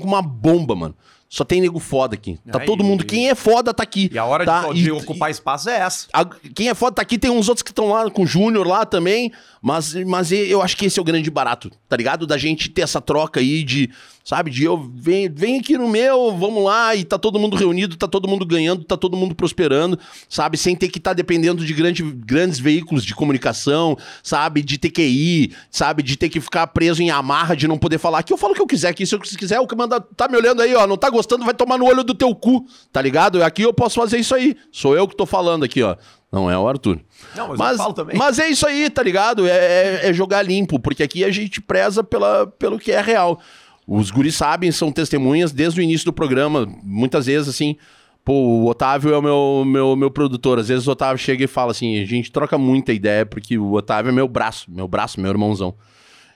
[0.00, 0.94] com uma bomba, mano.
[1.34, 2.38] Só tem nego foda aqui.
[2.52, 3.06] Tá Aí- todo mundo.
[3.06, 4.10] Quem é foda tá aqui.
[4.12, 4.68] E a hora tá?
[4.70, 6.06] de, de E- ocupar espaço é essa.
[6.12, 8.66] a- quem é foda tá aqui, tem uns outros que estão lá com o Júnior
[8.66, 12.26] lá também, mas, mas e- eu acho que esse é o grande barato, tá ligado?
[12.26, 13.88] Da gente ter essa troca aí de,
[14.24, 17.96] sabe, de eu vem, vem aqui no meu, vamos lá, e tá todo mundo reunido,
[17.96, 19.98] tá todo mundo ganhando, tá todo mundo prosperando,
[20.28, 20.56] sabe?
[20.56, 24.62] Sem ter que estar dependendo de grande, grandes veículos de comunicação, sabe?
[24.62, 26.02] De ter que ir, sabe?
[26.02, 28.18] De ter que ficar preso em amarra, de não poder falar.
[28.20, 30.28] Aqui eu falo o que eu quiser, aqui se eu quiser, o que manda, tá
[30.28, 33.02] me olhando aí, ó, não tá gostando, vai tomar no olho do teu cu, tá
[33.02, 33.42] ligado?
[33.42, 34.56] Aqui eu posso fazer isso aí.
[34.70, 35.96] Sou eu que tô falando aqui, ó.
[36.30, 36.98] Não é o Arthur.
[37.36, 38.16] Não, mas eu mas, falo também.
[38.16, 39.46] mas é isso aí, tá ligado?
[39.46, 43.38] É, é- é jogar limpo, porque aqui a gente preza pela, pelo que é real.
[43.86, 46.66] Os guris sabem, são testemunhas desde o início do programa.
[46.82, 47.76] Muitas vezes, assim,
[48.24, 50.58] pô, o Otávio é o meu, meu, meu produtor.
[50.58, 53.72] Às vezes o Otávio chega e fala assim: a gente troca muita ideia, porque o
[53.72, 55.74] Otávio é meu braço, meu braço, meu irmãozão.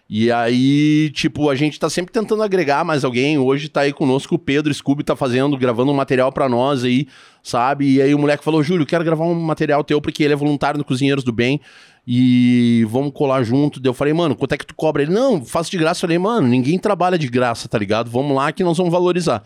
[0.09, 3.38] E aí, tipo, a gente tá sempre tentando agregar mais alguém.
[3.38, 7.09] Hoje tá aí conosco o Pedro Scooby, tá fazendo, gravando um material pra nós aí,
[7.42, 7.94] sabe?
[7.94, 10.78] E aí o moleque falou: Júlio, quero gravar um material teu porque ele é voluntário
[10.78, 11.61] no Cozinheiros do Bem
[12.07, 13.80] e vamos colar junto.
[13.80, 15.02] Daí eu falei, mano, quanto é que tu cobra?
[15.02, 15.98] Ele, não, faço de graça.
[15.98, 18.09] Eu falei, mano, ninguém trabalha de graça, tá ligado?
[18.09, 19.42] Vamos lá que nós vamos valorizar.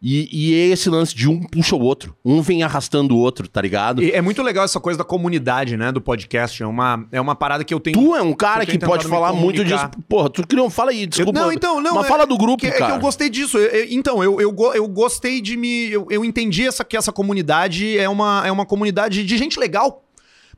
[0.00, 3.48] E, e é esse lance de um puxa o outro, um vem arrastando o outro,
[3.48, 4.00] tá ligado?
[4.02, 6.62] E é muito legal essa coisa da comunidade, né, do podcast.
[6.62, 7.98] É uma, é uma parada que eu tenho.
[7.98, 9.88] Tu é um cara que pode falar muito disso.
[10.08, 10.70] Porra, tu criou.
[10.70, 11.38] Fala aí, desculpa.
[11.38, 11.94] Eu- não, então, não.
[11.96, 12.92] Mas é- fala do grupo, que, é cara.
[12.92, 13.58] que eu gostei disso.
[13.58, 15.90] Eu- eu- então, eu, eu, eu gostei de me.
[15.90, 20.04] Eu, eu entendi essa, que essa comunidade é uma, é uma comunidade de gente legal.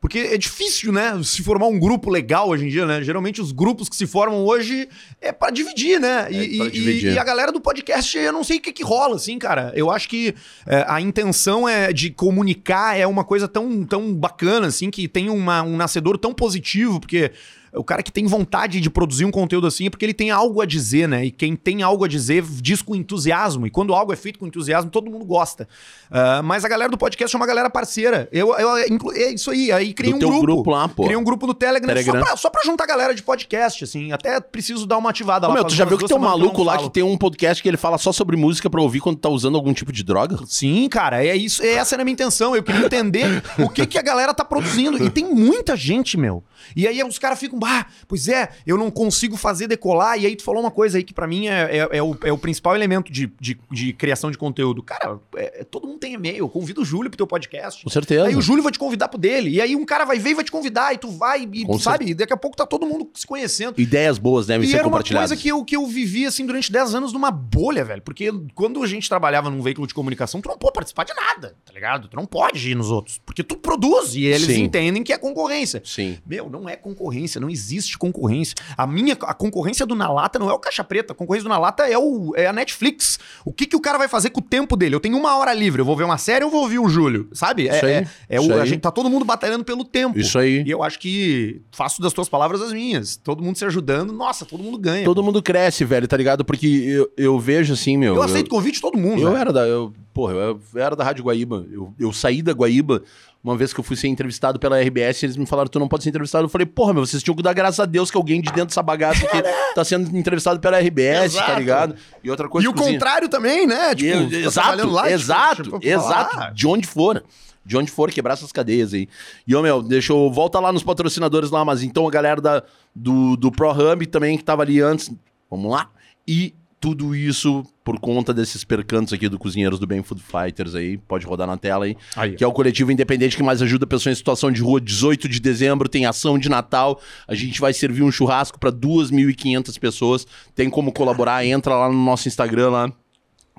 [0.01, 1.13] Porque é difícil, né?
[1.23, 3.03] Se formar um grupo legal hoje em dia, né?
[3.03, 4.89] Geralmente os grupos que se formam hoje
[5.21, 6.27] é pra dividir, né?
[6.31, 7.13] E, É pra e- dividir.
[7.13, 9.73] e a galera do podcast, eu não sei o que, que rola, assim, cara.
[9.77, 10.35] Eu acho que
[10.67, 15.29] é, a intenção é de comunicar é uma coisa tão, tão bacana, assim, que tem
[15.29, 17.31] uma, um nascedor tão positivo, porque
[17.73, 20.61] o cara que tem vontade de produzir um conteúdo assim é porque ele tem algo
[20.61, 21.27] a dizer, né?
[21.27, 23.67] E quem tem algo a dizer diz com entusiasmo.
[23.67, 25.69] E quando algo é feito com entusiasmo, todo mundo gosta.
[26.11, 28.29] Ah, mas a galera do podcast é uma galera parceira.
[28.33, 29.71] Eu, eu inclu- é isso aí.
[29.71, 30.41] Aí criei Do um grupo.
[30.43, 31.03] grupo lá, pô.
[31.05, 32.21] Criei um grupo no Telegram, Telegram.
[32.21, 34.11] Só, pra, só pra juntar a galera de podcast, assim.
[34.13, 35.55] Até preciso dar uma ativada Ô, lá.
[35.55, 36.89] meu, tu já viu que tem um maluco lá falo.
[36.89, 39.57] que tem um podcast que ele fala só sobre música pra ouvir quando tá usando
[39.57, 40.39] algum tipo de droga?
[40.47, 42.57] Sim, cara, é isso, é essa era a minha intenção.
[42.57, 45.03] Eu queria entender o que, que a galera tá produzindo.
[45.05, 46.43] E tem muita gente, meu.
[46.75, 50.19] E aí os caras ficam, bah, pois é, eu não consigo fazer decolar.
[50.21, 52.33] E aí tu falou uma coisa aí que pra mim é, é, é o, é
[52.33, 54.83] o principal elemento de, de, de criação de conteúdo.
[54.83, 56.49] Cara, é- todo mundo tem e-mail.
[56.49, 57.85] Convida o Júlio pro teu podcast.
[57.85, 58.27] Com certeza.
[58.27, 59.51] Aí o Júlio vai te convidar pro dele.
[59.51, 60.95] E aí um cara vai ver e vai te convidar.
[60.95, 62.07] E tu vai, e Com sabe?
[62.11, 63.79] E daqui a pouco tá todo mundo se conhecendo.
[63.81, 65.31] Ideias boas devem E ser era uma compartilhadas.
[65.31, 68.01] coisa que eu, que eu vivi, assim, durante 10 anos numa bolha, velho.
[68.03, 71.55] Porque quando a gente trabalhava num veículo de comunicação, tu não pode participar de nada,
[71.65, 72.09] tá ligado?
[72.09, 73.21] Tu não pode ir nos outros.
[73.27, 74.63] Porque tu produz e eles Sim.
[74.65, 75.83] entendem que é concorrência.
[75.85, 76.19] Sim.
[76.27, 78.55] Meu, não é concorrência, não existe concorrência.
[78.77, 81.49] A minha, a concorrência do Na Lata não é o Caixa Preta, a concorrência do
[81.49, 83.19] Na Lata é, o, é a Netflix.
[83.45, 84.95] O que, que o cara vai fazer com o tempo dele?
[84.95, 87.29] Eu tenho uma hora livre, eu vou ver uma série ou vou ouvir o Júlio,
[87.33, 87.69] sabe?
[87.69, 88.69] É, Isso aí, é, é o, a aí.
[88.69, 90.19] gente tá todo mundo batalhando pelo tempo.
[90.19, 90.63] Isso aí.
[90.67, 93.17] E eu acho que faço das tuas palavras as minhas.
[93.17, 95.05] Todo mundo se ajudando, nossa, todo mundo ganha.
[95.05, 96.45] Todo mundo cresce, velho, tá ligado?
[96.45, 98.15] Porque eu, eu vejo assim, meu.
[98.15, 99.21] Eu aceito convite de todo mundo.
[99.21, 99.41] Eu velho.
[99.41, 99.67] era da.
[99.67, 101.67] Eu, porra, eu era da Rádio Guaíba.
[101.71, 103.03] Eu, eu saí da Guaíba
[103.43, 106.03] uma vez que eu fui ser entrevistado pela RBS, eles me falaram, tu não pode
[106.03, 106.45] ser entrevistado.
[106.45, 108.67] Eu falei, porra, meu, vocês tinham que dar graças a Deus que alguém de dentro
[108.67, 109.43] dessa bagaça aqui
[109.75, 111.59] tá sendo entrevistado pela RBS, tá Exato.
[111.59, 111.95] ligado?
[112.23, 113.93] E outra coisa E o cozinha- contrário também, né?
[113.99, 116.35] Eu- tu tá exato, trabalhando lá, tipo, exato, tipo, exato.
[116.35, 116.53] falar.
[116.53, 117.25] De onde for.
[117.65, 119.07] De onde for, quebrar essas cadeias aí.
[119.47, 120.31] E, ô, meu, deixa eu.
[120.31, 122.63] Volta lá nos patrocinadores lá, mas então a galera da,
[122.95, 125.11] do, do ProHub também que tava ali antes.
[125.51, 125.89] Vamos lá.
[126.27, 130.97] E tudo isso por conta desses percantos aqui do Cozinheiros do Bem Food Fighters aí.
[130.97, 131.95] Pode rodar na tela aí.
[132.17, 132.35] Aí.
[132.35, 134.81] Que é o coletivo independente que mais ajuda pessoas em situação de rua.
[134.81, 136.99] 18 de dezembro tem ação de Natal.
[137.29, 140.27] A gente vai servir um churrasco para 2.500 pessoas.
[140.55, 142.93] Tem como colaborar, entra lá no nosso Instagram lá.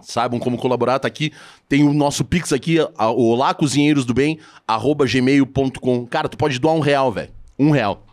[0.02, 1.32] Saibam como colaborar, tá aqui.
[1.70, 6.08] Tem o nosso Pix aqui, a- Olá Cozinheiros do Bem, arroba gmail.com.
[6.08, 7.30] Cara, tu pode doar um real, velho.
[7.60, 8.04] Um real.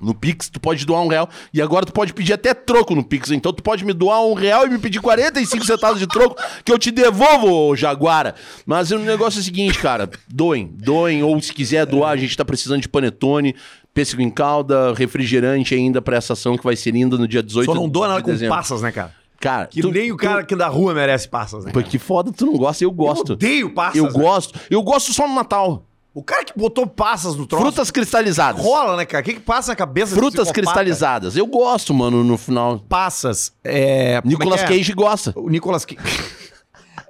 [0.00, 1.28] No Pix, tu pode doar um real.
[1.52, 3.30] E agora tu pode pedir até troco no Pix.
[3.32, 6.70] Então tu pode me doar um real e me pedir 45 centavos de troco, que
[6.72, 8.34] eu te devolvo, Jaguara.
[8.64, 10.08] Mas o negócio é o seguinte, cara.
[10.28, 11.22] Doem, doem.
[11.22, 13.54] Ou se quiser doar, a gente tá precisando de panetone,
[13.92, 17.66] pêssego em calda, refrigerante ainda pra essa ação que vai ser linda no dia 18
[17.66, 18.54] Só não doa nada de com dezembro.
[18.54, 19.12] passas, né, cara?
[19.40, 21.70] Cara, Que tu- nem o cara que da rua merece passas, né?
[21.72, 23.30] Pô, que foda, tu não gosta, eu gosto.
[23.30, 23.96] Eu odeio passas.
[23.96, 24.10] Eu né?
[24.10, 24.58] gosto.
[24.68, 25.84] Eu gosto só no Natal.
[26.14, 27.64] O cara que botou passas no troço.
[27.64, 28.64] Frutas cristalizadas.
[28.64, 29.22] rola, né, cara?
[29.22, 31.36] O que, que passa na cabeça Frutas cristalizadas.
[31.36, 32.80] Eu gosto, mano, no final.
[32.80, 33.52] Passas.
[33.62, 34.14] É.
[34.14, 34.78] é Nicolas que é?
[34.78, 35.32] Cage gosta.
[35.36, 36.00] O Nicolas Cage.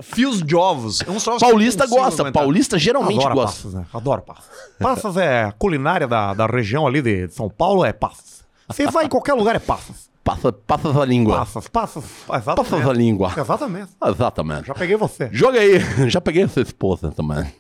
[0.03, 1.01] Fios de ovos.
[1.01, 2.22] É um Paulista gosta.
[2.22, 2.42] aguentar.
[2.42, 3.57] Paulista geralmente Adoro gosta.
[3.57, 3.86] passas, né?
[3.92, 4.44] Adoro passas.
[4.78, 8.44] Passas é a culinária da, da região ali de São Paulo, é passas.
[8.68, 10.09] Você vai em qualquer lugar, é passas.
[10.22, 11.38] Passa, passa a língua.
[11.38, 12.05] Passas, passas.
[12.26, 12.99] Passa a Exatamente.
[12.99, 13.32] língua.
[13.36, 13.88] Exatamente.
[14.05, 14.66] Exatamente.
[14.66, 15.30] Já peguei você.
[15.32, 15.80] Joga aí.
[16.11, 17.51] Já peguei essa esposa também.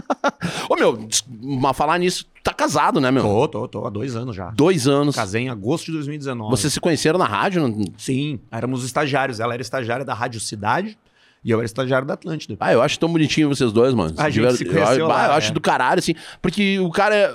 [0.68, 1.08] Ô, meu,
[1.40, 3.22] mas falar nisso, tá casado, né, meu?
[3.22, 3.86] Tô, tô, tô.
[3.86, 4.50] Há dois anos já.
[4.50, 5.14] Dois anos.
[5.14, 6.50] Casei em agosto de 2019.
[6.50, 7.62] Vocês se conheceram na rádio?
[7.96, 9.40] Sim, éramos estagiários.
[9.40, 10.98] Ela era estagiária da Rádio Cidade
[11.44, 12.56] e eu era estagiário da Atlântida.
[12.60, 14.14] Ah, eu acho tão bonitinho vocês dois, mano.
[14.16, 15.54] A De gente se eu, conheceu bah, lá, eu acho é.
[15.54, 16.14] do caralho, assim.
[16.40, 17.34] Porque o cara é.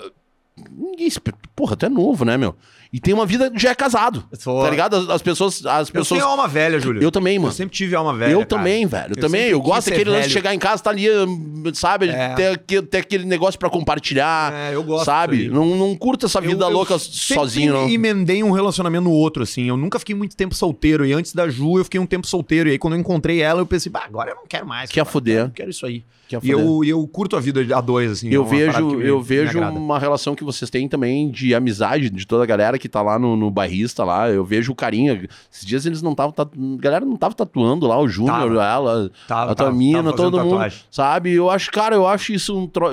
[1.56, 2.56] Porra, tu é novo, né, meu?
[2.98, 4.24] E tem uma vida, já é casado.
[4.34, 4.96] Sou- Tá ligado?
[4.96, 5.64] As, as pessoas.
[5.68, 6.20] As Eu pessoas...
[6.20, 7.00] tenho alma velha, Júlio.
[7.04, 7.52] Eu também, mano.
[7.52, 8.32] Eu sempre tive alma velha.
[8.32, 8.48] Eu cara.
[8.50, 9.12] também, velho.
[9.16, 9.42] Eu, também.
[9.50, 12.10] Eu gosto daquele lance de chegar em casa, tá ali, hum, sabe?
[12.10, 12.58] É.
[12.58, 14.52] Ter, ter aquele negócio pra compartilhar.
[14.52, 15.48] É, eu gosto Sabe?
[15.48, 17.88] Não, não curta essa vida Eu- eu louca sempre sozinho, não.
[17.88, 19.70] emendei um relacionamento no outro, assim.
[19.70, 21.06] Eu nunca fiquei muito tempo solteiro.
[21.06, 22.68] E antes da Ju, eu fiquei um tempo solteiro.
[22.68, 24.90] E aí, quando eu encontrei ela, eu pensei, bah, agora eu não quero mais.
[24.90, 25.30] Quer cara.
[25.30, 26.04] Eu não quero isso aí.
[26.28, 28.30] Quer E eu, eu curto a vida a dois, assim.
[28.30, 32.10] é Eu parada vejo, me- eu vejo uma relação que vocês têm também de amizade
[32.10, 34.30] de toda a galera que tá lá no, no bairrista lá.
[34.30, 35.28] Eu vejo o carinha.
[35.52, 36.34] Esses dias eles não estavam.
[36.38, 40.50] A galera não tava tatuando lá, o Júnior, ela, Tava, a tua mina, todo mundo.
[40.52, 40.80] tatuagem.
[40.92, 41.34] Sabe?
[41.34, 42.68] Eu acho, cara, eu acho isso um.
[42.68, 42.88] Tro...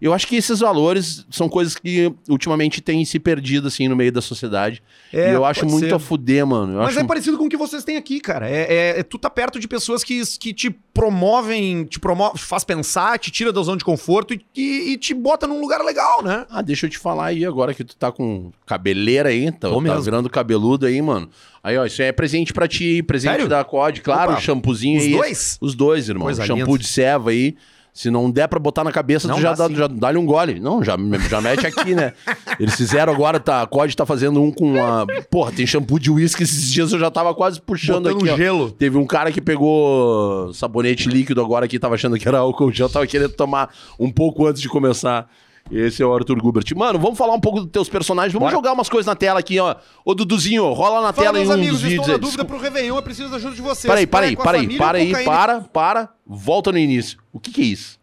[0.00, 4.10] Eu acho que esses valores são coisas que ultimamente têm se perdido, assim, no meio
[4.10, 4.82] da sociedade.
[5.12, 5.94] É, e eu acho muito ser.
[5.94, 6.72] a fuder, mano.
[6.72, 7.00] Eu Mas acho...
[7.00, 8.48] é parecido com o que vocês têm aqui, cara.
[8.48, 10.70] É, é- é- tu tá perto de pessoas que, que te
[11.12, 15.12] promovem, te promove, faz pensar, te tira da zona de conforto e, e- e te
[15.14, 16.46] bota num lugar legal, né?
[16.50, 19.74] Ah, deixa eu te falar aí agora que tu tá com cabeleira aí, tá, Tô
[19.76, 20.02] tá mesmo.
[20.02, 21.28] virando cabeludo aí, mano.
[21.62, 23.48] Aí, ó, isso aí é presente pra ti, presente Sério?
[23.48, 25.12] da COD, claro, Opa, o shampoozinho os aí.
[25.12, 25.58] dois?
[25.60, 26.24] Os dois, irmão.
[26.24, 26.78] Coisa Shampoo linda.
[26.78, 27.54] de ceva aí.
[27.92, 30.24] Se não der pra botar na cabeça, Não tu já dá dá, já dá-lhe um
[30.24, 30.58] gole.
[30.58, 30.96] Não, já,
[31.28, 32.14] já mete aqui, né?
[32.58, 35.06] Eles fizeram agora, tá, a COD tá fazendo um com uma...
[35.30, 38.36] Porra, tem shampoo de uísque esses dias eu já tava quase puxando Botando aqui, um
[38.36, 38.70] gelo.
[38.70, 42.88] Teve um cara que pegou sabonete líquido agora que tava achando que era álcool gel,
[42.88, 43.68] tava querendo tomar
[44.00, 45.28] um pouco antes de começar.
[45.72, 46.64] Esse é o Arthur Gubert.
[46.76, 48.32] Mano, vamos falar um pouco dos teus personagens.
[48.32, 48.56] Vamos Bora.
[48.56, 49.74] jogar umas coisas na tela aqui, ó.
[50.04, 52.20] Ô, Duduzinho, rola na Fala, tela em meus um amigos, dos estou vídeos na aí.
[52.20, 53.90] dúvida pro Réveillon, eu preciso da ajuda de vocês.
[53.90, 55.30] Peraí, Praia peraí, com a para família para ou aí, cocaína?
[55.30, 56.08] para, para.
[56.26, 57.18] Volta no início.
[57.32, 57.98] O que que é isso?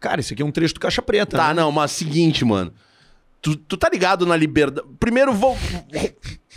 [0.00, 1.36] Cara, esse aqui é um trecho do Caixa Preta.
[1.36, 1.62] Tá, né?
[1.62, 2.72] não, mas seguinte, mano.
[3.40, 4.86] Tu, tu tá ligado na liberdade.
[4.98, 5.56] Primeiro, vou.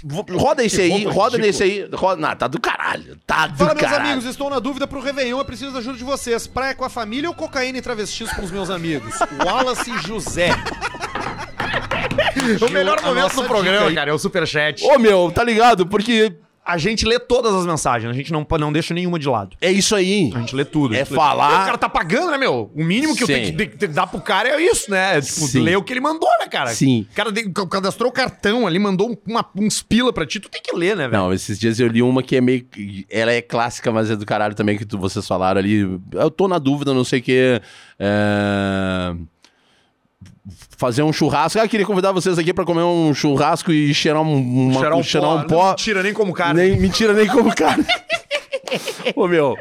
[0.04, 1.88] Vou- Roda esse aí, roupa roda nesse aí.
[1.94, 2.22] Roda...
[2.22, 3.18] Não, tá do caralho.
[3.26, 4.06] Tá do Fala, meus caralho.
[4.12, 6.48] amigos, estou na dúvida pro Réveillon, eu preciso da ajuda de vocês.
[6.48, 9.14] Praia com a família ou cocaína e travestis com os meus amigos?
[9.46, 10.50] Wallace José.
[12.68, 14.84] O melhor momento do programa, cara, é o superchat.
[14.84, 15.86] Ô, meu, tá ligado?
[15.86, 16.34] Porque
[16.64, 19.58] A gente lê todas as mensagens, a gente não, não deixa nenhuma de lado.
[19.60, 20.32] é isso aí.
[20.36, 20.94] A gente lê tudo.
[20.96, 21.62] É falar- tudo.
[21.62, 22.72] O cara tá pagando, né, meu?
[22.76, 23.34] O mínimo que eu Sim.
[23.34, 25.18] tenho que, tenho que dar pro cara é isso, né?
[25.18, 25.62] É, tipo, Sim.
[25.62, 26.70] ler o que ele mandou, né, cara?
[26.70, 27.08] Sim.
[27.12, 30.62] O cara de- cadastrou o cartão ali, mandou uma- uns pila pra ti, tu tem
[30.62, 31.24] que ler, né, velho?
[31.24, 32.64] Não, esses dias eu li uma que é meio.
[33.10, 36.00] Ela é clássica, mas é do caralho também, que tu- vocês falaram ali.
[36.14, 37.62] Eu tô na dúvida, não sei o que.
[38.00, 39.16] É...
[40.82, 41.60] Fazer um churrasco.
[41.60, 44.34] Ah, queria convidar vocês aqui pra comer um churrasco e cheirar um,
[44.70, 45.38] uma, Cheirar um cheirar pó.
[45.38, 45.68] um pó.
[45.68, 46.56] Não tira nem como cara.
[46.56, 47.86] Nem, mentira, nem como cara.
[49.16, 49.56] Ô, meu.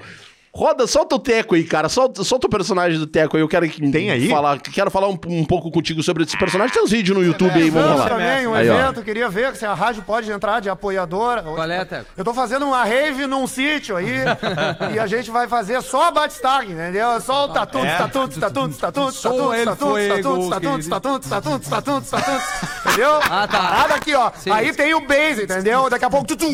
[0.53, 1.89] Roda, solta o Teco aí, cara.
[1.89, 3.43] Solta, solta o personagem do Teco aí.
[3.43, 4.29] Eu quero que- Tem aí?
[4.29, 6.75] falar, quero falar um, um pouco contigo sobre esse personagem.
[6.75, 8.09] Tem uns vídeos no YouTube aí, vamos lá.
[8.09, 8.75] também, um Aí, ó.
[8.81, 11.43] evento, queria ver se a rádio pode entrar de apoiadora.
[11.45, 12.05] Qual é, Teco?
[12.17, 14.11] Eu tô fazendo uma rave num sítio aí
[14.93, 17.21] e a gente vai fazer só Batistag, entendeu?
[17.21, 17.97] Só o tatuts, É.
[17.97, 20.91] tatuts, tatuts, tatuts, Só tatuts, el tatuts, fuego, tatuts, tatuts, querido.
[20.91, 23.21] tatuts, tatuts, tatuts, tatuts, entendeu?
[23.31, 23.59] Ah, tá.
[23.61, 24.33] Parada aqui, ó.
[24.37, 24.51] Sim.
[24.51, 25.89] Aí tem o base, entendeu?
[25.89, 26.45] Daqui a pouco, tutu,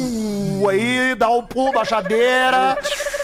[0.68, 2.76] aí dá o pulo, baixadeira.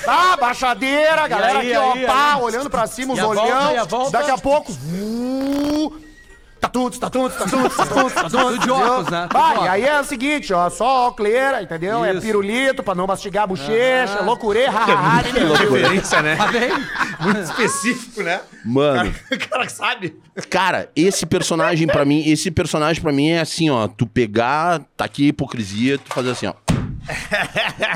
[0.05, 2.43] Tá, baixadeira, galera aí, aqui, ó, aí, pá, aí?
[2.43, 3.73] olhando pra cima, os E a volta, olhão.
[3.73, 4.11] e a volta?
[4.19, 6.13] Daqui a pouco, uh,
[6.61, 8.33] Tatuts, tatuts, tatuts, tatuts, tatuts.
[8.41, 9.23] Tudo de óculos, né?
[9.23, 9.69] Tudo Vai, óculos.
[9.69, 12.05] aí é o seguinte, ó, só óculeira, entendeu?
[12.05, 12.21] É Isso.
[12.21, 15.55] pirulito pra não mastigar a bochecha, loucurê, hahaha, entendeu?
[15.55, 16.37] Referência, né?
[16.37, 16.71] Tá bem?
[17.19, 18.41] Muito específico, né?
[18.65, 19.13] Mano.
[19.33, 20.17] O cara sabe.
[20.49, 25.05] Cara, esse personagem pra mim, esse personagem pra mim é assim, ó, tu pegar, tá
[25.05, 26.55] aqui a hipocrisia, tu fazer assim, ó.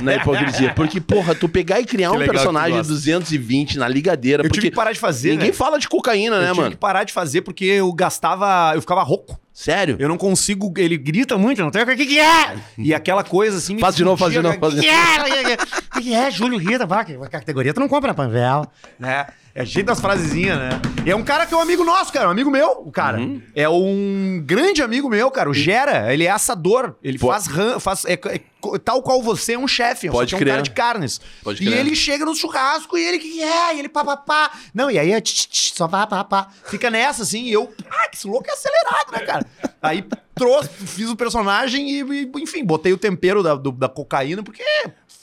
[0.03, 0.73] Na hipocrisia.
[0.75, 2.93] Porque, porra, tu pegar e criar Que um personagem de gosta.
[2.93, 4.43] 220 na ligadeira.
[4.43, 5.53] Eu porque tive que parar de fazer, Ninguém né?
[5.53, 6.71] fala de cocaína, Eu né, tive mano?
[6.73, 8.73] que parar de fazer porque eu gastava.
[8.75, 9.39] Eu ficava rouco.
[9.53, 9.97] Sério?
[9.99, 10.73] Eu não consigo.
[10.77, 11.85] Ele grita muito, eu não tenho.
[11.85, 12.57] O que, que é?
[12.77, 13.79] E aquela coisa assim.
[13.79, 15.57] Faz de novo, faz de novo, faz de O que é?
[15.97, 16.31] O que é?
[16.31, 18.67] Júlio Rita, que a categoria tu não compra na Panvel.
[18.99, 19.27] Né?
[19.57, 20.69] É jeito das frasezinhas, né?
[21.05, 22.29] E é um cara que é um amigo nosso, cara.
[22.29, 23.19] Um amigo meu, o cara.
[23.19, 23.41] Uhum.
[23.55, 25.49] É um grande amigo meu, cara.
[25.49, 26.13] O Gera.
[26.13, 26.95] Ele é assador.
[27.03, 27.29] Ele Pô.
[27.29, 27.47] faz.
[27.47, 28.41] ran- faz é- é
[28.85, 30.11] tal qual você é um chefe.
[30.11, 30.53] Pode só que é um crer.
[30.53, 31.21] cara de carnes.
[31.43, 31.79] Pode e crer.
[31.79, 33.77] ele chega no churrasco e ele que é?
[33.77, 34.51] E ele pá, pá, pá.
[34.75, 36.49] Não, e aí é tch, tch, só pá, pá, pá.
[36.67, 37.45] Fica nessa assim.
[37.45, 37.73] E eu.
[37.91, 39.47] Ah, que louco é acelerado, né, cara?
[39.81, 40.05] Aí
[40.35, 44.63] trouxe, fiz o personagem e, e, enfim, botei o tempero da, do- da cocaína porque.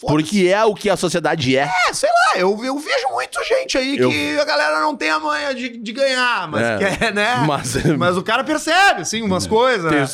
[0.08, 1.70] Porque é o que a sociedade é.
[1.89, 5.10] É, sei lá, eu, eu vejo muito gente aí Eu- que a galera não tem
[5.10, 6.78] a manha de, de ganhar, mas É.
[6.95, 7.43] quer, né?
[7.47, 9.89] Mas- Mas o cara percebe, assim, umas coisas.
[9.89, 10.08] Tem Né?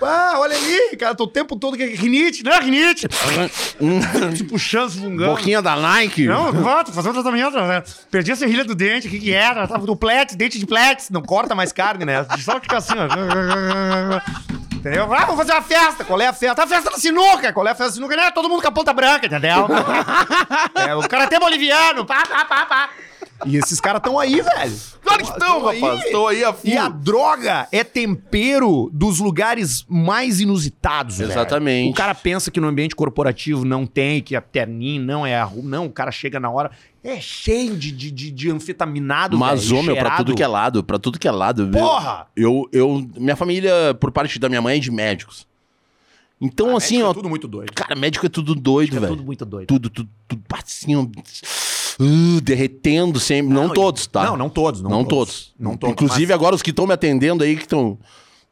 [0.00, 3.08] Ah, olha ali, cara, tô o tempo todo que é rinite, não é rinite.
[3.08, 5.32] Te puxando, se fungando.
[5.34, 6.24] Boquinha da Nike.
[6.26, 7.56] Não, vou, tô fazendo tratamento.
[7.56, 7.82] né?
[8.08, 9.66] Perdi a serrilha do dente, o que que era?
[9.66, 9.98] Tava do
[10.36, 11.10] dente de plex.
[11.10, 12.24] Não corta mais carne, né?
[12.44, 14.67] Só fica assim, ó.
[14.88, 15.12] Entendeu?
[15.12, 16.02] Ah, vamos fazer uma festa.
[16.02, 16.62] Qual é a festa?
[16.62, 17.52] A festa da sinuca.
[17.52, 18.16] Qual é a festa da sinuca?
[18.16, 19.68] Não é todo mundo com a ponta branca, entendeu?
[20.88, 22.06] é, o cara até boliviano.
[22.06, 22.90] Pá, pá, pá, pá.
[23.46, 24.76] E esses caras estão aí, velho.
[25.02, 26.04] Claro que estão, rapaz.
[26.04, 26.70] Estão aí a full.
[26.70, 31.30] E a droga é tempero dos lugares mais inusitados, velho.
[31.30, 31.92] Exatamente.
[31.92, 35.44] O cara pensa que no ambiente corporativo não tem, que a terninho não é a
[35.44, 35.62] rua.
[35.64, 36.70] Não, o cara chega na hora,
[37.02, 40.46] é cheio de, de, de, de anfetaminado, Mas, velho, ô, meu, pra tudo que é
[40.48, 41.68] lado, pra tudo que é lado.
[41.68, 42.26] Porra!
[42.36, 45.46] Eu, eu, minha família, por parte da minha mãe, é de médicos.
[46.40, 47.10] Então, assim, Médico ó.
[47.10, 47.72] é tudo muito doido.
[47.72, 49.12] Cara, médico é tudo doido, É velho.
[49.12, 49.66] tudo muito doido.
[49.66, 51.04] Tudo, tudo, tudo, assim, ó,
[51.98, 53.52] uh, derretendo sempre.
[53.52, 54.24] Não, Não, todos, tá?
[54.24, 54.80] Não, não todos.
[54.80, 55.34] Não, Não, todos.
[55.34, 55.54] todos.
[55.58, 55.92] Não todos.
[55.92, 57.98] Inclusive, mas agora os que estão me atendendo aí, que estão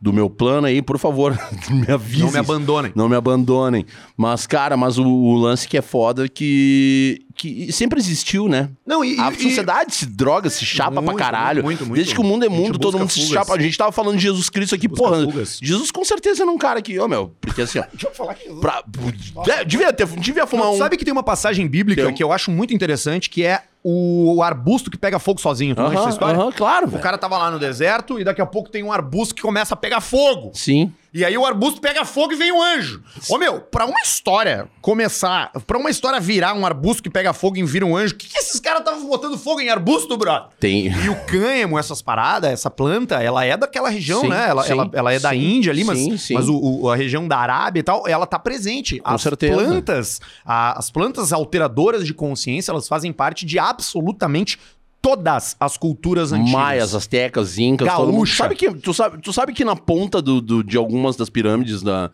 [0.00, 1.38] do meu plano aí, por favor,
[1.70, 2.24] me avisem.
[2.26, 2.92] não me abandonem.
[2.94, 3.86] Não me abandonem.
[4.16, 8.68] Mas, cara, mas o, o lance que é foda é que, que sempre existiu, né?
[8.86, 11.64] Não, e, A e- sociedade se droga, se chapa Muito, pra caralho.
[11.64, 11.94] muito, muito.
[11.94, 13.32] Desde que o mundo é mundo, todo mundo se fugas.
[13.32, 13.54] chapa.
[13.54, 15.24] A gente tava falando de Jesus Cristo aqui, Busca porra.
[15.24, 15.58] fugas.
[15.62, 17.84] Jesus com certeza era um cara que, ô meu, porque assim, ó.
[17.92, 18.48] Deixa eu falar que...
[18.60, 20.76] pra- de- devia, ter, devia fumar um.
[20.78, 24.42] Sabe que tem uma passagem bíblica Tem que eu acho muito interessante, que é o
[24.42, 25.74] arbusto que pega fogo sozinho.
[25.74, 26.40] Tu conhece essa Aham, história?
[26.40, 26.86] aham, claro.
[26.86, 27.02] O velho.
[27.02, 29.76] cara tava lá no deserto e daqui a pouco tem um arbusto que começa a
[29.76, 30.50] pegar fogo.
[30.54, 30.92] Sim.
[31.16, 33.02] E aí o arbusto pega fogo e vem um anjo.
[33.30, 37.56] Ô meu, pra uma história começar, pra uma história virar um arbusto que pega fogo
[37.56, 40.48] e vira um anjo, o que, que esses caras estavam botando fogo em arbusto, brother?
[40.60, 40.88] Tem.
[40.88, 44.46] E o cânhamo, essas paradas, essa planta, ela é daquela região, Sim, né?
[44.50, 47.26] Ela, sim, ela, ela é da sim, Índia ali, mas, mas o, o- a região
[47.26, 48.98] da Arábia e tal, ela tá presente.
[48.98, 49.54] Com as certeza.
[49.56, 54.58] plantas, a- as plantas alteradoras de consciência, elas fazem parte de absolutamente
[55.06, 56.52] todas as culturas antigas.
[56.52, 58.16] Maias, astecas, incas, todo mundo.
[58.16, 58.36] Gaúcha.
[58.42, 61.80] Sabe que, tu, sabe, tu sabe que na ponta do, do- de algumas das pirâmides
[61.82, 62.10] da,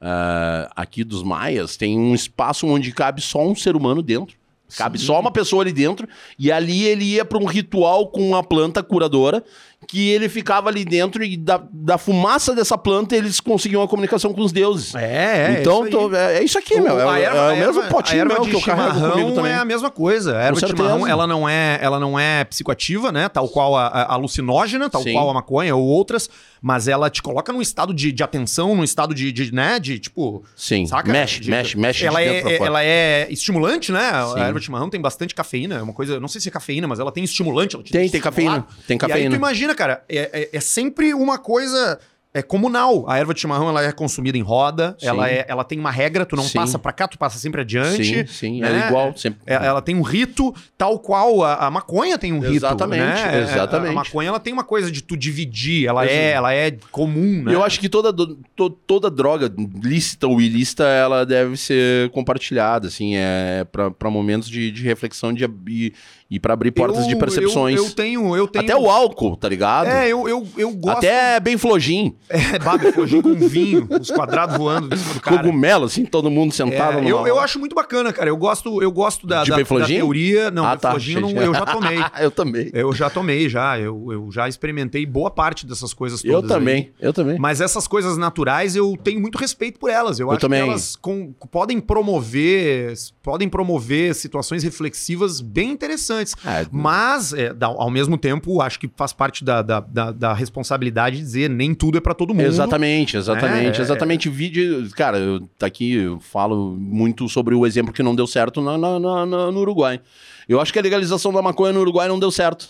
[0.00, 4.36] ah, aqui dos maias tem um espaço onde cabe só um ser humano dentro.
[4.76, 6.08] Cabe só uma pessoa ali dentro.
[6.38, 9.44] E ali ele ia pra um ritual com uma planta curadora.
[9.86, 14.32] Que ele ficava ali dentro e da, da fumaça dessa planta eles conseguiam a comunicação
[14.32, 14.94] com os deuses.
[14.94, 15.60] É, é.
[15.60, 16.98] então, isso tô- é, é isso aqui, meu.
[16.98, 19.32] É, a o- erva- é o mesmo potinho meu de que eu carrego chimarrão comigo
[19.34, 19.52] também.
[19.52, 20.36] é a mesma coisa.
[20.38, 23.28] A erva de chimarrão, ela não é, ela não é psicoativa, né?
[23.28, 25.12] Tal qual a, a alucinógena, tal Sim.
[25.12, 26.30] qual a maconha ou outras,
[26.62, 29.98] mas ela te coloca num estado de, de atenção, num estado de, de, né, de
[29.98, 31.10] tipo, Sim, saca?
[31.10, 34.10] mexe, De- mexe, mexe Ela é, ela é estimulante, né?
[34.32, 34.40] Sim.
[34.40, 36.86] A erva de chimarrão tem bastante cafeína, é uma coisa, não sei se é cafeína,
[36.86, 38.60] mas ela tem estimulante, ela te Tem, tem estimular.
[38.62, 39.30] cafeína, tem E aí cafeína.
[39.30, 41.98] tu imagina, cara, é, é, é sempre uma coisa
[42.34, 43.04] é comunal.
[43.10, 45.06] A erva de chimarrão ela é consumida em roda, Sim.
[45.06, 46.58] ela, é, ela tem uma regra, tu não Sim.
[46.58, 48.02] passa pra cá, tu passa sempre adiante.
[48.04, 48.84] Sim, sim, né?
[48.84, 49.14] é igual.
[49.14, 49.40] Sempre.
[49.46, 52.54] É, ela tem um rito, tal qual a, a maconha tem um rito.
[52.54, 53.38] Exatamente, né?
[53.38, 53.88] É, exatamente.
[53.88, 57.42] A, a maconha ela tem uma coisa de tu dividir, ela, é, ela é comum,
[57.42, 57.54] né?
[57.54, 58.10] Eu acho que toda,
[58.56, 59.52] to- toda droga,
[59.82, 63.66] lícita ou ilícita, ela deve ser compartilhada, assim, é
[63.98, 65.92] para momentos de, de reflexão de, e,
[66.34, 67.76] e para abrir portas Eu- de percepções.
[67.76, 68.64] Eu, eu tenho, eu tenho.
[68.64, 69.86] Até o álcool, tá ligado?
[69.86, 70.98] É, eu, eu, eu gosto.
[70.98, 72.16] Até bem flojinho.
[72.28, 75.36] É, babe, flojinho com vinho, os quadrados voando em cima do cara.
[75.42, 76.98] Cogumelo, assim, todo mundo sentado.
[77.00, 78.30] É, eu, eu acho muito bacana, cara.
[78.30, 80.50] Eu gosto, eu gosto da, De da, da teoria.
[80.50, 80.92] Não, Ah, tá.
[81.20, 81.98] Não- eu já tomei.
[82.20, 82.70] eu também.
[82.72, 83.78] Eu já tomei, já.
[83.78, 86.32] Eu, eu já experimentei boa parte dessas coisas todas.
[86.34, 86.46] Eu aí.
[86.48, 87.38] também, eu também.
[87.38, 90.18] Mas essas coisas naturais eu tenho muito respeito por elas.
[90.18, 90.62] Eu, Eu acho também.
[90.62, 96.21] que elas com- podem promover podem promover situações reflexivas bem interessantes.
[96.46, 101.16] É, Mas, é, ao mesmo tempo, acho que faz parte da, da, da- da responsabilidade
[101.16, 102.46] de dizer nem tudo é pra todo mundo.
[102.46, 104.28] Exatamente, exatamente, É, exatamente.
[104.28, 108.60] Vídeo, cara, eu, tá aqui, eu falo muito sobre o exemplo que não deu certo
[108.60, 110.00] na, na- na- no Uruguai.
[110.48, 112.68] Eu acho que a legalização da maconha no Uruguai não deu certo.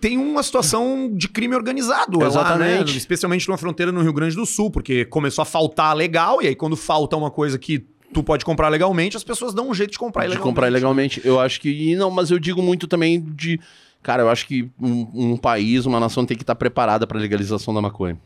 [0.00, 2.30] Tem, uma situação de crime organizado lá, né?
[2.30, 2.96] Exatamente.
[2.96, 6.54] Especialmente numa fronteira no Rio Grande do Sul, porque começou a faltar legal, e aí
[6.54, 9.98] quando falta uma coisa que tu pode comprar legalmente, as pessoas dão um jeito de
[9.98, 10.48] comprar de ilegalmente.
[10.48, 11.20] comprar ilegalmente.
[11.24, 11.68] Eu acho que.
[11.68, 13.60] E não, mas eu digo muito também de.
[14.02, 17.72] Cara, eu acho que um, um país, uma nação tem que estar preparada para legalização
[17.72, 18.18] da maconha.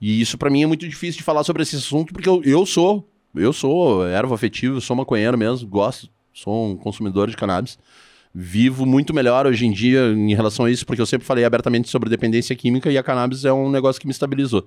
[0.00, 2.66] E isso pra mim é muito difícil de falar sobre esse assunto, porque eu, eu
[2.66, 3.08] sou.
[3.34, 7.78] Eu sou erva afetivo, sou maconheiro mesmo, gosto, sou um consumidor de cannabis.
[8.34, 11.88] Vivo muito melhor hoje em dia em relação a isso, porque eu sempre falei abertamente
[11.88, 14.66] sobre dependência química e a cannabis é um negócio que me estabilizou.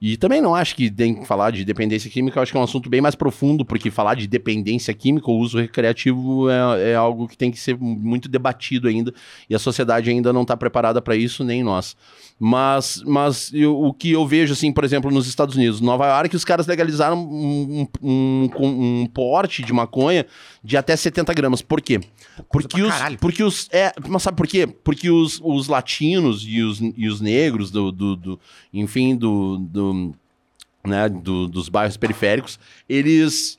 [0.00, 2.64] E também não acho que tem que falar de dependência química, acho que é um
[2.64, 7.28] assunto bem mais profundo, porque falar de dependência química, o uso recreativo é, é algo
[7.28, 9.12] que tem que ser muito debatido ainda,
[9.48, 11.94] e a sociedade ainda não está preparada para isso, nem nós.
[12.42, 16.34] Mas, mas eu- o que eu vejo, assim, por exemplo, nos Estados Unidos, Nova York,
[16.34, 20.24] os caras legalizaram um, um, um- um porte de maconha
[20.64, 21.60] de até 70 gramas.
[21.60, 22.00] Por quê?
[22.50, 23.18] Porque os, caralho.
[23.18, 23.68] porque os.
[23.70, 24.66] É, mas sabe por quê?
[24.66, 28.40] Porque os, os latinos e os, e os negros do, do, do-
[28.72, 30.14] enfim, do, do,
[30.82, 33.58] né, do- dos bairros periféricos, eles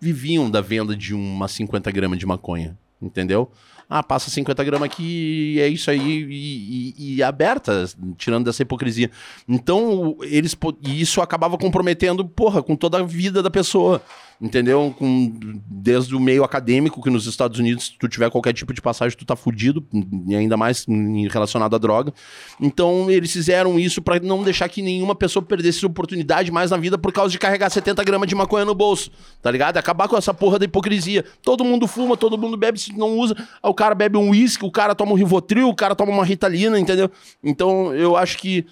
[0.00, 3.50] viviam da venda de umas 50 gramas de maconha, entendeu?
[3.90, 7.86] Ah, passa 50 gramas aqui e é isso aí, e, e- e aberta,
[8.18, 9.10] tirando dessa hipocrisia.
[9.48, 10.54] Então, eles.
[10.82, 14.02] E isso acabava comprometendo, porra, com toda a vida da pessoa.
[14.40, 14.94] Entendeu?
[14.96, 15.32] Com,
[15.66, 19.18] desde o meio acadêmico, que nos Estados Unidos, se tu tiver qualquer tipo de passagem,
[19.18, 19.84] tu tá fudido,
[20.28, 20.86] e ainda mais
[21.28, 22.14] relacionado à droga.
[22.60, 26.96] Então, eles fizeram isso pra não deixar que nenhuma pessoa perdesse oportunidade mais na vida
[26.96, 29.10] por causa de carregar 70 gramas de maconha no bolso,
[29.42, 29.76] tá ligado?
[29.76, 31.24] Acabar com essa porra da hipocrisia.
[31.42, 34.70] Todo mundo fuma, todo mundo bebe, se não usa, o cara bebe um uísque, o
[34.70, 37.10] cara toma um Rivotril, o cara toma uma Ritalina, entendeu?
[37.42, 38.64] Então, eu acho que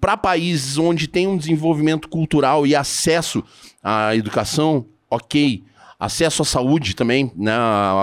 [0.00, 3.42] para países onde tem um desenvolvimento cultural e acesso
[3.82, 5.64] à educação, ok.
[6.00, 7.52] Acesso à saúde também, né?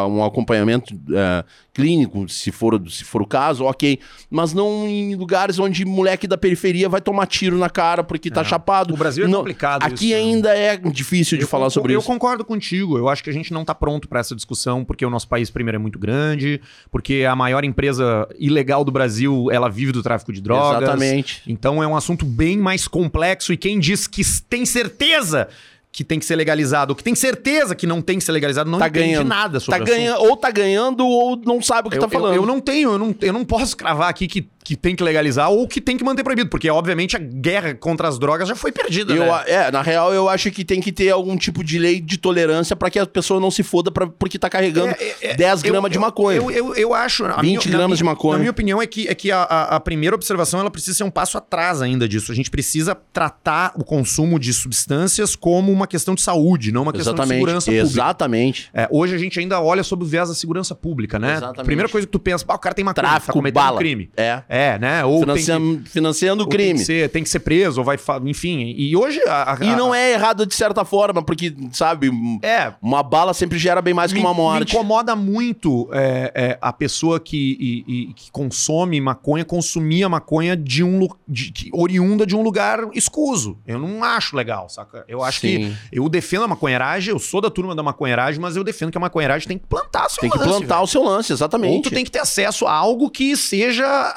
[0.08, 1.44] Um acompanhamento eh,
[1.74, 4.00] clínico, se for, se for o caso, ok.
[4.30, 8.42] Mas não em lugares onde moleque da periferia vai tomar tiro na cara porque tá
[8.42, 8.94] chapado.
[8.94, 10.16] O Brasil é Não, complicado Aqui isso, né?
[10.16, 12.08] ainda é difícil de Eu falar sobre eu isso.
[12.08, 12.98] concordo contigo.
[12.98, 15.50] Eu acho que a gente não está pronto para essa discussão, porque o nosso país,
[15.50, 20.32] primeiro, é muito grande, porque a maior empresa ilegal do Brasil, ela vive do tráfico
[20.32, 20.84] de drogas.
[20.84, 21.42] Exatamente.
[21.46, 25.50] Então é um assunto bem mais complexo e quem diz que tem certeza
[25.92, 28.70] que tem que ser legalizado, ou que tem certeza que não tem que ser legalizado,
[28.70, 29.28] não Tá entende ganhando.
[29.28, 32.36] nada sobre Tá ganha, ou tá ganhando ou não sabe o que Eu, tá falando.
[32.36, 35.04] eu, eu não tenho, eu não, eu não posso cravar aqui que, que tem que
[35.04, 38.56] legalizar ou que tem que manter proibido, porque obviamente a guerra contra as drogas já
[38.56, 39.44] foi perdida, Eu né?
[39.48, 42.76] é, na real, eu acho que tem que ter algum tipo de lei de tolerância
[42.76, 45.64] pra que a pessoa não se foda pra, porque tá carregando É, é, é, 10
[45.64, 46.38] eu- gramas de eu- maconha.
[46.38, 47.26] Eu, eu, eu acho.
[47.26, 48.34] a 20 minha- na gramas de maconha.
[48.34, 51.04] Na minha opinião, é que, é que a, a- a primeira observação ela precisa ser
[51.04, 52.32] um passo atrás ainda disso.
[52.32, 56.94] A gente precisa tratar o consumo de substâncias como uma questão de saúde, não uma
[56.94, 57.40] questão de Exatamente.
[57.40, 57.88] segurança pública.
[57.88, 58.70] Exatamente.
[58.74, 61.34] É, hoje a gente ainda olha sob o viés da segurança pública, né?
[61.38, 61.66] Exatamente.
[61.66, 63.76] Primeira coisa que tu pensa, "Ah, o cara tem maconha, Tráfico, tá cometendo bala.
[63.76, 64.10] um crime.
[64.18, 64.44] É.
[64.52, 65.06] É, né?
[65.06, 66.80] Ou tem que- Financiando, financiando o ou tem crime.
[66.80, 68.00] que ser, tem que ser preso, ou vai.
[68.26, 68.74] Enfim.
[68.76, 69.22] E hoje.
[69.28, 72.10] A, a- E não é errado de certa forma, porque, sabe,
[72.42, 72.74] É.
[72.82, 74.74] uma bala sempre gera bem mais que uma Me, me morte.
[74.76, 80.58] incomoda muito é, é, a pessoa que, e- e- que consome maconha consumir a maconha
[80.58, 83.58] de um de, que- oriunda de um lugar escuso.
[83.68, 85.06] Eu não acho legal, saca?
[85.08, 85.48] Eu acho Sim.
[85.92, 88.98] que eu defendo a maconheiragem, eu sou da turma da maconheiragem, mas eu defendo que
[88.98, 90.84] a maconheiragem tem que plantar seu Tem que lance, plantar velho.
[90.84, 91.76] o seu lance, exatamente.
[91.76, 94.16] Ou tu tem que ter acesso a algo que seja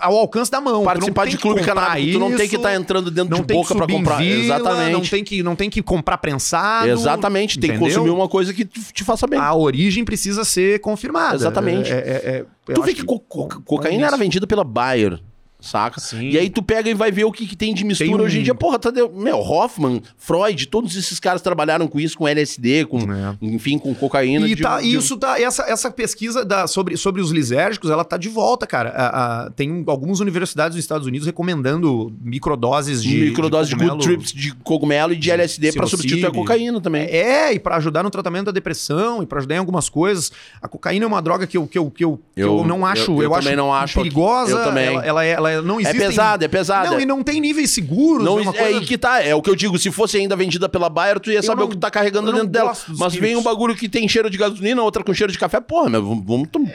[0.00, 0.84] ao alcance da mão.
[0.84, 3.74] Participar de que clube canábico, tu não tem que estar entrando dentro não de boca
[3.74, 4.16] que em comprar.
[4.16, 4.92] vila, Exatamente.
[4.92, 6.88] Não tem, que, não tem que comprar prensado.
[6.88, 7.94] Exatamente, tem que entendeu?
[7.98, 9.38] consumir uma coisa que te faça bem.
[9.38, 11.34] A origem precisa ser confirmada.
[11.34, 11.90] Exatamente.
[11.90, 14.06] É, é, é, tu vê acho que, co- co- cocaína isso.
[14.06, 15.18] era vendida pela Bayer,
[15.62, 16.00] saca?
[16.00, 16.28] Sim.
[16.28, 18.22] E aí tu pega e vai ver o que, que tem de mistura Tem um-
[18.22, 18.54] hoje em dia.
[18.54, 19.00] Porra, tá de...
[19.08, 23.36] meu, Hoffman, Freud, todos esses caras trabalharam com isso, com LSD, com, É.
[23.40, 24.46] enfim, com cocaína.
[24.46, 28.04] E de- tá, de- isso tá, essa, essa pesquisa da- sobre, sobre os lisérgicos, ela
[28.04, 28.90] tá de volta, cara.
[28.90, 34.02] A- a- tem algumas universidades dos Estados Unidos recomendando microdoses de microdose de, good cogumelo.
[34.02, 36.10] trips de cogumelo e de LSD pra psilocíbe.
[36.10, 37.02] substituir a cocaína também.
[37.04, 40.32] É, e pra ajudar no tratamento da depressão, e pra ajudar em algumas coisas.
[40.60, 42.84] A cocaína é uma droga que eu, que eu, que eu, que eu Eu- não
[42.84, 43.12] acho.
[43.12, 44.08] eu- Eu, eu acho também não acho aqui.
[44.10, 44.52] perigosa.
[44.52, 44.86] Eu também.
[44.86, 46.90] Ela, ela, é- ela não É pesada, é pesada.
[46.90, 48.24] Não, e não tem níveis seguros.
[48.24, 49.22] Não, é uma é coisa- aí que tá.
[49.22, 49.76] É o que eu digo.
[49.78, 52.34] Se fosse ainda vendida pela Bayer, tu ia saber não- o que tá carregando eu
[52.34, 52.72] dentro dela.
[52.98, 55.60] Mas vem um bagulho que tem cheiro de gasolina, outra com cheiro de café.
[55.60, 56.48] Porra, meu, vamos.
[56.50, 56.66] tom-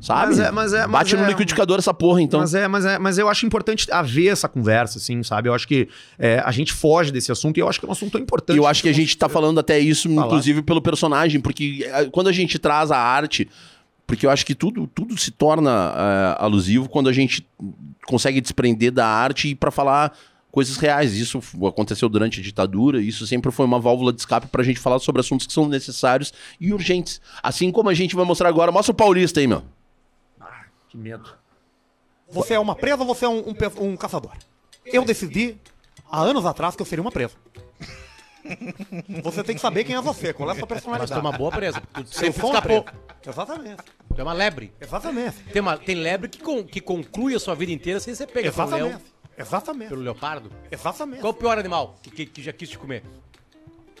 [0.00, 0.28] sabe?
[0.36, 2.40] mas é- mas é- mas Bate no é- liquidificador essa porra, então.
[2.40, 5.48] Mas, é, mas, é, mas eu acho importante haver essa conversa, assim, sabe?
[5.48, 7.92] Eu acho que é, a gente foge desse assunto e eu acho que é um
[7.92, 8.56] assunto importante.
[8.56, 10.26] E eu acho que a gente tá falando até isso, Falar.
[10.26, 13.48] inclusive, pelo personagem, porque quando a gente traz a arte,
[14.06, 17.46] porque eu acho que tudo, tudo se torna eh, alusivo quando a gente
[18.06, 20.16] consegue desprender da arte e para falar
[20.50, 21.14] coisas reais.
[21.14, 24.98] Isso aconteceu durante a ditadura, isso sempre foi uma válvula de escape pra gente falar
[24.98, 27.20] sobre assuntos que são necessários e urgentes.
[27.42, 28.70] Assim como a gente vai mostrar agora.
[28.70, 29.64] Mostra o Paulista aí, meu.
[30.88, 31.34] Que medo.
[32.30, 34.32] Você é uma presa ou você é um, um um caçador?
[34.84, 35.56] Eu decidi,
[36.10, 37.34] há anos atrás, que eu seria uma presa.
[39.22, 41.20] Você tem que saber quem é você, qual é a sua Mas tu é personalidade.
[41.20, 41.80] uma boa presa.
[41.80, 42.84] porque Tu sempre.
[43.26, 43.82] Exatamente.
[44.14, 44.72] Tu é uma lebre.
[44.80, 45.36] Exatamente.
[45.52, 48.50] Tem, uma, tem lebre que, con- que conclui a sua vida inteira sem ser pega
[48.52, 49.12] pelo leão, Exatamente.
[49.38, 49.88] Exatamente.
[49.90, 50.50] pelo leopardo.
[50.70, 51.20] Exatamente.
[51.20, 53.02] Qual o pior animal que, que, que já quis te comer?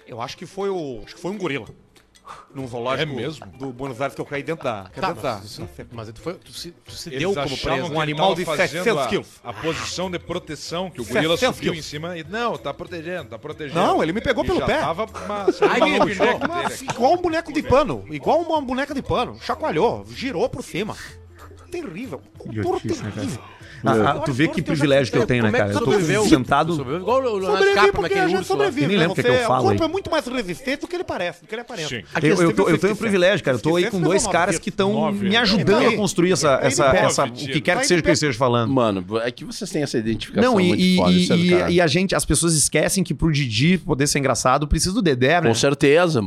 [0.06, 1.02] Eu acho que foi o.
[1.04, 1.66] Acho que foi um gorila.
[2.54, 3.46] Num zoológico É mesmo?
[3.58, 4.84] do Buenos Aires que eu caí dentro da.
[4.84, 7.68] Tá, dentro da- mas, isso- mas tu, foi, tu se, tu se deu como que
[7.68, 9.28] Um animal de fazendo 700 a- quilos.
[9.42, 11.86] A, posição de proteção que o gorila 700 subiu quilos.
[11.86, 13.74] em cima e não, tá protegendo, tá protegendo.
[13.80, 14.78] Não, ele me pegou E pelo já pé.
[14.80, 16.26] Tava uma, uma me puxou.
[16.94, 18.04] igual um boneco de pano.
[18.10, 19.38] Igual uma boneca de pano.
[19.40, 20.96] Chacoalhou, girou por cima.
[21.70, 22.20] Terrível.
[22.46, 23.12] Idiotice, né,
[23.84, 25.70] Ah, ah, tu vê que privilégio que eu tenho, né, é cara?
[25.72, 26.24] Eu tô sobreviveu?
[26.26, 26.74] sentado.
[26.74, 28.86] Sobreviveu igual o Leonardo Sobrevive a naquele gente urso sobrevive.
[28.86, 29.02] Nem né?
[29.02, 29.88] lembro o que é que eu Você- falo O corpo aí.
[29.88, 31.94] é muito mais resistente do que ele parece, do que ele aparenta.
[32.22, 33.56] Eu, eu, tô, eu tenho um privilégio, cara.
[33.56, 35.94] Eu tô aí com dois caras que estão me ajudando Aí.
[35.94, 38.72] a construir essa, Aí essa, o que quer Aí que seja que eu esteja falando.
[38.72, 41.10] Mano, é que vocês têm essa identificação Não, e, muito e, foda.
[41.12, 41.72] é e- caralho.
[41.72, 45.40] e a gente, as pessoas esquecem que pro Didi poder ser engraçado, precisa do Dedé,
[45.40, 45.48] né?
[45.48, 46.22] Com certeza.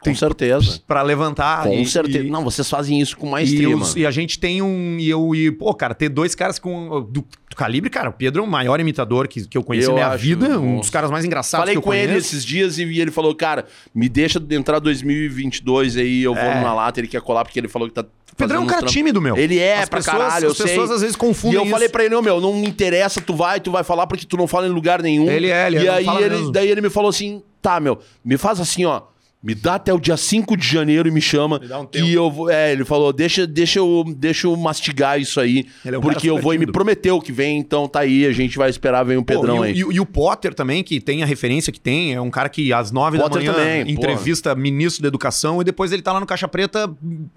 [0.00, 0.80] Com certeza.
[0.86, 1.64] Pra levantar.
[1.64, 2.24] Com e- certeza.
[2.24, 3.98] e- Não, vocês fazem isso com E, os- mano.
[3.98, 4.96] e a gente tem um.
[4.98, 7.00] E eu e, pô, cara, ter dois caras com.
[7.10, 9.94] Do, do calibre, cara, o Pedro é o maior imitador que, que eu conheci Eu
[9.94, 10.80] na minha acho, vida, um nossa.
[10.82, 13.66] dos caras mais engraçados Falei que eu com ele esses dias e ele falou, cara,
[13.92, 16.60] me deixa entrar 2022 aí, eu vou É.
[16.60, 18.04] na lata, ele quer colar porque ele falou que tá
[18.36, 19.36] Pedro é um cara tímido, meu.
[19.36, 20.94] Ele é, As pra pessoas- caralho, eu As pessoas sei.
[20.94, 21.72] às vezes E confundem eu isso.
[21.72, 24.36] falei pra ele, ô, meu, não me interessa, tu vai, tu vai falar porque tu
[24.36, 25.28] não fala em lugar nenhum.
[25.28, 28.36] Ele é, ele E não aí, ele, daí ele me falou assim, tá, meu, me
[28.36, 29.02] faz assim, ó,
[29.40, 31.60] me dá até o dia 5 de janeiro e me chama.
[31.60, 35.38] dá um que eu vou, é, ele falou, deixa, deixa, eu, deixa eu mastigar isso
[35.40, 38.32] aí, é um porque eu vou e me prometeu que vem, então tá aí, a
[38.32, 39.74] gente vai esperar, vem o Pô, Pedrão e, o- aí.
[39.76, 42.48] E, o- e o Potter também, que tem a referência que tem, é um cara
[42.48, 46.12] que às nove da Potter manhã também, entrevista ministro da educação e depois ele tá
[46.12, 46.90] lá no Caixa Preta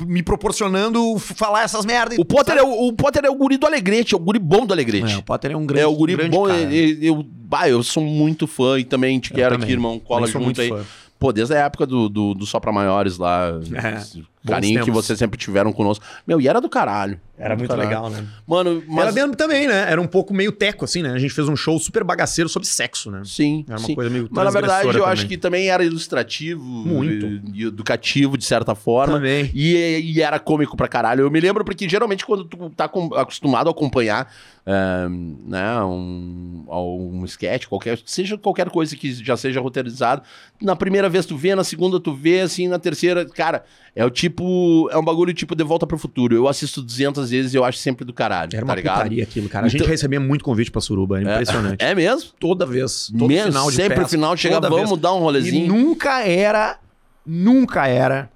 [0.06, 2.18] me proporcionando falar essas merdas.
[2.18, 4.66] O Potter, é o, o Potter é o guri do Alegrete, é o guri bom
[4.66, 5.14] do Alegrete.
[5.14, 6.48] É, o Potter é um grande É o guri grande bom.
[6.48, 6.62] cara.
[6.74, 9.66] Eu, eu, bah, eu sou muito fã e também te quero também.
[9.66, 10.00] aqui, irmão.
[10.00, 10.70] Cola junto muito aí.
[10.70, 10.84] fã.
[11.22, 13.52] Pô, desde a época do, do, do Só Pra Maiores lá.
[13.76, 14.02] É,
[14.44, 15.06] bons carinho que tempos.
[15.06, 16.04] vocês sempre tiveram conosco.
[16.28, 17.20] Meu, e era do caralho.
[17.38, 17.88] Era do muito caralho.
[17.90, 18.24] legal, né?
[18.46, 19.04] Mano, mas...
[19.06, 19.92] Era dentro também, né?
[19.92, 21.12] Era um pouco meio teco, assim, né?
[21.12, 23.22] A gente fez um show super bagaceiro sobre sexo, né?
[23.26, 23.96] Sim, Era uma sim.
[23.96, 25.38] coisa meio Mas na verdade eu transgressora acho também.
[25.38, 27.26] que também era ilustrativo, Muito.
[27.56, 29.16] e educativo de certa forma.
[29.16, 29.50] Também.
[29.56, 29.74] E,
[30.14, 31.22] e era cômico pra caralho.
[31.22, 34.32] Eu me lembro porque geralmente quando tu tá com- acostumado a acompanhar
[34.64, 40.22] é, né, um, um sketch, qualquer, seja qualquer coisa que já seja roteirizado,
[40.62, 43.64] na primeira vez tu vê, na segunda tu vê, assim, na terceira, cara,
[43.96, 44.31] é o tipo,
[44.92, 46.36] é um bagulho tipo De Volta pro Futuro.
[46.36, 48.96] Eu assisto 200 vezes e eu acho sempre do caralho, Era tá uma ligado?
[48.98, 49.66] putaria aquilo, cara.
[49.66, 51.82] A gente Então- recebia muito convite pra Suruba, era impressionante.
[51.84, 52.32] É mesmo?
[52.40, 53.08] Toda vez.
[53.12, 53.48] Todo Mesmo?
[53.48, 55.02] final de Sempre o final chega, toda vamos vez.
[55.02, 55.68] dar um E rolezinho.
[55.68, 56.80] nunca era,
[57.26, 58.30] nunca era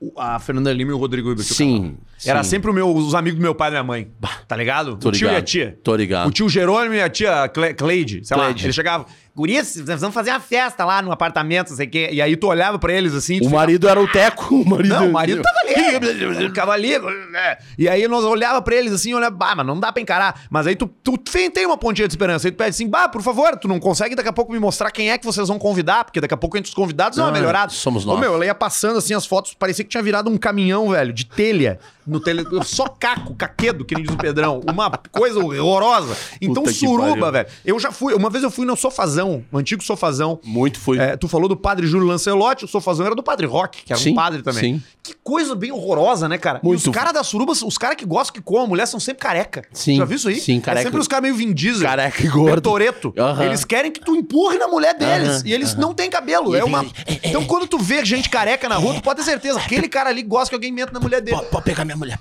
[0.00, 1.44] o- a Fernanda Lima e o Rodrigo Hilbert.
[1.44, 1.96] Sim.
[2.26, 4.10] Era sempre o meu- os amigos do meu pai e da minha mãe.
[4.46, 4.96] Tá ligado?
[4.96, 5.44] Tô o tio e a ligado.
[5.44, 5.78] tia.
[5.84, 6.28] Tô ligado.
[6.28, 8.44] O tio Jerônimo e a tia Cle- Cleide, sei lá.
[8.44, 8.64] Cleide.
[8.66, 9.06] Ele chegava,
[9.36, 12.08] gurias, nós vamos fazer uma festa lá no apartamento, não sei o quê.
[12.12, 13.34] E aí tu olhava pra eles assim...
[13.36, 14.54] O ficava- marido era o Teco.
[14.54, 14.88] O marido...
[14.94, 16.48] Não, o marido tava ali.
[16.48, 16.98] Ficava ali.
[17.30, 17.56] né?
[17.78, 20.42] E aí nós olhava pra eles assim, olhava, bah, mas não dá pra encarar.
[20.50, 22.48] Mas aí tu, tu tem tem uma pontinha de esperança.
[22.48, 24.90] Aí tu pede assim, bah, por favor, tu não consegue daqui a pouco me mostrar
[24.90, 27.28] quem é que vocês vão convidar, porque daqui a pouco entre os convidados é uma
[27.28, 27.70] Ah, melhorada.
[27.72, 28.20] somos Ô, nós.
[28.20, 31.24] meu, ela ia passando assim as fotos, parecia que tinha virado um caminhão, velho, de
[31.26, 31.78] telha.
[32.08, 32.44] No tele...
[32.64, 34.60] Só caco, caquedo, que nem diz o Pedrão.
[34.68, 36.16] Uma coisa horrorosa.
[36.40, 37.46] Então, Puta suruba, velho.
[37.64, 40.40] Eu já fui, uma vez eu fui no Sofazão, o antigo Sofazão.
[40.44, 40.98] Muito foi.
[40.98, 44.00] É, tu falou do padre Júlio Lancelotti, o Sofazão era do padre Rock, que era
[44.00, 44.60] Sim, um padre também.
[44.76, 44.82] sim.
[45.02, 46.60] Que coisa bem horrorosa, né, cara?
[46.62, 46.84] Muito.
[46.86, 49.22] E os caras da suruba, os caras que gostam que comam a mulher são sempre
[49.22, 49.64] careca.
[49.72, 50.38] Sim, Já viu isso aí?
[50.40, 50.80] sim, careca.
[50.82, 51.86] É sempre os caras meio Vin Diesel.
[51.88, 52.60] Careca e gordo.
[52.60, 53.14] Toreto.
[53.16, 53.44] Aham.
[53.44, 55.28] Eles querem que tu empurre na mulher deles.
[55.28, 56.54] Aham, E eles não têm cabelo.
[56.54, 56.84] É uma...
[57.22, 59.58] Então, quando tu vê gente careca na rua, tu pode ter certeza.
[59.58, 61.38] Aquele cara ali gosta que alguém meta na mulher dele.
[61.50, 62.18] Pode pegar minha mulher.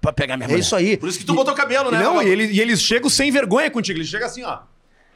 [0.00, 0.60] pode- pegar minha É mulher.
[0.60, 0.96] isso aí.
[0.96, 2.02] Por isso que tu botou cabelo, né?
[2.02, 3.98] Não, e, ele- e eles chegam sem vergonha contigo.
[3.98, 4.58] Eles chegam assim, ó.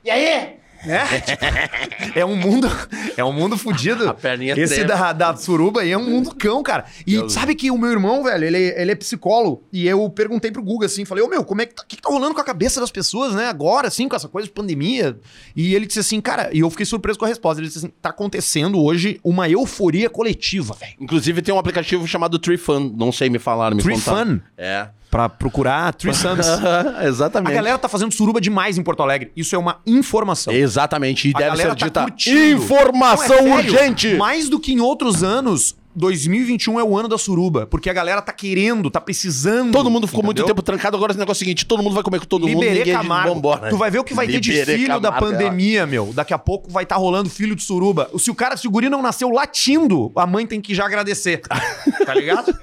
[0.05, 0.57] E aí?
[0.87, 2.69] É, é um mundo,
[3.17, 4.09] é um mundo fudido.
[4.11, 4.89] A perninha Esse treme.
[4.89, 6.85] da, da suruba aí é um mundo cão, cara.
[7.07, 9.65] E sabe que o meu irmão, velho, ele, ele é psicólogo.
[9.73, 12.03] E eu perguntei pro Guga assim, falei, ô meu, como é que tá, que, que
[12.03, 13.47] tá rolando com a cabeça das pessoas, né?
[13.47, 15.19] Agora, assim, com essa coisa de pandemia.
[15.55, 17.61] E ele disse assim, cara, e eu fiquei surpreso com a resposta.
[17.61, 20.95] Ele disse assim: tá acontecendo hoje uma euforia coletiva, velho.
[21.01, 22.93] Inclusive tem um aplicativo chamado Tree Fun.
[22.97, 24.37] Não sei me falaram, me Tree contaram.
[24.37, 24.41] Fun?
[24.57, 24.89] É.
[25.13, 26.49] Pra procurar Three Sons.
[26.49, 27.53] A Exatamente.
[27.53, 29.31] galera tá fazendo suruba demais em Porto Alegre.
[29.37, 30.55] Isso é uma informação.
[30.55, 31.29] Exatamente.
[31.29, 32.39] E A deve ser tá dita curtindo.
[32.39, 34.15] informação Não, é urgente.
[34.15, 37.67] Mais do que em outros anos, 2021 é o ano da suruba.
[37.67, 39.71] Porque a galera tá querendo, tá precisando.
[39.71, 40.55] Todo mundo ficou muito entendeu?
[40.55, 40.97] tempo trancado.
[40.97, 42.63] Agora esse negócio é o seguinte: todo mundo vai comer com todo mundo.
[42.63, 43.35] Liberê Ninguém Camargo.
[43.35, 43.69] Vambora.
[43.69, 45.39] Tu vai ver o que vai ter de Liberê filho da Camargo, é.
[45.39, 46.11] pandemia, meu.
[46.15, 48.11] Daqui a pouco vai estar rolando filho de suruba.
[48.19, 51.43] Se o cara, se o guri não nasceu latindo, a mãe tem que já agradecer.
[52.07, 52.59] tá ligado?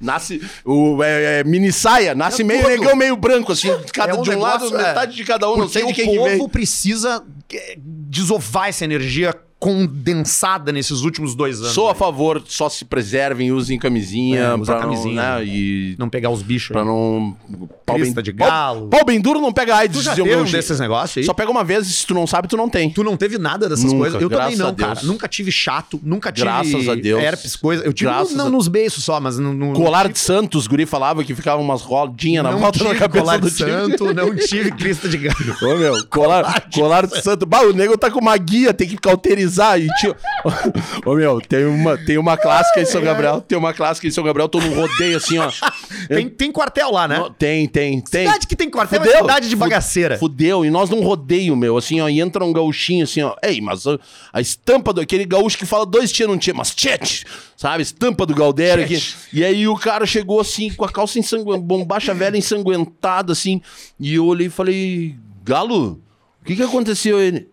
[0.00, 2.70] Nasce o é, é, mini saia, nasce É meio tudo.
[2.70, 4.88] negão, meio branco, assim, cada, É um de um lado, negócio, é.
[4.88, 6.48] metade de cada um, não sei de o quem povo que veio.
[6.48, 11.72] precisa é, desovar essa energia condensada nesses últimos dois anos.
[11.72, 11.98] Sou a aí.
[11.98, 15.14] favor, só se preservem, usem camisinha, É, usa camisinha.
[15.14, 16.68] não, né, e Não pegar os bichos.
[16.68, 16.86] pra aí.
[16.86, 17.36] não
[17.84, 18.80] pau Crista de galo.
[18.82, 21.24] Pau, pau bem duro não pega AIDS, Tu já teve um desses negócios aí?
[21.24, 22.90] Só pega uma vez, e se tu não sabe, tu não tem.
[22.90, 24.22] Tu não teve nada dessas Nunca, coisas?
[24.22, 25.00] Eu também não, cara.
[25.02, 27.20] Nunca tive chato, nunca tive Graças a Deus.
[27.22, 27.82] herpes, coisa.
[27.84, 29.52] Eu tive Graças no- a- nos beiços só, mas no...
[29.52, 33.38] no Colar de Santos, guri falava que ficava umas rodinhas na volta da cabeça colar
[33.38, 35.36] do de santo, não tive crista de galo.
[35.62, 37.44] Ô, meu, colar, colar de santo.
[37.46, 39.47] Bah, o nego tá com uma guia, tem que cauterizar.
[39.78, 40.14] E tio...
[41.06, 43.40] Ô, meu, tem uma, tem uma clássica em São Gabriel.
[43.40, 45.50] Tem uma clássica em São Gabriel, tô num rodeio assim, ó.
[46.08, 47.18] Tem, tem quartel lá, né?
[47.18, 48.26] No- Tem, tem, tem.
[48.26, 49.20] Cidade que tem quartel é Fudeu.
[49.20, 50.16] cidade de bagaceira.
[50.18, 50.64] Fudeu.
[50.64, 53.34] E nós num rodeio, meu, assim, ó, e entra um gauchinho assim, ó.
[53.42, 53.98] Ei, mas a,
[54.32, 57.26] a estampa do aquele gaúcho que fala dois tia, não tinha, mas tchete,
[57.56, 57.82] sabe?
[57.82, 59.02] Estampa do Galdério aqui.
[59.32, 63.60] E aí o cara chegou assim, com a calça ensanguentada, bombacha velha ensanguentada, assim.
[64.00, 66.00] E eu olhei e falei, Galo,
[66.40, 67.20] o que que aconteceu?
[67.20, 67.48] Ele.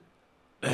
[0.61, 0.69] "É,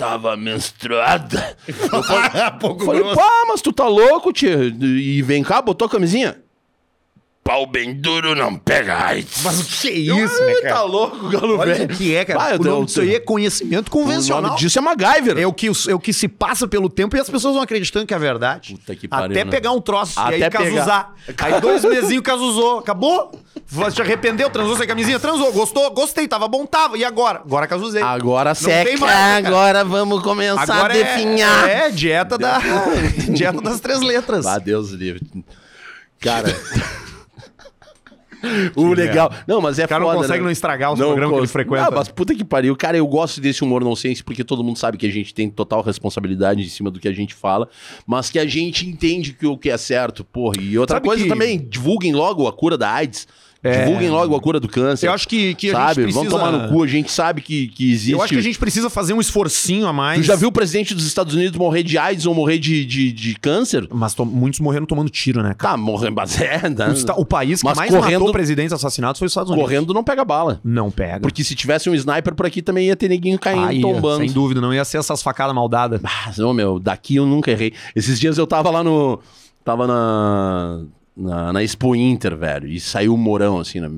[0.00, 1.56] Tava menstruada.
[1.68, 3.16] Eu falei, Pouco falei, grosso.
[3.16, 4.56] pá, mas tu tá louco, tia?
[4.80, 6.38] E vem cá, botou a camisinha?
[7.42, 9.42] Pau bem duro não pega AIDS.
[9.42, 10.74] Mas o que é isso, né, "Ih, cara?
[10.74, 11.92] Tá louco, galo Olha velho.
[11.92, 12.38] o que é, cara.
[12.38, 14.42] Vai, o eu- nome disso aí é conhecimento O convencional.
[14.42, 15.38] nome disso é MacGyver.
[15.38, 18.06] É o, que, é o que se passa pelo tempo e as pessoas vão acreditando
[18.06, 18.74] que é verdade.
[18.74, 19.50] Puta que pariu, Até né?
[19.50, 21.14] pegar um troço e aí Até casusar.
[21.38, 22.78] Aí dois mesinhos casusou.
[22.78, 23.32] Acabou?
[23.66, 25.18] Você te arrependeu, transou sem camisinha?
[25.18, 25.50] Transou.
[25.52, 25.90] Gostou?
[25.92, 26.28] Gostei.
[26.28, 26.98] Tava bom, tava.
[26.98, 27.38] E agora?
[27.38, 28.02] Agora casusei.
[28.02, 29.48] Agora tem seca, mais, né, cara?
[29.48, 31.68] agora vamos começar Agora a definhar.
[31.68, 32.60] é, é dieta da
[33.32, 34.44] dieta das três letras.
[34.46, 35.22] Ah, Deus livre.
[36.20, 36.54] Cara.
[38.76, 39.32] O legal.
[39.46, 40.44] Não, mas é O cara foda, não consegue né?
[40.44, 41.86] não estragar os programas que ele cons- frequenta.
[41.86, 42.74] Ah, mas puta que pariu.
[42.76, 45.82] Cara, eu gosto desse humor nonsense porque todo mundo sabe que a gente tem total
[45.82, 47.68] responsabilidade em cima do que a gente fala,
[48.06, 50.54] mas que a gente entende que o que é certo, porra.
[50.60, 53.26] E outra Sabe coisa que- também, divulguem logo a cura da AIDS.
[53.62, 53.84] É.
[53.84, 55.06] Divulguem logo a cura do câncer.
[55.06, 55.86] Eu acho que, que a sabe?
[55.88, 56.18] gente precisa...
[56.18, 58.12] Vamos tomar no cu, a gente sabe que, que existe.
[58.12, 60.20] Eu acho que a gente precisa fazer um esforcinho a mais.
[60.20, 63.12] Tu já viu o presidente dos Estados Unidos morrer de AIDS ou morrer de, de,
[63.12, 63.86] de câncer?
[63.92, 65.72] Mas to- muitos morreram tomando tiro, né, cara?
[65.74, 66.94] Tá, morrendo, mas é, né?
[67.18, 69.68] O, país que Mas mais correndo- matou presidentes assassinados foi os Estados Unidos.
[69.68, 70.58] correndo não pega bala.
[70.64, 71.20] Não pega.
[71.20, 74.24] Porque se tivesse um sniper por aqui também ia ter neguinho caindo, Aí, tombando.
[74.24, 76.00] sem dúvida, não ia ser essas facadas maldadas.
[76.02, 77.74] Ah, meu, daqui eu nunca errei.
[77.94, 79.20] Esses dias eu tava lá no.
[79.62, 80.80] Tava na.
[81.16, 82.66] Na, na Expo Inter, velho.
[82.68, 83.90] E saiu o Morão, assim, na,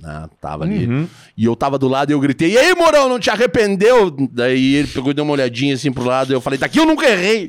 [0.00, 0.86] na- tava ali.
[0.86, 1.06] Uhum.
[1.36, 4.10] E eu tava do lado e eu gritei: E aí, Morão, não te arrependeu?
[4.10, 6.32] Daí ele pegou e deu uma olhadinha assim pro lado.
[6.32, 7.48] E eu falei: Daqui eu nunca errei.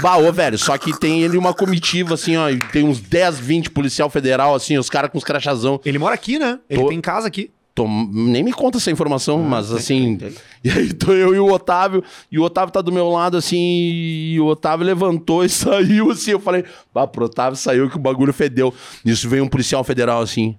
[0.00, 0.56] bah, ô, velho.
[0.56, 2.48] Só que tem ele uma comitiva, assim, ó.
[2.48, 5.80] E tem uns 10, 20 policial federal, assim, os caras com os crachazão.
[5.84, 6.58] Ele mora aqui, né?
[6.70, 7.50] Ele Tô- tem casa aqui.
[7.74, 10.18] Tom- nem me conta essa informação, Ah, mas assim.
[10.64, 13.56] E aí tô eu e o Otávio, e o Otávio tá do meu lado assim,
[13.58, 16.30] e o Otávio levantou e saiu assim.
[16.32, 16.64] Eu falei,
[16.94, 18.72] bah, pro Otávio saiu que o bagulho fedeu.
[19.04, 20.56] Nisso veio um policial federal assim.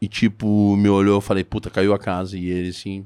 [0.00, 2.36] E tipo, me olhou, eu falei, puta, caiu a casa.
[2.38, 3.04] E ele assim.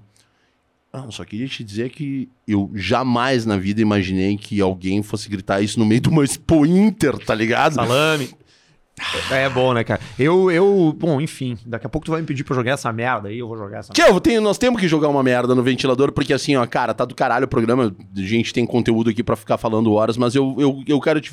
[0.92, 5.62] Ah, só queria te dizer que eu jamais na vida imaginei que alguém fosse gritar
[5.62, 7.76] isso no meio de uma Expo Inter, tá ligado?
[7.76, 8.28] Salame.
[9.30, 10.00] É bom, né, cara?
[10.18, 12.92] Eu, eu, bom, enfim, daqui a pouco tu vai me pedir pra eu jogar essa
[12.92, 15.54] merda aí, eu vou jogar essa Tio, eu tenho- nós temos que jogar uma merda
[15.54, 17.94] no ventilador, porque assim, ó, cara, tá do caralho o programa.
[18.16, 21.32] A gente tem conteúdo aqui pra ficar falando horas, mas eu, eu, eu quero te.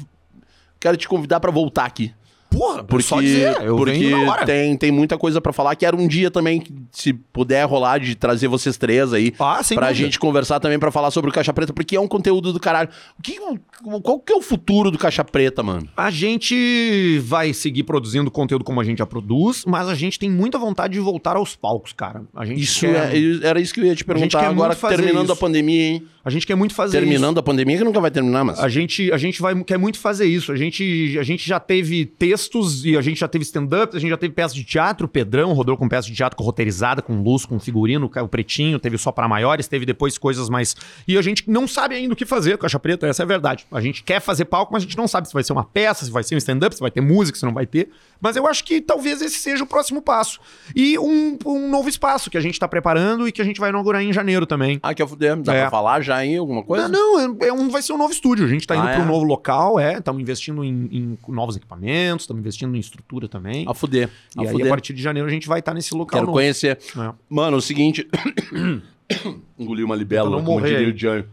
[0.80, 2.14] Quero te convidar pra voltar aqui.
[2.50, 4.44] Porra, Porque, só dizer, eu porque venho na hora.
[4.46, 5.76] tem, tem muita coisa pra falar.
[5.76, 9.36] Quero um dia também, que, se puder rolar, de trazer vocês três aí.
[9.40, 10.04] Ah, sem pra dúvida.
[10.06, 12.90] gente conversar também pra falar sobre o Caixa Preta, porque é um conteúdo do caralho.
[13.20, 13.40] O que,
[14.02, 15.88] qual que é o futuro do Caixa Preta, mano?
[15.96, 20.30] A gente vai seguir produzindo conteúdo como a gente já produz, mas a gente tem
[20.30, 22.24] muita vontade de voltar aos palcos, cara.
[22.36, 24.76] A gente Isso quer, é, era isso que eu ia te gente perguntar quer agora,
[24.76, 25.34] terminando isso.
[25.34, 26.08] a pandemia, hein?
[26.24, 27.40] a gente quer muito fazer Terminando isso.
[27.40, 28.60] a pandemia, que nunca vai terminar, mas.
[28.60, 30.52] A gente, a gente vai, quer muito fazer isso.
[30.52, 34.10] A gente, a gente já teve textos e a gente já teve stand-up, a gente
[34.10, 35.08] já teve peças de teatro.
[35.08, 38.98] Pedrão rodou com peça de teatro com roteirizada, com luz, com figurino, o Pretinho, teve
[38.98, 40.76] só para maiores, teve depois coisas mais.
[41.08, 43.28] E a gente não sabe ainda o que fazer com Caixa Preta, essa é a
[43.28, 43.66] verdade.
[43.72, 46.04] A gente quer fazer palco, mas a gente não sabe se vai ser uma peça,
[46.04, 47.90] se vai ser um stand-up, se vai ter música, se não vai ter.
[48.20, 50.40] Mas eu acho que talvez esse seja o próximo passo.
[50.76, 53.70] E um, um novo espaço que a gente tá preparando e que a gente vai
[53.70, 54.80] inaugurar em janeiro também.
[54.82, 55.36] Ah, quer fuder?
[55.38, 55.62] Dá É.
[55.62, 56.88] pra falar já aí alguma coisa?
[56.88, 58.44] Não, não, é- é um, vai ser um novo estúdio.
[58.46, 59.08] A gente tá indo Ah, para um é?
[59.08, 59.98] novo local, é.
[60.00, 63.66] Estamos investindo em, em novos equipamentos, estamos investindo em estrutura também.
[63.68, 64.10] A fuder.
[64.36, 64.66] A e aí, fuder.
[64.66, 66.38] a partir de janeiro, a gente vai estar nesse local Quero novo.
[66.38, 66.80] conhecer.
[66.98, 67.12] É.
[67.30, 68.08] Mano, é o seguinte.
[69.58, 71.26] Engoli uma libélula, como morrer diria o Jan.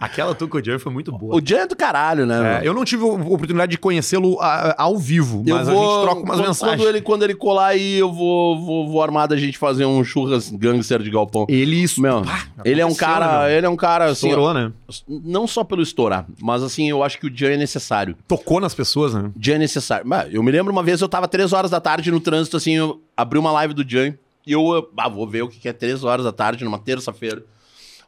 [0.00, 1.36] Aquela tua com o Jerry foi muito boa.
[1.36, 2.62] O Jan é do caralho, né?
[2.64, 5.82] É, eu não tive a oportunidade de conhecê-lo a- ao vivo, Eu mas a vou-
[5.82, 6.80] gente troca umas quando, mensagens.
[6.80, 10.02] Quando ele, quando ele colar aí, eu vou, vou, vou armar da gente fazer um
[10.02, 11.44] churras gangster de galpão.
[11.50, 12.00] Ele isso.
[12.00, 13.50] Meu, Pá, ele é um cara, meu?
[13.50, 14.72] ele é um cara assim, Estourou, né?
[15.06, 18.16] não só pelo estourar, mas assim, eu acho que o Jan é necessário.
[18.26, 19.30] Tocou nas pessoas, né?
[19.38, 20.06] Jan é necessário.
[20.30, 23.02] Eu me lembro uma vez, eu tava três horas da tarde no trânsito, assim, eu
[23.14, 24.14] abri uma live do Jan
[24.46, 27.44] e eu, ah, vou ver o que é três horas da tarde numa terça-feira.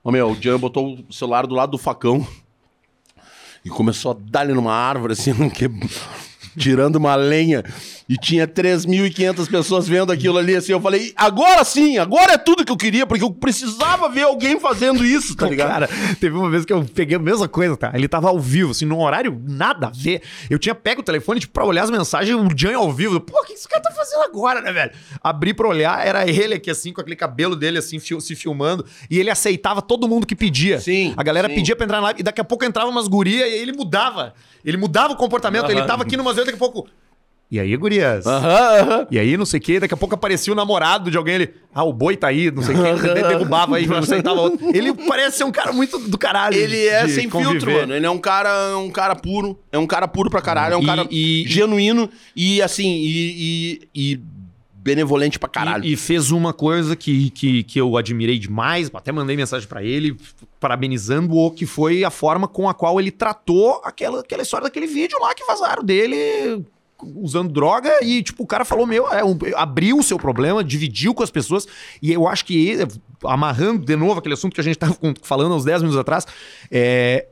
[0.04, 2.26] Ô meu, o Jan botou o celular do lado do facão
[3.64, 5.70] e começou a dar-lhe numa árvore, assim, que...
[6.58, 7.62] tirando uma lenha.
[8.08, 10.72] E tinha 3.500 pessoas vendo aquilo ali, assim.
[10.72, 14.58] Eu falei, agora sim, agora é tudo que eu queria, porque eu precisava ver alguém
[14.58, 15.68] fazendo isso, tá ligado?
[15.68, 15.88] Cara,
[16.20, 17.92] teve uma vez que eu peguei a mesma coisa, tá?
[17.94, 20.20] Ele tava ao vivo, assim, num horário nada a ver.
[20.50, 23.20] Eu tinha pego o telefone, tipo, pra olhar as mensagens, o Jan ao vivo.
[23.20, 24.90] Pô, o que esse cara tá fazendo agora, né, velho?
[25.22, 28.84] Abri pra olhar, era ele aqui, assim, com aquele cabelo dele, assim, se filmando.
[29.08, 30.80] E ele aceitava todo mundo que pedia.
[30.80, 31.54] Sim, A galera sim.
[31.54, 33.72] pedia pra entrar na live, e daqui a pouco entrava umas gurias, e aí ele
[33.72, 34.34] mudava.
[34.64, 36.88] Ele mudava o comportamento, ele tava aqui numas vezes, daqui a pouco...
[37.52, 38.26] E aí, gurias?
[38.26, 39.06] Aham, aham.
[39.10, 41.54] E aí, não sei o que, daqui a pouco aparecia o namorado de alguém, ele,
[41.74, 44.74] ah, o boi tá aí, não sei o que, de- derrubava aí, não sentava outro.
[44.74, 46.56] Ele parece ser um cara muito do caralho.
[46.56, 47.50] Ele é de sem conviver.
[47.60, 47.94] filtro, mano.
[47.94, 49.58] Ele é um cara, um cara puro.
[49.70, 50.72] É um cara puro pra caralho.
[50.72, 54.20] É um E- cara e- genuíno e assim, e, e- e
[54.76, 55.84] benevolente pra caralho.
[55.84, 59.82] E, e fez uma coisa que, que, que eu admirei demais, até mandei mensagem pra
[59.82, 60.16] ele,
[60.58, 65.18] parabenizando-o, que foi a forma com a qual ele tratou aquela, aquela história daquele vídeo
[65.20, 66.64] lá que vazaram dele
[67.16, 71.12] usando droga e, tipo, o cara falou, meu, é, um- abriu o seu problema, dividiu
[71.14, 71.66] com as pessoas
[72.00, 72.88] e eu acho que, ele-
[73.24, 76.26] amarrando de novo aquele assunto que a gente tava com- falando uns 10 minutos atrás,
[76.70, 77.26] é,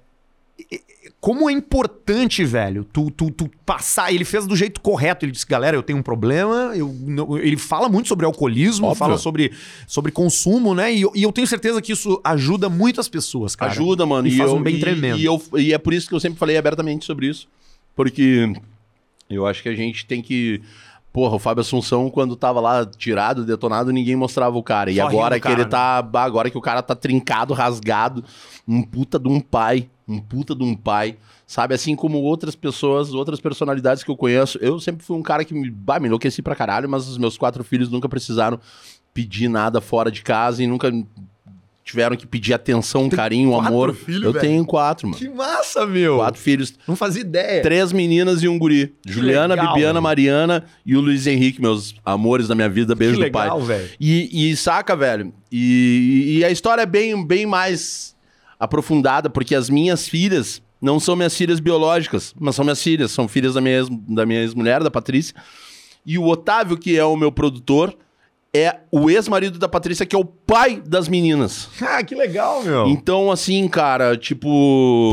[1.20, 4.12] como é importante, velho, tu, tu, tu passar.
[4.12, 5.24] Ele fez do jeito correto.
[5.24, 6.72] Ele disse, galera, eu tenho um problema.
[6.74, 8.98] Eu, não- ele fala muito sobre alcoolismo, Óbvio.
[8.98, 9.52] fala sobre,
[9.86, 10.92] sobre consumo, né?
[10.94, 13.70] E, eu- e eu tenho certeza que isso ajuda muitas pessoas, cara.
[13.70, 14.28] Ajuda, mano.
[14.28, 15.18] E, faz eu, um bem e- tremendo.
[15.18, 17.46] E, eu, e é por isso que eu sempre falei abertamente sobre isso.
[17.94, 18.50] Porque
[19.30, 20.60] eu acho que a gente tem que.
[21.12, 24.92] Porra, o Fábio Assunção, quando tava lá tirado, detonado, ninguém mostrava o cara.
[24.92, 26.22] E Só agora rindo que ele cara, tá.
[26.22, 28.24] Agora que o cara tá trincado, rasgado,
[28.66, 29.88] um puta de um pai.
[30.06, 31.16] Um puta de um pai.
[31.46, 34.56] Sabe, assim como outras pessoas, outras personalidades que eu conheço.
[34.60, 37.36] Eu sempre fui um cara que me, bah, me enlouqueci pra caralho, mas os meus
[37.36, 38.60] quatro filhos nunca precisaram
[39.12, 40.92] pedir nada fora de casa e nunca
[41.84, 43.94] tiveram que pedir atenção, carinho, quatro amor.
[43.94, 44.40] filhos, eu velho?
[44.44, 45.18] tenho quatro, mano.
[45.18, 46.16] Que massa, meu!
[46.16, 46.74] Quatro filhos.
[46.86, 47.62] Não fazia ideia.
[47.62, 48.94] Três meninas e um guri.
[49.06, 50.02] Juliana, legal, Bibiana, velho.
[50.02, 52.94] Mariana e o Luiz Henrique, meus amores da minha vida.
[52.94, 53.44] Beijo que do pai.
[53.44, 53.88] legal, velho.
[53.98, 55.32] E, e saca, velho.
[55.50, 58.14] E, e a história é bem, bem mais
[58.58, 63.26] aprofundada, porque as minhas filhas não são minhas filhas biológicas, mas são minhas filhas, são
[63.26, 65.34] filhas da minha, ex- da minha ex-mulher, da Patrícia.
[66.06, 67.96] E o Otávio, que é o meu produtor,
[68.52, 71.68] é o ex-marido da Patrícia, que é o pai das meninas.
[71.80, 72.88] Ah, que legal, meu.
[72.88, 74.48] Então, assim, cara, tipo.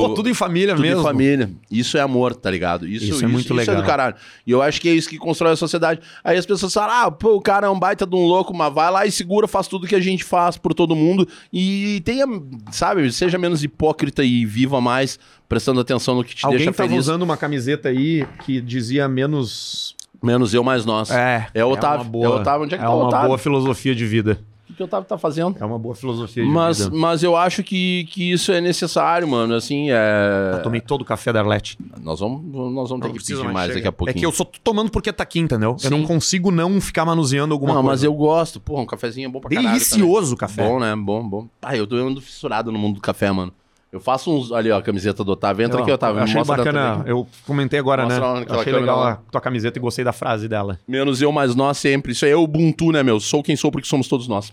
[0.02, 1.02] Pô, tudo em família tudo mesmo.
[1.02, 1.52] em família.
[1.70, 2.88] Isso é amor, tá ligado?
[2.88, 3.76] Isso, Isso é muito Isso legal.
[3.76, 4.16] é do caralho.
[4.46, 6.00] E eu acho que é isso que constrói a sociedade.
[6.24, 8.74] Aí as pessoas falam, ah, pô, o cara é um baita de um louco, mas
[8.74, 11.28] vai lá e segura, faz tudo que a gente faz por todo mundo.
[11.54, 12.26] E tenha,
[12.72, 16.90] sabe, seja menos hipócrita e viva mais, prestando atenção no que te Alguém deixa tava
[16.90, 17.06] feliz.
[17.06, 19.96] usando uma camiseta aí que dizia menos.
[20.22, 21.12] Menos eu, mais nós.
[21.12, 21.48] É.
[21.54, 22.02] É o Otávio.
[22.02, 22.66] uma boa, É o Otávio.
[22.66, 23.28] Onde é que tá o uma Otávio?
[23.28, 24.40] boa filosofia de vida.
[24.70, 25.56] O que o Otávio tá fazendo?
[25.60, 26.96] É uma boa filosofia de Mas, vida.
[26.96, 29.56] mas eu acho que, que isso é necessário, mano.
[29.56, 30.52] Assim, é.
[30.56, 31.78] Eu tomei todo o café da Arlete.
[32.02, 32.42] Nós vamos,
[32.74, 33.76] nós vamos ter Não que pedir mais chega.
[33.76, 34.18] daqui a pouquinho.
[34.18, 35.72] É que eu só tô tomando porque tá aqui, entendeu?
[35.72, 35.90] Eu Sim.
[35.90, 37.92] não consigo não ficar manuseando alguma Não, coisa.
[37.92, 38.60] mas eu gosto.
[38.60, 39.68] Porra, um cafezinho é bom pra caralho.
[39.70, 40.64] Delicioso o café.
[40.68, 40.96] Bom, né?
[40.96, 41.48] Bom, bom.
[41.62, 43.54] Ah, eu tô ando fissurado no mundo do café, mano.
[43.92, 44.52] Eu faço uns.
[44.52, 45.64] Ali, ó, a camiseta do Otávio.
[45.66, 46.20] Entra Não, aqui, Otávio.
[46.20, 47.04] eu achei bacana.
[47.06, 48.40] Eu comentei agora, Mostra lá né?
[48.42, 49.12] naquela Eu achei legal lá.
[49.12, 50.78] a tua camiseta e gostei da frase dela.
[50.88, 52.12] Menos eu, mais nós sempre.
[52.12, 53.20] Isso aí é o Ubuntu, né, meu?
[53.20, 54.52] Sou quem sou porque somos todos nós.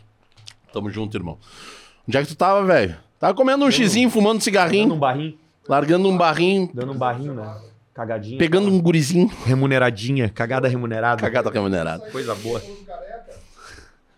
[0.73, 1.37] Tamo junto, irmão.
[2.09, 2.97] Onde é que tu tava, velho?
[3.19, 5.39] Tava comendo um xizinho, fumando um cigarrinho, Dando um barrinho.
[5.69, 7.57] largando um barrinho, Dando um barrinho, né?
[7.95, 8.39] Cagadinha.
[8.39, 9.31] pegando um gurizinho.
[9.47, 10.29] Remuneradinha.
[10.29, 11.21] Cagada remunerada.
[11.21, 12.05] Cagada remunerada.
[12.11, 12.61] Coisa boa.
[12.61, 13.35] careca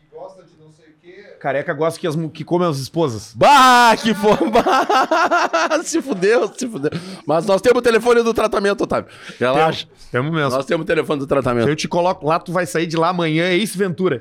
[0.01, 1.36] que gosta de não sei o quê.
[1.38, 3.32] Careca gosta que, as, que come as esposas.
[3.34, 4.62] Bah, que forma!
[5.84, 6.90] se fudeu, se fudeu.
[7.24, 9.09] Mas nós temos o telefone do tratamento, Otávio.
[9.38, 9.86] Relaxa.
[10.10, 10.51] Temos mesmo.
[10.51, 11.68] Nós temos o telefone do tratamento.
[11.68, 14.20] Eu te coloco lá, tu vai sair de lá amanhã, é isso, Ventura.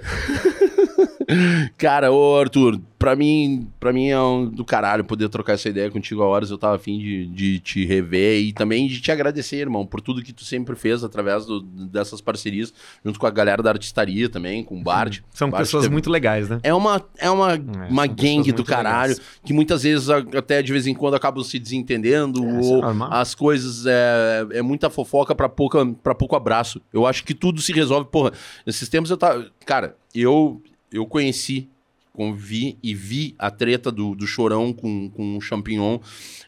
[1.77, 5.89] Cara, ô Arthur, pra mim, pra mim é um do caralho poder trocar essa ideia
[5.89, 6.51] contigo a horas.
[6.51, 10.21] Eu tava afim de, de te rever e também de te agradecer, irmão, por tudo
[10.23, 12.73] que tu sempre fez através do- dessas parcerias,
[13.03, 15.23] junto com a galera da artistaria também, com o Bard.
[15.31, 16.59] São pessoas teve- muito legais, né?
[16.63, 17.55] É uma, é uma, uma
[18.05, 19.27] são pessoas gangue do caralho, legais.
[19.43, 23.09] que muitas vezes até de vez em quando acabam se desentendendo, é ou normal.
[23.11, 26.81] as coisas é, é muita fofoca pra, pouca, pra pouco abraço.
[26.93, 28.31] Eu acho que tudo se resolve, porra.
[28.65, 29.47] Esses tempos eu tava.
[29.65, 31.69] Cara, eu, eu conheci,
[32.13, 35.99] convi e vi a treta do, do chorão com, com o champignon.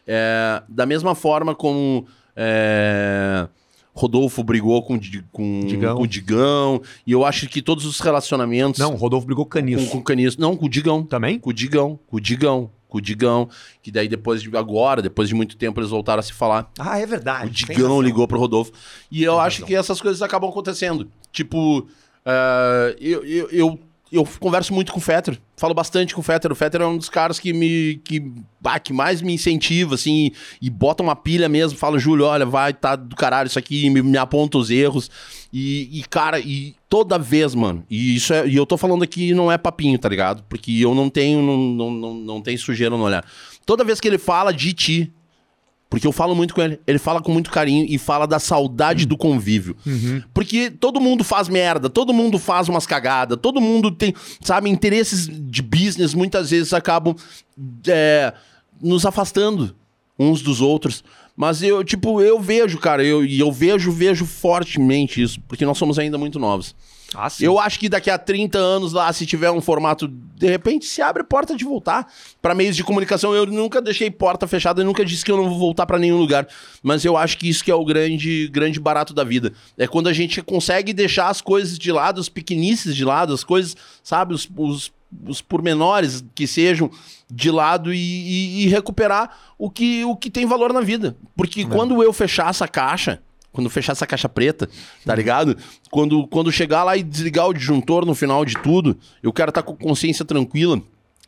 [0.06, 2.06] é, da mesma forma como.
[2.36, 3.48] é,
[3.94, 5.00] Rodolfo brigou com, o
[5.32, 5.96] com, Digão.
[5.96, 6.80] com o Digão.
[7.04, 8.78] E eu acho que todos os relacionamentos.
[8.78, 9.90] Não, o Rodolfo brigou com Com, caniço.
[9.90, 10.40] com o Caniço.
[10.40, 11.02] Não, com o Digão.
[11.02, 11.36] Também?
[11.40, 11.98] Com o Digão.
[12.06, 12.70] Com o Digão.
[12.88, 13.48] Com o Digão.
[13.82, 16.70] Que daí depois de agora, depois de muito tempo, eles voltaram a se falar.
[16.78, 17.48] Ah, é verdade.
[17.48, 18.70] O Digão ligou pro Rodolfo.
[19.10, 19.66] E eu Tem acho razão.
[19.66, 21.10] que essas coisas acabam acontecendo.
[21.32, 21.88] Tipo,
[22.24, 23.80] ah, eu, eu, eu,
[24.10, 25.38] eu converso muito com o Fetter.
[25.56, 26.50] Falo bastante com o Fetter.
[26.50, 28.00] O Fetter é um dos caras que me.
[28.04, 31.78] que, bah, que mais me incentiva, assim, e, e bota uma pilha mesmo.
[31.78, 35.10] Fala, Júlio, olha, vai, tá do caralho isso aqui, me, me aponta os erros.
[35.52, 38.46] E, e, cara, e toda vez, mano, e isso é.
[38.46, 40.42] E eu tô falando aqui não é papinho, tá ligado?
[40.48, 43.24] Porque eu não tenho, não, não, não, não tem sujeira no olhar.
[43.66, 45.12] Toda vez que ele fala de ti,
[45.90, 46.78] porque eu falo muito com ele.
[46.86, 49.76] Ele fala com muito carinho e fala da saudade do convívio.
[50.34, 55.28] Porque todo mundo faz merda, todo mundo faz umas cagadas, todo mundo tem, sabe, interesses
[55.28, 57.14] de business muitas vezes acabam
[57.86, 58.32] é,
[58.82, 59.74] nos afastando
[60.18, 61.02] uns dos outros.
[61.34, 65.78] Mas eu, tipo, eu vejo, cara, eu, e eu vejo, vejo fortemente isso, porque nós
[65.78, 66.74] somos ainda muito novos.
[67.14, 67.28] Ah.
[67.40, 71.00] Eu acho que daqui a 30 anos lá, se tiver um formato, de repente se
[71.00, 72.06] abre porta de voltar
[72.42, 73.34] para meios de comunicação.
[73.34, 76.18] Eu nunca deixei porta fechada, eu nunca disse que eu não vou voltar para nenhum
[76.18, 76.46] lugar.
[76.82, 79.52] Mas eu acho que isso que é o grande, grande barato da vida.
[79.78, 83.42] É quando a gente consegue deixar as coisas de lado, as pequenices de lado, as
[83.42, 84.92] coisas, sabe, os, os,
[85.26, 86.90] os pormenores que sejam
[87.30, 91.16] de lado e, e- e recuperar o que, o que tem valor na vida.
[91.34, 93.22] Porque quando eu fechar essa caixa,
[93.58, 94.70] quando fechar essa caixa preta,
[95.04, 95.56] tá ligado?
[95.90, 99.64] Quando, quando chegar lá e desligar o disjuntor no final de tudo, eu quero estar
[99.64, 100.80] com consciência tranquila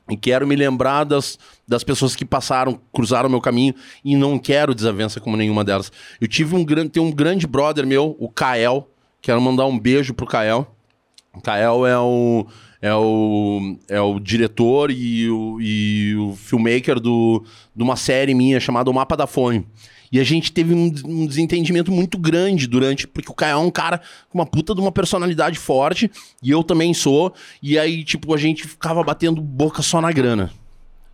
[0.08, 1.36] e quero me lembrar das,
[1.66, 3.74] das pessoas que passaram, cruzaram o meu caminho
[4.04, 5.90] e não quero desavença como nenhuma delas.
[6.20, 8.88] Eu tive um grande, tem um grande brother meu, o Kael,
[9.20, 10.72] quero mandar um beijo pro Kael.
[11.34, 12.46] O Kael é o,
[12.80, 17.44] é o, é o diretor e o, e o filmmaker do,
[17.74, 19.66] de uma série minha chamada O Mapa da Fome.
[20.12, 23.70] E a gente teve um, um desentendimento muito grande durante, porque o Kael é um
[23.70, 26.10] cara com uma puta de uma personalidade forte,
[26.42, 27.32] e eu também sou,
[27.62, 30.50] e aí, tipo, a gente ficava batendo boca só na grana.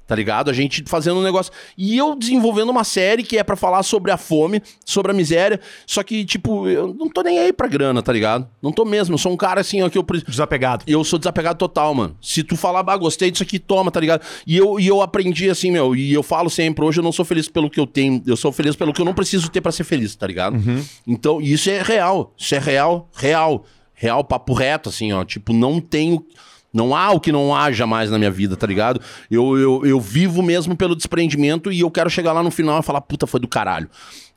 [0.07, 0.51] Tá ligado?
[0.51, 1.53] A gente fazendo um negócio.
[1.77, 5.61] E eu desenvolvendo uma série que é pra falar sobre a fome, sobre a miséria.
[5.85, 8.49] Só que, tipo, eu não tô nem aí pra grana, tá ligado?
[8.62, 9.15] Não tô mesmo.
[9.15, 10.07] Eu sou um cara assim, ó, que eu.
[10.28, 10.85] Desapegado.
[10.87, 12.16] eu sou desapegado total, mano.
[12.23, 14.23] Se tu falar, bah, gostei disso aqui, toma, tá ligado?
[14.47, 17.24] E eu, e eu aprendi assim, meu, e eu falo sempre, hoje eu não sou
[17.24, 19.73] feliz pelo que eu tenho, eu sou feliz pelo que eu não preciso ter pra
[19.73, 20.57] ser feliz, tá ligado?
[21.07, 22.33] Então, e isso é real.
[22.39, 23.65] Isso é real, real.
[23.99, 25.24] Real, papo reto, assim, ó.
[25.24, 26.23] Tipo, não tenho.
[26.73, 29.01] Não há o que não haja mais na minha vida, tá ligado?
[29.31, 32.83] Eu, eu, eu vivo mesmo pelo desprendimento e eu quero chegar lá no final e
[32.83, 33.89] falar, puta, foi do caralho.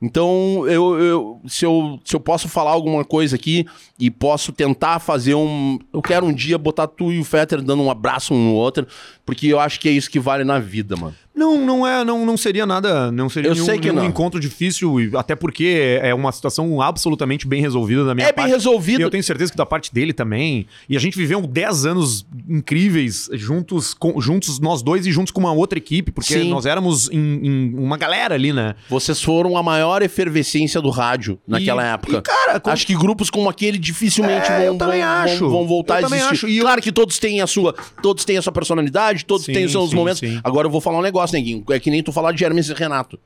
[0.02, 3.66] Então, eu, eu- se, eu, se eu posso falar alguma coisa aqui
[4.00, 5.78] e posso tentar fazer um.
[5.94, 8.88] Eu quero um dia botar tu e o Fetter dando um abraço um no outro,
[9.26, 11.14] porque eu acho que é isso que vale na vida, mano.
[11.36, 14.10] Não, não é, não, não seria nada, não seria Eu nenhum, sei que nenhum não.
[14.10, 18.52] encontro difícil, até porque é uma situação absolutamente bem resolvida da minha É bem parte.
[18.52, 19.00] resolvido.
[19.00, 20.66] E eu tenho certeza que da parte dele também.
[20.90, 25.40] E a gente viveu 10 anos incríveis juntos, com- juntos nós dois e juntos com
[25.40, 26.50] uma outra equipe, porque Sim.
[26.50, 28.76] nós éramos em, em uma galera ali, né?
[28.90, 32.18] Vocês foram a maior efervescência do rádio naquela E- época.
[32.18, 35.40] e, cara, com- Acho que grupos como aquele dificilmente É, vão, eu também vão, acho.
[35.40, 36.32] vão, vão voltar Eu a existir.
[36.34, 36.48] acho.
[36.48, 39.53] E eu- Claro que todos têm a sua, todos têm a sua personalidade, todos Sim,
[39.53, 40.20] têm os seus sim, momentos.
[40.20, 40.40] sim.
[40.44, 41.64] Agora eu vou falar um negócio, neguinho.
[41.72, 43.20] É que nem tu falar de Hermes e Renato.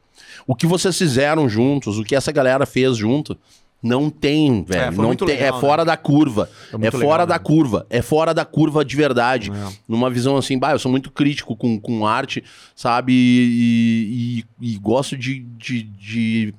[0.48, 3.38] O que vocês fizeram juntos, o que essa galera fez junto,
[3.84, 4.94] não tem, velho.
[4.94, 6.50] foi não tem, legal, é fora da curva.
[6.82, 7.40] É fora legal, da né?
[7.40, 7.86] curva.
[7.90, 9.52] É fora da curva de verdade.
[9.52, 9.74] É.
[9.88, 12.44] Numa visão assim, bah, eu sou muito crítico com, com arte,
[12.76, 13.12] sabe?
[13.14, 16.54] E, e- e gosto de, de, de,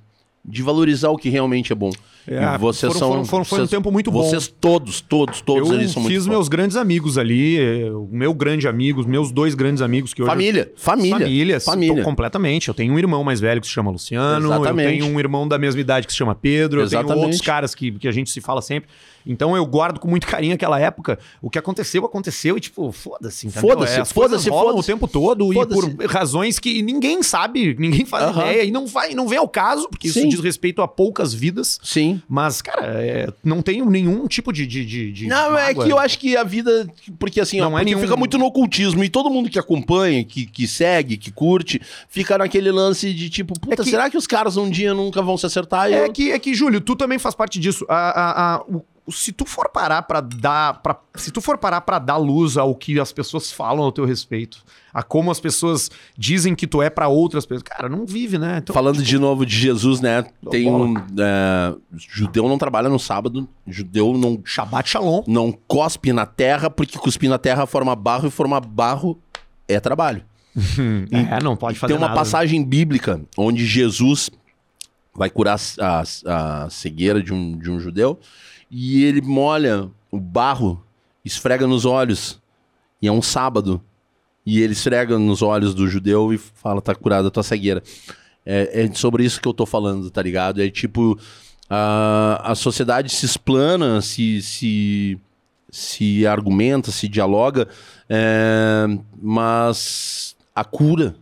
[0.44, 1.90] de valorizar o que realmente é bom.
[2.26, 3.09] É, e vocês foram- são.
[3.10, 4.22] foram- foram- foi um tempo muito bom.
[4.22, 6.30] Vocês todos, todos, todos eu ali são muito fiz bons.
[6.32, 10.30] meus grandes amigos ali, eh, o meu grande amigo, meus dois grandes amigos que hoje
[10.30, 11.18] Família, família.
[11.18, 11.96] Família, família.
[11.96, 12.68] tô completamente.
[12.68, 14.86] Eu tenho um irmão mais velho que se chama Luciano, Exatamente.
[14.94, 17.24] eu tenho um irmão da mesma idade que se chama Pedro, eu tenho Exatamente.
[17.24, 18.88] outros caras que, que a gente se fala sempre.
[19.26, 21.18] Então eu guardo com muito carinho aquela época.
[21.40, 23.48] O que aconteceu, aconteceu e tipo, foda-se.
[23.51, 24.78] Foda-se, É, as foda-se, foda-se.
[24.78, 29.14] o tempo todo e por razões que ninguém sabe, ninguém faz ideia e não vai,
[29.14, 30.28] não vem ao caso, porque isso Sim.
[30.28, 31.78] diz respeito a poucas vidas.
[31.82, 32.20] Sim.
[32.28, 34.66] Mas, cara, é, não tenho nenhum tipo de.
[34.66, 35.84] de, de, Não, é mágoa.
[35.84, 36.86] que eu acho que a vida.
[37.18, 39.02] Porque assim, ó, Não é porque nenhum- fica muito no ocultismo.
[39.05, 43.59] E todo mundo que acompanha, que, que segue, que curte, fica naquele lance de tipo,
[43.59, 45.90] puta, que- será que os caras um dia nunca vão se acertar?
[45.90, 47.84] É eu- que, é que, Júlio, tu também faz parte disso.
[47.88, 50.81] A, a- a- o- se tu for parar pra dar.
[50.82, 54.05] Pra, se tu for parar para dar luz ao que as pessoas falam ao teu
[54.05, 54.62] respeito,
[54.93, 58.59] a como as pessoas dizem que tu é pra outras pessoas, cara, não vive, né?
[58.62, 60.24] Então, Falando de novo de Jesus, né?
[60.51, 60.85] Tem bola.
[60.86, 60.94] um.
[61.18, 65.22] é, judeu não trabalha no sábado, judeu não, Shabbat Shalom.
[65.26, 69.18] não cospe na terra, porque cuspir na terra forma barro e formar barro
[69.68, 70.24] é trabalho.
[71.31, 72.18] É, não pode fazer Tem uma nada.
[72.20, 74.31] passagem bíblica onde Jesus
[75.14, 78.18] vai curar a, a- a cegueira de um, de um judeu
[78.76, 80.84] e ele molha o barro,
[81.24, 82.42] esfrega nos olhos.
[83.01, 83.80] E é um sábado.
[84.44, 87.84] E ele esfrega nos olhos do judeu e fala: tá curada a tua cegueira.
[88.44, 90.60] É, é sobre isso que eu tô falando, tá ligado?
[90.60, 91.16] É tipo.
[91.70, 95.18] A, a sociedade se explana, se, se,
[95.70, 97.68] se argumenta, se dialoga,
[98.06, 98.86] é,
[99.16, 101.16] mas a cura,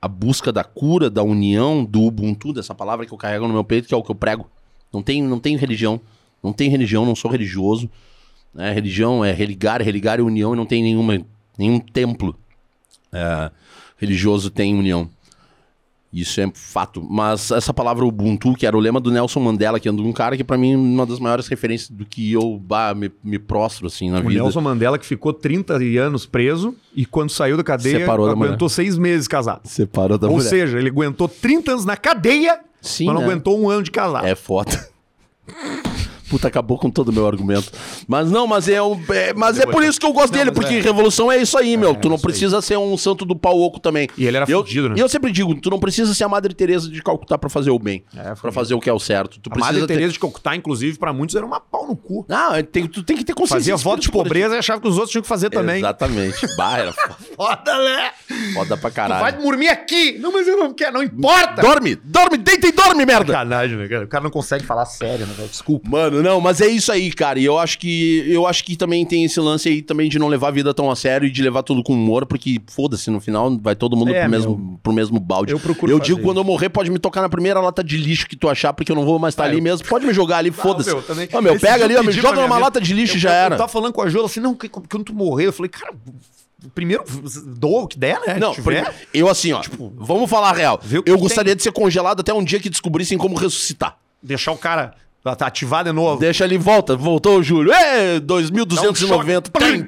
[0.00, 3.64] a busca da cura, da união, do Ubuntu, dessa palavra que eu carrego no meu
[3.64, 4.48] peito, que é o que eu prego.
[4.92, 6.00] Não tem, não tem religião.
[6.42, 7.90] Não tem religião, não sou religioso.
[8.54, 8.72] né?
[8.72, 11.20] religião é religar, religar é união e não tem nenhuma,
[11.58, 12.34] nenhum templo
[13.12, 13.50] é,
[13.96, 15.08] religioso tem união.
[16.12, 17.06] Isso é fato.
[17.08, 20.36] Mas essa palavra Ubuntu, que era o lema do Nelson Mandela, que é um cara
[20.36, 23.86] que pra mim é uma das maiores referências do que eu bah, me, me prostro
[23.86, 24.42] assim na O vida.
[24.42, 28.68] Nelson Mandela que ficou 30 anos preso e quando saiu da cadeia Separou da aguentou
[28.68, 29.60] seis meses casado.
[29.64, 30.48] Separou da Ou mulher.
[30.48, 33.28] seja, ele aguentou 30 anos na cadeia, Sim, mas não né?
[33.28, 34.26] aguentou um ano de casado.
[34.26, 34.88] É foda.
[36.30, 37.72] Puta, acabou com todo o meu argumento.
[38.06, 40.54] Mas não, mas é, um, é- mas é por isso que eu gosto dele, mas
[40.54, 40.80] porque é.
[40.80, 41.94] revolução é isso aí, meu.
[41.94, 44.08] tu não precisa ser um santo do pau oco também.
[44.16, 44.94] E ele era eu, fudido, né?
[44.96, 47.70] E eu sempre digo, tu não precisa ser a Madre Teresa de Calcutá pra fazer
[47.70, 48.04] o bem.
[48.16, 48.52] É, pra fudido.
[48.52, 49.40] fazer o que é o certo.
[49.40, 49.88] Tu A Madre ter...
[49.88, 52.24] Teresa de Calcutá, inclusive, pra muitos era uma pau no cu.
[52.28, 53.56] Não, é, tem, tu tem que ter consciência.
[53.56, 55.78] Fazia voto de pobreza e achava que os outros tinham que fazer também.
[55.78, 56.46] Exatamente.
[56.56, 58.10] Bah, era fo- Foda, né?
[58.54, 59.20] foda pra caralho.
[59.20, 60.18] Vai dormir aqui!
[60.18, 61.62] Não, mas eu não quero, não importa!
[61.62, 63.32] Dorme, dorme, deita e dorme, merda!
[63.32, 64.04] Sacanagem, né, cara?
[64.04, 65.34] O cara não consegue falar sério, né?
[65.50, 65.88] Desculpa.
[65.88, 67.38] Mano, não, mas é isso aí, cara.
[67.38, 70.28] E eu acho que eu acho que também tem esse lance aí também de não
[70.28, 73.20] levar a vida tão a sério e de levar tudo com humor, porque foda-se, no
[73.20, 74.38] final vai todo mundo É, pro, meu.
[74.40, 75.52] mesmo, pro mesmo balde.
[75.52, 77.96] Eu procuro Eu fazer digo, quando eu morrer, pode me tocar na primeira lata de
[77.96, 79.86] lixo que tu achar, porque eu não vou mais estar Ah, ali eu- mesmo.
[79.88, 80.90] Pode me jogar ali, foda-se.
[80.90, 83.30] meu, também- Ó, meu, pega ali, me joga numa lata de lixo eu, e já
[83.30, 83.54] eu, era.
[83.54, 85.94] Eu tava falando com a Jola assim, não, que- quando tu morrer, eu falei, cara,
[86.74, 87.04] primeiro,
[87.56, 88.38] doa o que der, né?
[88.38, 88.92] Não, tiver.
[89.14, 89.62] eu assim, ó,
[89.96, 90.80] vamos falar a real.
[90.90, 91.16] Eu tem.
[91.16, 93.96] gostaria de ser congelado até um dia que descobrissem como ressuscitar.
[94.22, 96.18] Deixar o cara tá ativar de novo.
[96.20, 97.72] Deixa ele volta, voltou o Júlio.
[97.72, 99.50] Ê, 2290.
[99.50, 99.86] Dá um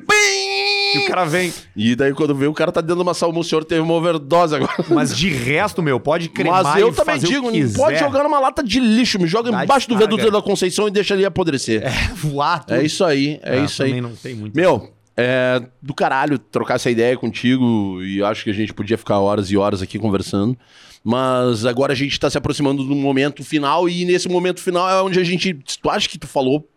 [0.95, 1.53] E o cara vem.
[1.75, 3.95] E daí quando vê o cara tá dentro de uma salva, o senhor teve uma
[3.95, 4.73] overdose agora.
[4.91, 8.79] Mas de resto, meu, pode cremar Mas eu também digo, pode jogar numa lata de
[8.79, 11.83] lixo, me joga Dá embaixo do viaduto da Conceição e deixa ele apodrecer.
[11.83, 12.65] É, voar.
[12.65, 12.83] tudo.
[12.83, 13.89] isso aí, é, Ah, isso aí.
[13.91, 14.55] também não tem muito.
[14.55, 19.19] Meu, é do caralho trocar essa ideia contigo e acho que a gente podia ficar
[19.19, 20.57] horas e horas aqui conversando.
[21.05, 25.03] Mas agora a gente tá se aproximando do momento final e nesse momento final é
[25.03, 25.55] onde a gente.
[25.55, 26.69] Tu acha que tu falou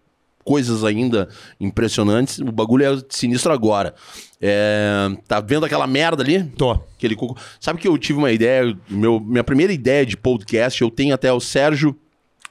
[0.46, 1.28] coisas ainda
[1.60, 2.40] impressionantes.
[2.40, 3.94] O bagulho é sinistro agora.
[4.40, 6.44] É, tá vendo aquela merda ali?
[6.44, 6.72] Tô.
[6.72, 7.38] Aquele coco.
[7.60, 11.34] Sabe que eu tive uma ideia, meu, minha primeira ideia de podcast, eu tenho até
[11.34, 11.96] o Sérgio,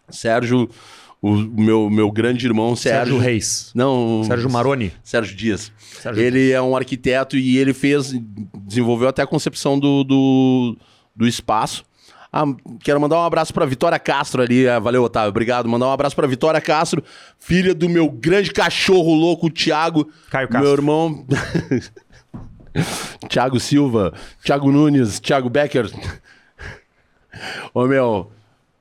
[0.09, 0.69] Sérgio,
[1.23, 2.99] o meu, meu grande irmão Sérgio.
[2.99, 3.71] Sérgio Reis.
[3.75, 4.93] Não, Sérgio Maroni.
[5.03, 5.73] Sérgio Dias.
[5.79, 8.13] Sérgio ele é um arquiteto e ele fez,
[8.67, 10.77] desenvolveu até a concepção do, do,
[11.15, 11.85] do espaço.
[12.33, 12.45] Ah,
[12.83, 14.69] quero mandar um abraço pra Vitória Castro ali.
[14.69, 15.29] Ah, valeu, Otávio.
[15.29, 15.69] Obrigado.
[15.69, 17.03] Mandar um abraço pra Vitória Castro,
[17.39, 20.11] filha do meu grande cachorro louco, Thiago.
[20.31, 20.65] Caio Castro.
[20.65, 21.27] Meu irmão.
[23.29, 24.13] Thiago Silva,
[24.43, 25.89] Thiago Nunes, Thiago Becker.
[27.73, 28.33] Ô meu,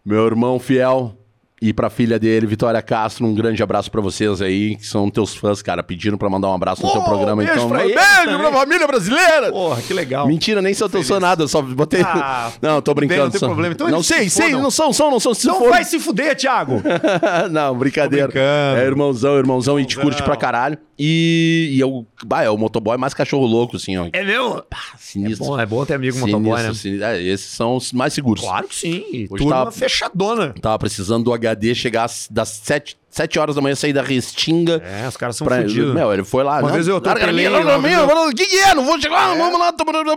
[0.03, 1.15] meu irmão fiel
[1.63, 5.33] e pra filha dele, Vitória Castro, um grande abraço pra vocês aí, que são teus
[5.33, 7.69] fãs, cara, pediram pra mandar um abraço no teu programa, beijo então.
[7.69, 8.39] pra eles beijo também.
[8.51, 9.51] pra família brasileira!
[9.51, 10.27] Porra, que legal.
[10.27, 12.01] Mentira, nem sou teu nada, eu só botei.
[12.01, 13.23] Ah, não, tô brincando.
[13.23, 13.73] não tem só- problema.
[13.73, 15.33] Então não sei, se sei, não são, são, não são.
[15.33, 16.81] Se Então for- vai se fuder, Thiago.
[17.51, 18.27] não, brincadeira.
[18.27, 18.79] Tô brincando.
[18.81, 20.77] É irmãozão, irmãozão, e te curte pra caralho.
[20.97, 24.07] E, e eu, bah, é o motoboy mais cachorro louco, assim, ó.
[24.13, 24.59] É meu?
[24.59, 24.63] É
[24.97, 25.45] Sinistro.
[25.47, 26.73] bom, é bom ter amigo Sinistro, motoboy, né?
[26.73, 27.05] sinistro.
[27.07, 28.43] É, esses são os mais seguros.
[28.43, 29.03] Claro que sim.
[29.29, 30.53] Hoje Turma tá- fechadona.
[30.61, 34.81] Tava precisando do HD chegar às- das 7, sete horas da manhã, sair da Restinga.
[34.85, 35.93] É, os caras são Pra, fodidos.
[35.93, 36.59] meu, ele foi lá.
[36.59, 38.73] Uma não, vez eu atropelei, minha, vez eu- falando, O que, que é?
[38.75, 39.73] Não vou chegar, vamos lá.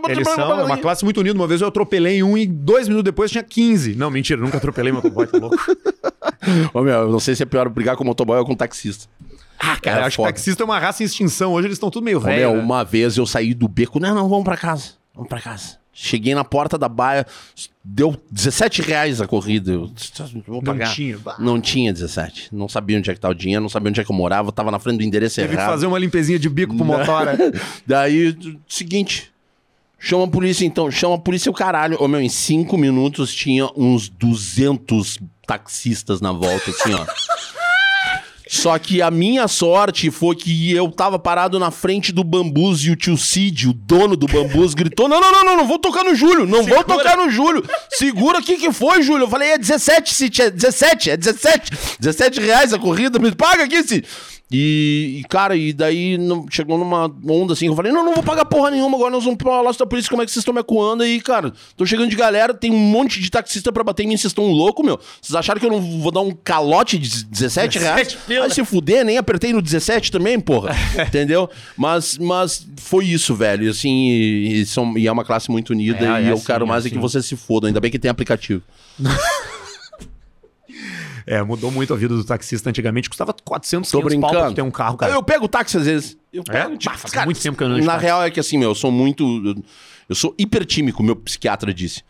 [0.09, 1.35] Eles são é uma classe muito unida.
[1.37, 3.95] Uma vez eu atropelei um e dois minutos depois tinha 15.
[3.95, 5.55] Não, mentira, nunca atropelei motoboy, tá louco?
[6.73, 9.05] Ô, meu, eu não sei se é pior brigar com motoboy ou com taxista.
[9.59, 10.29] Ah, cara, É acho foda.
[10.29, 11.53] que taxista é uma raça em extinção.
[11.53, 12.53] Hoje eles estão tudo meio velho.
[12.53, 12.59] né?
[12.61, 13.99] uma vez eu saí do beco.
[13.99, 14.91] Não, não, vamos pra casa.
[15.15, 15.77] Vamos pra casa.
[15.99, 17.25] Cheguei na porta da baia,
[17.83, 19.71] deu 17 reais a corrida.
[19.71, 19.91] Eu
[20.45, 20.93] vou Não pagar.
[20.93, 21.17] tinha.
[21.17, 21.35] Bah.
[21.39, 22.49] Não tinha 17.
[22.51, 24.51] Não sabia onde é que tá o dinheiro, não sabia onde é que eu morava,
[24.51, 25.71] tava na frente do endereço Teve que errado.
[25.71, 27.35] fazer uma limpezinha de bico pro motora.
[27.87, 28.37] Daí,
[28.67, 29.31] seguinte.
[29.97, 31.97] Chama a polícia então, chama a polícia o caralho.
[31.99, 35.17] Ô meu, em cinco minutos tinha uns 200
[35.47, 37.05] taxistas na volta, assim, ó.
[38.49, 42.91] Só que a minha sorte foi que eu tava parado na frente do Bambus e
[42.91, 46.03] o tio Cid, o dono do Bambus, gritou: Não, não, não, não, não vou tocar
[46.03, 47.63] no Júlio, não vou tocar no Júlio.
[47.91, 49.25] Segura, o que que foi, Júlio?
[49.25, 51.71] Eu falei: É 17, Cid, é 17, é 17.
[51.99, 54.05] 17 reais a corrida, me paga aqui, Cid.
[54.49, 58.23] E, e, cara, e daí não- chegou numa onda assim, eu falei, não, não vou
[58.23, 60.61] pagar porra nenhuma, agora nós vamos pra da polícia, como é que vocês estão me
[60.61, 61.51] acuando aí, cara?
[61.75, 64.45] Tô chegando de galera, tem um monte de taxista pra bater em mim, vocês estão
[64.45, 64.97] loucos, meu?
[65.21, 68.07] Vocês acharam que eu não vou dar um calote de 17 reais?
[68.07, 68.39] 17 pila.
[68.41, 70.73] Vai se fuder, nem apertei no 17 também, porra.
[71.05, 71.49] Entendeu?
[71.75, 73.65] Mas, mas foi isso, velho.
[73.65, 76.35] E, Assim, e, e são, e é uma classe muito unida É, e é eu
[76.35, 76.95] assim, quero é mais é assim.
[76.95, 77.67] que vocês se fodam.
[77.67, 78.61] Ainda bem que tem aplicativo.
[81.29, 83.09] É, mudou muito a vida do taxista antigamente.
[83.09, 84.55] Custava 400, Tô 500 pau pra brincando.
[84.55, 85.11] ter um carro, cara.
[85.11, 86.17] Eu pego táxi às vezes.
[86.31, 86.51] Eu É?
[86.51, 88.05] pego, tipo, Bah, faz muito tempo que eu não Na táxi.
[88.05, 89.23] real é que assim, meu, eu sou muito.
[90.09, 92.01] eu- sou hipertímico, meu psiquiatra disse.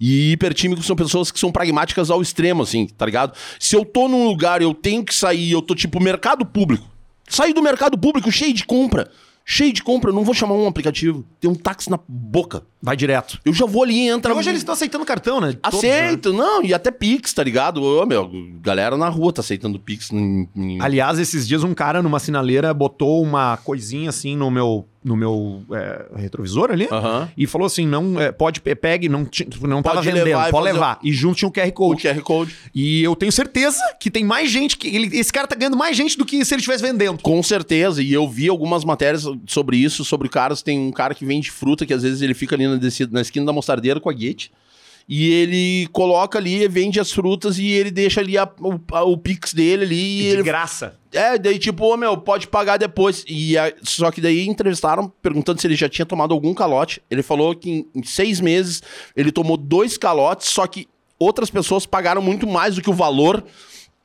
[0.00, 3.32] E hipertímicos são pessoas que são pragmáticas ao extremo, assim, tá ligado?
[3.60, 6.84] Se eu tô num lugar e eu tenho que sair, eu tô tipo mercado público.
[7.28, 9.08] Sair do mercado público cheio de compra.
[9.46, 11.22] Cheio de compra, eu não vou chamar um aplicativo.
[11.38, 12.62] Tem um táxi na boca.
[12.82, 13.38] Vai direto.
[13.44, 14.32] Eu já vou ali e entra.
[14.32, 15.52] E hoje eles estão aceitando cartão, né?
[15.52, 16.00] Todos, né?
[16.06, 17.82] Aceito, não, e até Pix, tá ligado?
[17.82, 18.30] Ô, meu,
[18.62, 20.10] galera na rua tá aceitando Pix.
[20.10, 24.86] Em, em- Aliás, esses dias um cara numa sinaleira botou uma coisinha assim no meu,
[25.04, 26.88] no meu é, retrovisor ali
[27.36, 30.50] e falou assim: não, é, pode, pe- pegue, não, ti- não tava Pode vendendo, levar
[30.50, 30.98] pode levar.
[31.02, 32.02] E junto tinha um QR O Code.
[32.02, 32.56] QR Code.
[32.74, 34.88] E eu tenho certeza que tem mais gente que.
[34.88, 37.18] Ele, esse cara tá ganhando mais gente do que se ele estivesse vendendo.
[37.20, 40.62] Com certeza, e eu vi algumas matérias sobre isso, sobre caras.
[40.62, 43.20] Tem um cara que vende fruta, que às vezes ele fica ali na, descida- na
[43.20, 44.50] esquina da mostardeira com a guete.
[45.06, 49.18] E ele coloca ali, vende as frutas e ele deixa ali a- o, a- o
[49.18, 50.20] pix dele ali.
[50.20, 50.98] E de ele, graça.
[51.12, 53.22] é, daí tipo, ô meu, pode pagar depois.
[53.28, 57.02] E a- só que daí entrevistaram perguntando se ele já tinha tomado algum calote.
[57.10, 58.82] Ele falou que em, em seis meses
[59.14, 63.44] ele tomou dois calotes, só que outras pessoas pagaram muito mais do que o valor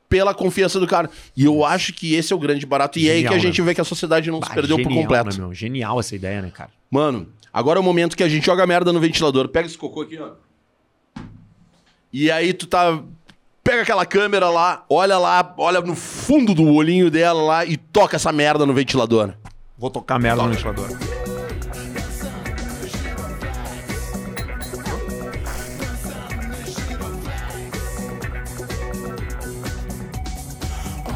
[0.06, 1.08] pela confiança do cara.
[1.34, 2.98] E eu acho que esse é o grande barato.
[2.98, 3.66] E é aí Genial, que a gente né?
[3.68, 5.30] vê que a sociedade não se Bah, perdeu por genial, completo.
[5.30, 5.54] né, meu?
[5.54, 6.70] Genial essa ideia, né, cara?
[6.90, 9.48] Mano, agora é o momento que a gente joga merda no ventilador.
[9.48, 10.32] Pega esse cocô aqui, ó.
[12.12, 13.00] E aí tu tá.
[13.62, 18.16] Pega aquela câmera lá, olha lá, olha no fundo do olhinho dela lá e toca
[18.16, 19.34] essa merda no ventilador.
[19.78, 20.88] Vou tocar merda no ventilador.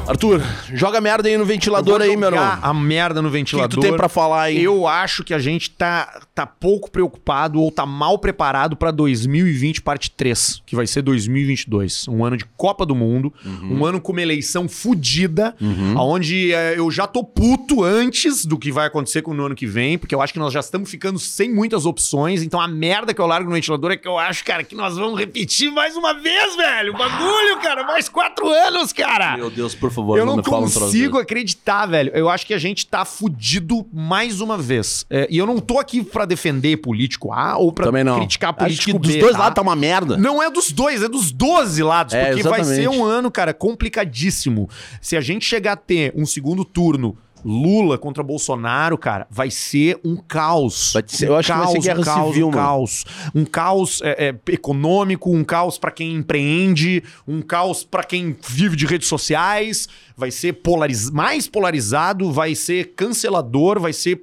[0.07, 0.43] Arthur,
[0.75, 2.59] joga merda aí no ventilador aí, meu irmão.
[2.61, 3.69] a merda no O que, que ventilador.
[3.71, 4.63] tu tem pra falar aí?
[4.63, 9.81] Eu acho que a gente tá, tá pouco preocupado ou tá mal preparado pra 2020
[9.81, 12.07] parte 3, que vai ser 2022.
[12.09, 13.79] Um ano de Copa do Mundo, Uhum.
[13.81, 15.55] um ano com uma eleição fodida,
[15.97, 19.67] onde eh, eu já tô puto antes do que vai acontecer com o ano que
[19.67, 23.15] vem, porque eu acho que nós já estamos ficando sem muitas opções, então a merda
[23.15, 25.97] que eu largo no ventilador é que eu acho, cara, que nós vamos repetir mais
[25.97, 26.93] uma vez, velho.
[26.95, 29.37] O bagulho, cara, mais quatro anos, cara.
[29.37, 32.11] Meu Deus, por favor, eu não troço consigo acreditar, velho.
[32.15, 35.07] Eu acho que a gente tá fudido mais uma vez.
[35.09, 38.19] É, e eu não tô aqui pra defender político A ou pra não.
[38.19, 39.13] criticar Acho político que B.
[39.15, 39.39] dos dois tá?
[39.39, 40.17] lados tá uma merda.
[40.17, 42.15] Não é dos dois, é dos 12 lados.
[42.15, 43.01] É, porque vai ser exatamente.
[43.01, 44.69] um ano, cara, complicadíssimo.
[45.01, 49.99] Se a gente chegar a ter um segundo turno Lula contra Bolsonaro, cara, vai ser
[50.05, 50.93] um caos.
[50.93, 53.05] Vai ser- um eu acho que vai ser guerra um caos, civil, um caos.
[53.35, 58.77] Um caos é, é, econômico, um caos pra quem empreende, um caos pra quem vive
[58.77, 59.89] de redes sociais.
[60.17, 61.11] Vai ser polariz...
[61.11, 64.23] mais polarizado, vai ser cancelador, vai ser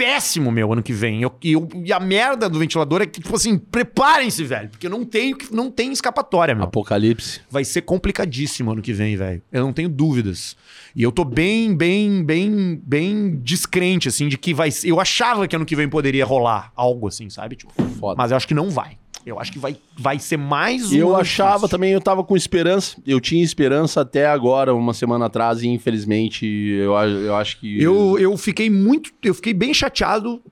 [0.00, 1.20] péssimo, meu, ano que vem.
[1.20, 4.70] Eu- e eu- e a merda do ventilador é que, tipo assim, preparem-se, velho.
[4.70, 6.64] Porque não tem, não tem escapatória, meu.
[6.64, 7.42] Apocalipse.
[7.50, 9.42] Vai ser complicadíssimo ano que vem, velho.
[9.52, 10.56] Eu não tenho dúvidas.
[10.96, 14.88] E eu tô bem, bem, bem, bem descrente, assim, de que vai ser.
[14.88, 17.56] Eu achava que ano que vem poderia rolar algo assim, sabe?
[17.56, 18.16] Tipo, Foda.
[18.16, 18.96] mas eu acho que não vai.
[19.24, 20.96] Eu acho que vai, vai ser mais um.
[20.96, 21.68] Eu ano achava difícil.
[21.68, 22.96] também, eu tava com esperança.
[23.06, 27.82] Eu tinha esperança até agora, uma semana atrás, e infelizmente eu, eu acho que.
[27.82, 29.10] Eu, eu fiquei muito.
[29.22, 30.42] Eu fiquei bem chateado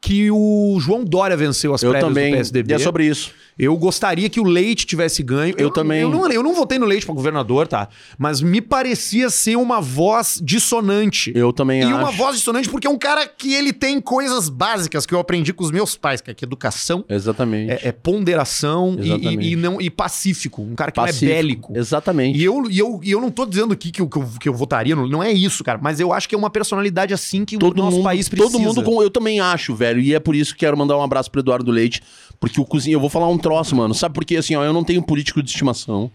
[0.00, 2.30] que o João Dória venceu as eu prévias também.
[2.30, 2.72] do PSDB.
[2.72, 3.32] E é sobre isso.
[3.58, 5.54] Eu gostaria que o Leite tivesse ganho.
[5.58, 6.00] Eu também.
[6.02, 7.88] Eu não, eu não votei no Leite pra governador, tá?
[8.16, 11.32] Mas me parecia ser uma voz dissonante.
[11.34, 11.94] Eu também e acho.
[11.94, 15.52] uma voz dissonante porque é um cara que ele tem coisas básicas que eu aprendi
[15.52, 17.72] com os meus pais, que é que educação, Exatamente.
[17.72, 19.46] é, é ponderação e, Exatamente.
[19.48, 20.62] e- e não, e pacífico.
[20.62, 21.32] Um cara que não Pacífico.
[21.32, 21.72] é bélico.
[21.76, 22.38] Exatamente.
[22.38, 24.48] E eu, e, eu, e eu não tô dizendo aqui que eu, que eu, que
[24.48, 25.78] eu votaria, não, não é isso, cara.
[25.82, 28.50] Mas eu acho que é uma personalidade assim que todo o nosso mundo, país precisa.
[28.52, 30.00] Todo mundo, com, eu também acho, velho.
[30.00, 32.02] E é por isso que quero mandar um abraço pro Eduardo Leite.
[32.40, 33.94] Porque o cozinho, eu vou falar um troço, mano.
[33.94, 34.36] Sabe por quê?
[34.36, 36.10] Assim, ó, eu não tenho político de estimação.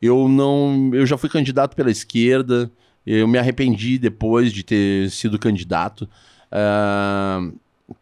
[0.00, 0.90] Eu não.
[0.92, 2.70] Eu já fui candidato pela esquerda.
[3.06, 6.08] Eu me arrependi depois de ter sido candidato.
[6.50, 7.50] Ah,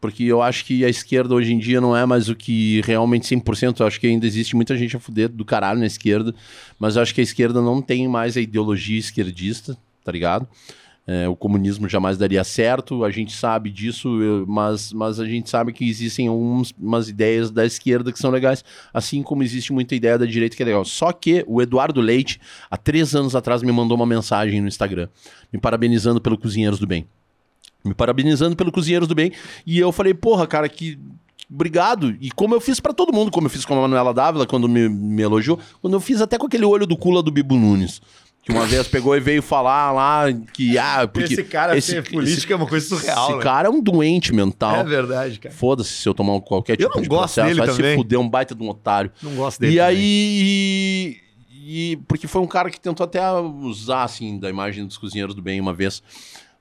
[0.01, 3.27] porque eu acho que a esquerda hoje em dia não é mais o que realmente
[3.35, 3.81] 100%.
[3.81, 6.35] Eu acho que ainda existe muita gente a fuder do caralho na esquerda.
[6.79, 10.47] Mas eu acho que a esquerda não tem mais a ideologia esquerdista, tá ligado?
[11.09, 14.09] É, o comunismo jamais daria certo, a gente sabe disso,
[14.49, 18.65] mas, mas a gente sabe que existem algumas umas ideias da esquerda que são legais,
[18.93, 20.85] assim como existe muita ideia da direita que é legal.
[20.85, 25.09] Só que o Eduardo Leite, há três anos atrás, me mandou uma mensagem no Instagram,
[25.53, 27.07] me parabenizando pelo Cozinheiros do Bem.
[27.85, 29.31] Me parabenizando pelo Cozinheiros do Bem.
[29.65, 30.99] E eu falei, porra, cara, que.
[31.49, 32.17] Obrigado.
[32.21, 34.69] E como eu fiz pra todo mundo, como eu fiz com a Manuela Dávila quando
[34.69, 38.03] me, me elogiou, quando eu fiz até com aquele olho do cula do Bibo Nunes.
[38.47, 40.79] Que uma vez pegou e veio falar lá que.
[40.79, 43.27] Ah, porque Esse cara esse- ser política é uma coisa surreal.
[43.31, 43.43] esse né?
[43.43, 44.77] cara é um doente mental.
[44.77, 45.53] É verdade, cara.
[45.53, 47.49] Foda-se se eu tomar qualquer Eu tipo não de gosto processo.
[47.49, 47.91] dele vai também.
[47.91, 49.11] se fuder, um baita de um otário.
[49.21, 49.75] Não gosto dele.
[49.75, 49.95] E também.
[49.97, 51.17] aí.
[51.69, 55.43] E, porque foi um cara que tentou até usar, assim, da imagem dos cozinheiros do
[55.43, 56.01] bem uma vez.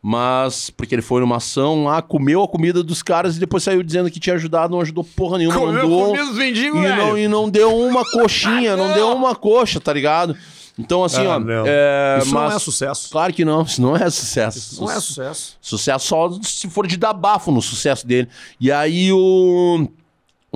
[0.01, 3.83] Mas, porque ele foi numa ação lá, comeu a comida dos caras e depois saiu
[3.83, 5.55] dizendo que tinha ajudado, não ajudou porra nenhuma.
[5.59, 9.35] Comeu doou, comida dos mendigos, e, não, e não deu uma coxinha, não deu uma
[9.35, 10.35] coxa, tá ligado?
[10.77, 11.39] Então, assim, Ah, ó.
[11.39, 11.63] não.
[11.65, 13.09] é, Isso mas, não é sucesso.
[13.09, 14.57] Claro que não, isso não é sucesso.
[14.57, 15.57] Isso não é sucesso.
[15.61, 18.27] Sucesso só se for de dar bafo no sucesso dele.
[18.59, 19.87] E aí o.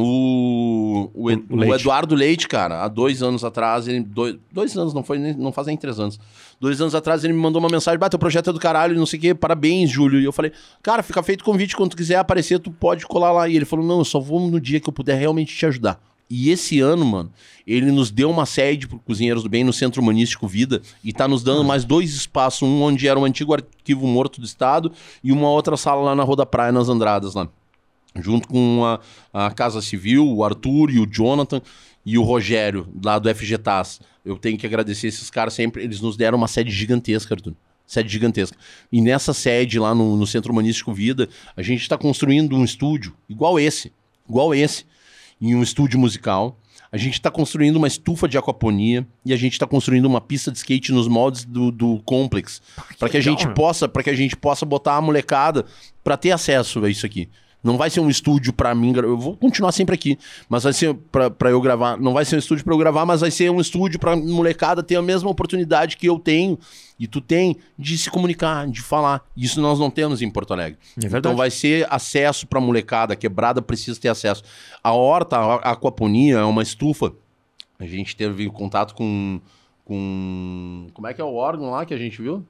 [0.02, 1.82] O, o, Ed- O o Leite.
[1.82, 5.52] Eduardo Leite, cara, há dois anos atrás, ele, dois, dois anos, não foi nem- não
[5.52, 6.18] faz nem três anos.
[6.60, 9.06] Dois anos atrás ele me mandou uma mensagem: Bata, o projeto é do caralho, não
[9.06, 10.20] sei o quê, parabéns, Júlio.
[10.22, 13.32] E eu falei, cara, fica feito o convite, quando tu quiser aparecer, tu pode colar
[13.34, 13.50] lá.
[13.50, 16.00] E ele falou: não, eu só vou no dia que eu puder realmente te ajudar.
[16.30, 17.34] E esse ano, mano,
[17.66, 21.28] ele nos deu uma sede pro Cozinheiros do Bem no Centro Humanístico Vida e tá
[21.28, 24.92] nos dando mais dois espaços, um onde era o antigo arquivo morto do Estado
[25.24, 27.50] e uma outra sala lá na Rua da Praia, nas Andradas, lá.
[28.16, 29.00] Junto com a,
[29.48, 31.62] a Casa Civil, o Arthur e o Jonathan
[32.06, 34.00] e o Rogério, lá do FGTAS.
[34.24, 37.56] Eu tenho que agradecer esses caras sempre, eles nos deram uma sede gigantesca, Arthur.
[37.88, 38.56] Sede gigantesca.
[38.92, 41.28] E nessa sede, lá no, no Centro Humanístico Vida,
[41.58, 43.92] a gente está construindo um estúdio igual esse,
[44.28, 44.86] igual esse,
[45.42, 46.60] em um estúdio musical.
[46.92, 50.52] A gente está construindo uma estufa de aquaponia e a gente está construindo uma pista
[50.52, 52.62] de skate nos moldes do, do Complex,
[52.98, 55.66] para que a gente possa, para que a gente possa botar a molecada
[56.04, 57.30] para ter acesso a isso aqui.
[57.62, 60.18] Não vai ser um estúdio pra mim, eu vou continuar sempre aqui,
[60.48, 63.06] mas vai ser pra pra eu gravar, não vai ser um estúdio pra eu gravar,
[63.06, 66.58] mas vai ser um estúdio pra molecada ter a mesma oportunidade que eu tenho
[66.98, 69.26] e tu tem de se comunicar, de falar.
[69.36, 70.78] Isso nós não temos em Porto Alegre.
[70.98, 71.20] É verdade.
[71.20, 74.44] Então vai ser acesso pra molecada, a quebrada precisa ter acesso.
[74.82, 77.12] A horta, a a aquaponia é uma estufa.
[77.78, 79.40] A gente teve contato com
[79.84, 82.46] com como é que é o órgão lá que a gente viu?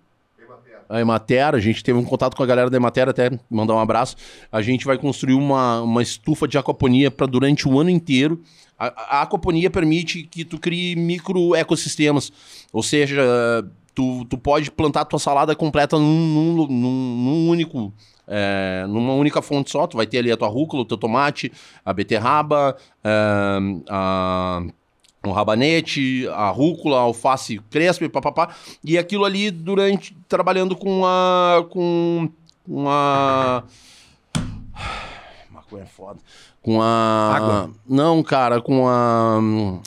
[0.90, 3.80] A Emater, a gente teve um contato com a galera da Emater, até mandar um
[3.80, 4.16] abraço.
[4.52, 8.42] A gente vai construir uma, uma estufa de aquaponia para durante o ano inteiro.
[8.78, 12.32] A, a aquaponia permite que tu crie micro ecossistemas,
[12.74, 13.22] ou seja,
[13.94, 16.04] tu, tu pode plantar tua salada completa num,
[16.56, 17.94] num, num- num único.
[18.28, 21.52] é, numa única fonte só, tu vai ter ali a tua rúcula, o teu tomate,
[21.84, 23.60] a beterraba, é,
[23.90, 24.62] a,
[25.26, 28.56] um rabanete, a rúcula, a alface crespa e papapá.
[28.84, 30.16] E aquilo ali durante.
[30.28, 31.66] trabalhando com a.
[31.70, 32.30] com
[32.68, 33.64] uma.
[35.52, 36.20] Maconha é foda.
[36.62, 37.36] Com a.
[37.36, 37.72] Água?
[37.88, 39.40] Não, cara, com a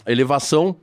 [0.06, 0.76] elevação.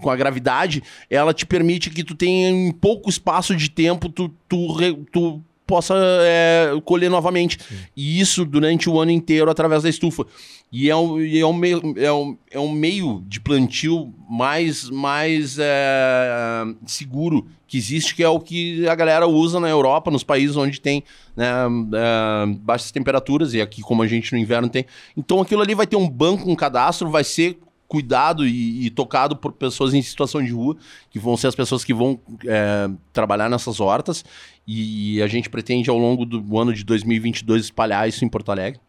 [0.00, 4.28] Com a gravidade, ela te permite que tu tenha em pouco espaço de tempo, tu,
[4.48, 7.58] tu, tu possa é, colher novamente.
[7.96, 10.26] E isso durante o ano inteiro através da estufa.
[10.70, 15.56] E é um, é um, meio, é um, é um meio de plantio mais, mais
[15.58, 20.56] é, seguro que existe, que é o que a galera usa na Europa, nos países
[20.56, 21.04] onde tem
[21.36, 24.84] né, é, baixas temperaturas, e aqui, como a gente no inverno tem.
[25.16, 27.58] Então aquilo ali vai ter um banco, um cadastro, vai ser
[27.88, 30.76] cuidado e, e tocado por pessoas em situação de rua,
[31.10, 34.24] que vão ser as pessoas que vão é, trabalhar nessas hortas.
[34.66, 38.80] E a gente pretende, ao longo do ano de 2022, espalhar isso em Porto Alegre.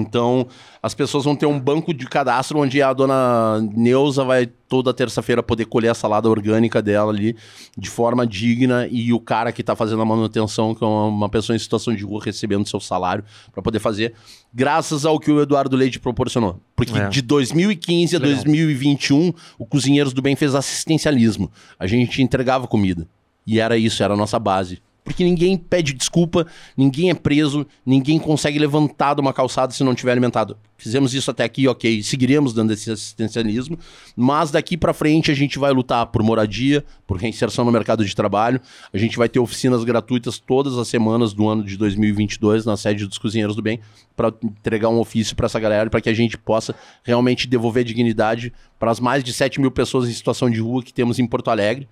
[0.00, 0.46] Então,
[0.82, 5.42] as pessoas vão ter um banco de cadastro onde a dona Neuza vai toda terça-feira
[5.42, 7.36] poder colher a salada orgânica dela ali
[7.76, 11.54] de forma digna e o cara que está fazendo a manutenção, que é uma pessoa
[11.54, 14.14] em situação de rua recebendo seu salário para poder fazer,
[14.52, 16.60] graças ao que o Eduardo Leite proporcionou.
[16.74, 17.08] Porque É.
[17.08, 18.34] de 2015 a Legal.
[18.36, 21.50] 2021, o Cozinheiros do Bem fez assistencialismo.
[21.78, 23.06] A gente entregava comida.
[23.46, 24.82] E era isso, era a nossa base.
[25.06, 26.44] Porque ninguém pede desculpa,
[26.76, 30.58] ninguém é preso, ninguém consegue levantar de uma calçada se não tiver alimentado.
[30.76, 32.02] Fizemos isso até aqui, ok.
[32.02, 33.78] Seguiremos dando esse assistencialismo,
[34.16, 38.16] mas daqui pra frente a gente vai lutar por moradia, por reinserção no mercado de
[38.16, 38.60] trabalho.
[38.92, 43.06] A gente vai ter oficinas gratuitas todas as semanas do ano de 2022 na sede
[43.06, 43.78] dos Cozinheiros do Bem
[44.16, 46.74] para entregar um ofício para essa galera, para que a gente possa
[47.04, 50.92] realmente devolver dignidade para as mais de 7 mil pessoas em situação de rua que
[50.92, 51.88] temos em Porto Alegre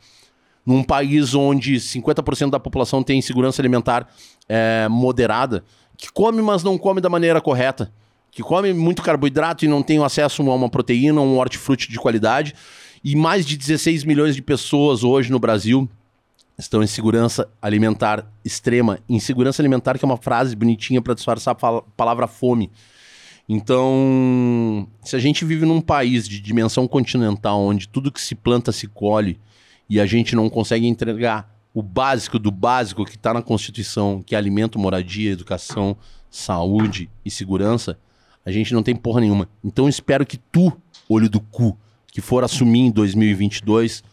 [0.64, 4.08] num país onde 50% da população tem insegurança alimentar
[4.48, 5.64] é, moderada,
[5.96, 7.92] que come, mas não come da maneira correta,
[8.30, 12.54] que come muito carboidrato e não tem acesso a uma proteína, um hortifruti de qualidade,
[13.02, 15.88] e mais de 16 milhões de pessoas hoje no Brasil
[16.58, 18.98] estão em segurança alimentar extrema.
[19.08, 22.70] Insegurança alimentar, que é uma frase bonitinha para disfarçar a pala- palavra fome.
[23.48, 28.72] Então, se a gente vive num país de dimensão continental, onde tudo que se planta
[28.72, 29.38] se colhe,
[29.88, 34.34] e a gente não consegue entregar o básico do básico que está na Constituição, que
[34.34, 35.96] é alimento, moradia, educação,
[36.30, 37.98] saúde e segurança,
[38.44, 39.48] a gente não tem porra nenhuma.
[39.62, 40.72] Então, espero que tu,
[41.08, 41.76] olho do cu,
[42.12, 44.04] que for assumir em 2022,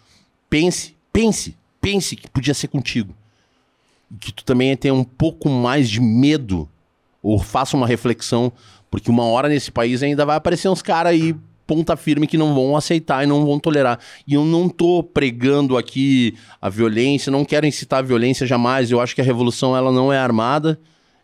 [0.50, 3.14] pense, pense, pense que podia ser contigo.
[4.20, 6.68] Que tu também tenha um pouco mais de medo
[7.22, 8.52] ou faça uma reflexão,
[8.90, 11.36] porque uma hora nesse país ainda vai aparecer uns caras aí
[11.72, 13.98] ponta firme que não vão aceitar e não vão tolerar.
[14.28, 18.92] E eu não tô pregando aqui a violência, não quero incitar a violência jamais.
[18.92, 20.78] Eu acho que a revolução ela não é armada,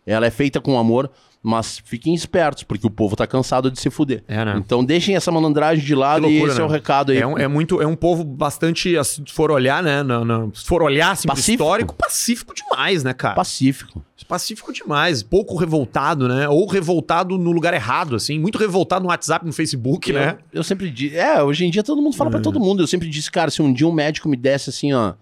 [0.06, 1.10] ela é feita com amor,
[1.42, 4.22] mas fiquem espertos, porque o povo tá cansado de se fuder.
[4.26, 4.54] É, né?
[4.58, 6.74] Então deixem essa malandragem de lado Que e loucura, esse é o né?
[6.74, 7.18] recado aí.
[7.18, 10.02] É um, é muito, é um povo bastante, se for olhar, né?
[10.02, 11.52] na- na- se for olhar assim, Pacífico.
[11.62, 13.34] histórico, pacífico demais, né, cara?
[13.34, 14.04] Pacífico.
[14.26, 15.22] Pacífico demais.
[15.22, 16.46] Pouco revoltado, né?
[16.48, 18.38] Ou revoltado no lugar errado, assim.
[18.38, 20.36] Muito revoltado no WhatsApp, no Facebook, né?
[20.52, 21.16] Eu, eu sempre disse.
[21.16, 22.82] É, hoje em dia todo mundo fala pra todo mundo.
[22.82, 25.14] Eu sempre disse, cara, se um dia um médico me desse assim, ó.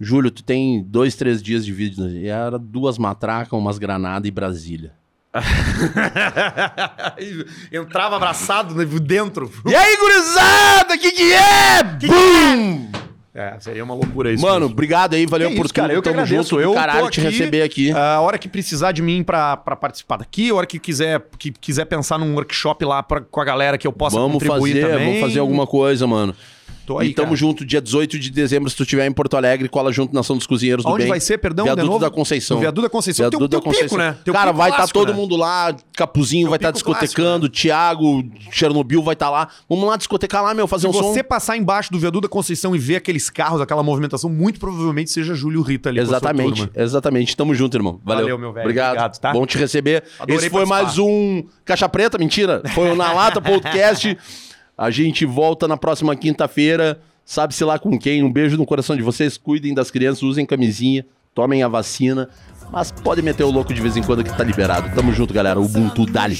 [0.00, 2.08] Júlio, tu tem dois, três dias de vida.
[2.10, 4.92] E era duas matracas, umas granadas e Brasília.
[7.72, 9.50] Entrava abraçado né, dentro.
[9.66, 11.82] E aí, gurizada, que que é?
[11.82, 12.90] Bum!
[13.34, 14.42] É, seria uma loucura isso.
[14.44, 14.72] Mano, mesmo.
[14.72, 16.50] obrigado aí, valeu Que por isso, cara, eu que Tamo agradeço.
[16.50, 17.90] junto, Eu caralho tô te aqui, receber aqui.
[17.90, 21.50] A hora que precisar de mim pra, pra participar daqui, a hora que quiser, que
[21.50, 24.86] quiser pensar num workshop lá pra, com a galera que eu possa Vamos contribuir fazer,
[24.86, 25.06] também.
[25.06, 26.36] vamos fazer alguma coisa, mano.
[26.84, 27.36] Tô aí, e tamo cara.
[27.36, 30.36] junto, dia 18 de dezembro, se tu estiver em Porto Alegre, cola junto na Ação
[30.36, 31.06] dos Cozinheiros do Bem.
[31.06, 32.00] vai ser, perdão, Viaduto de novo?
[32.04, 32.56] da Conceição.
[32.56, 33.22] No Viaduto da Conceição.
[33.22, 33.98] Viaduto Teu- da teu pico, Conceição.
[33.98, 34.16] né?
[34.24, 35.14] Teu Cara, pico vai estar clássico, todo né?
[35.14, 39.48] mundo lá, Capuzinho Teu vai estar pico clássico, discotecando, Thiago, Chernobyl vai estar lá.
[39.68, 41.24] Vamos lá discotecar lá, meu, fazer Se um você som.
[41.24, 45.36] passar embaixo do Viaduto da Conceição e ver aqueles carros, aquela movimentação, muito provavelmente seja
[45.36, 47.36] Júlio Rita ali Exatamente, exatamente.
[47.36, 48.00] Tamo junto, irmão.
[48.04, 48.22] Valeu.
[48.22, 48.64] Valeu, meu velho.
[48.64, 48.88] Obrigado.
[48.96, 49.32] Obrigado, tá?
[49.32, 50.02] Bom te receber.
[50.18, 50.82] Adorei Esse foi participar.
[50.84, 52.60] mais um Caixa Preta, mentira.
[52.74, 54.18] Foi o Na Lata Podcast.
[54.76, 57.00] A gente volta na próxima quinta-feira.
[57.24, 58.22] Sabe-se lá com quem.
[58.22, 59.36] Um beijo no coração de vocês.
[59.36, 61.04] Cuidem das crianças, usem camisinha,
[61.34, 62.28] tomem a vacina.
[62.70, 64.94] Mas pode meter o louco de vez em quando que tá liberado.
[64.94, 65.60] Tamo junto, galera.
[65.60, 66.36] Ubuntu Dali.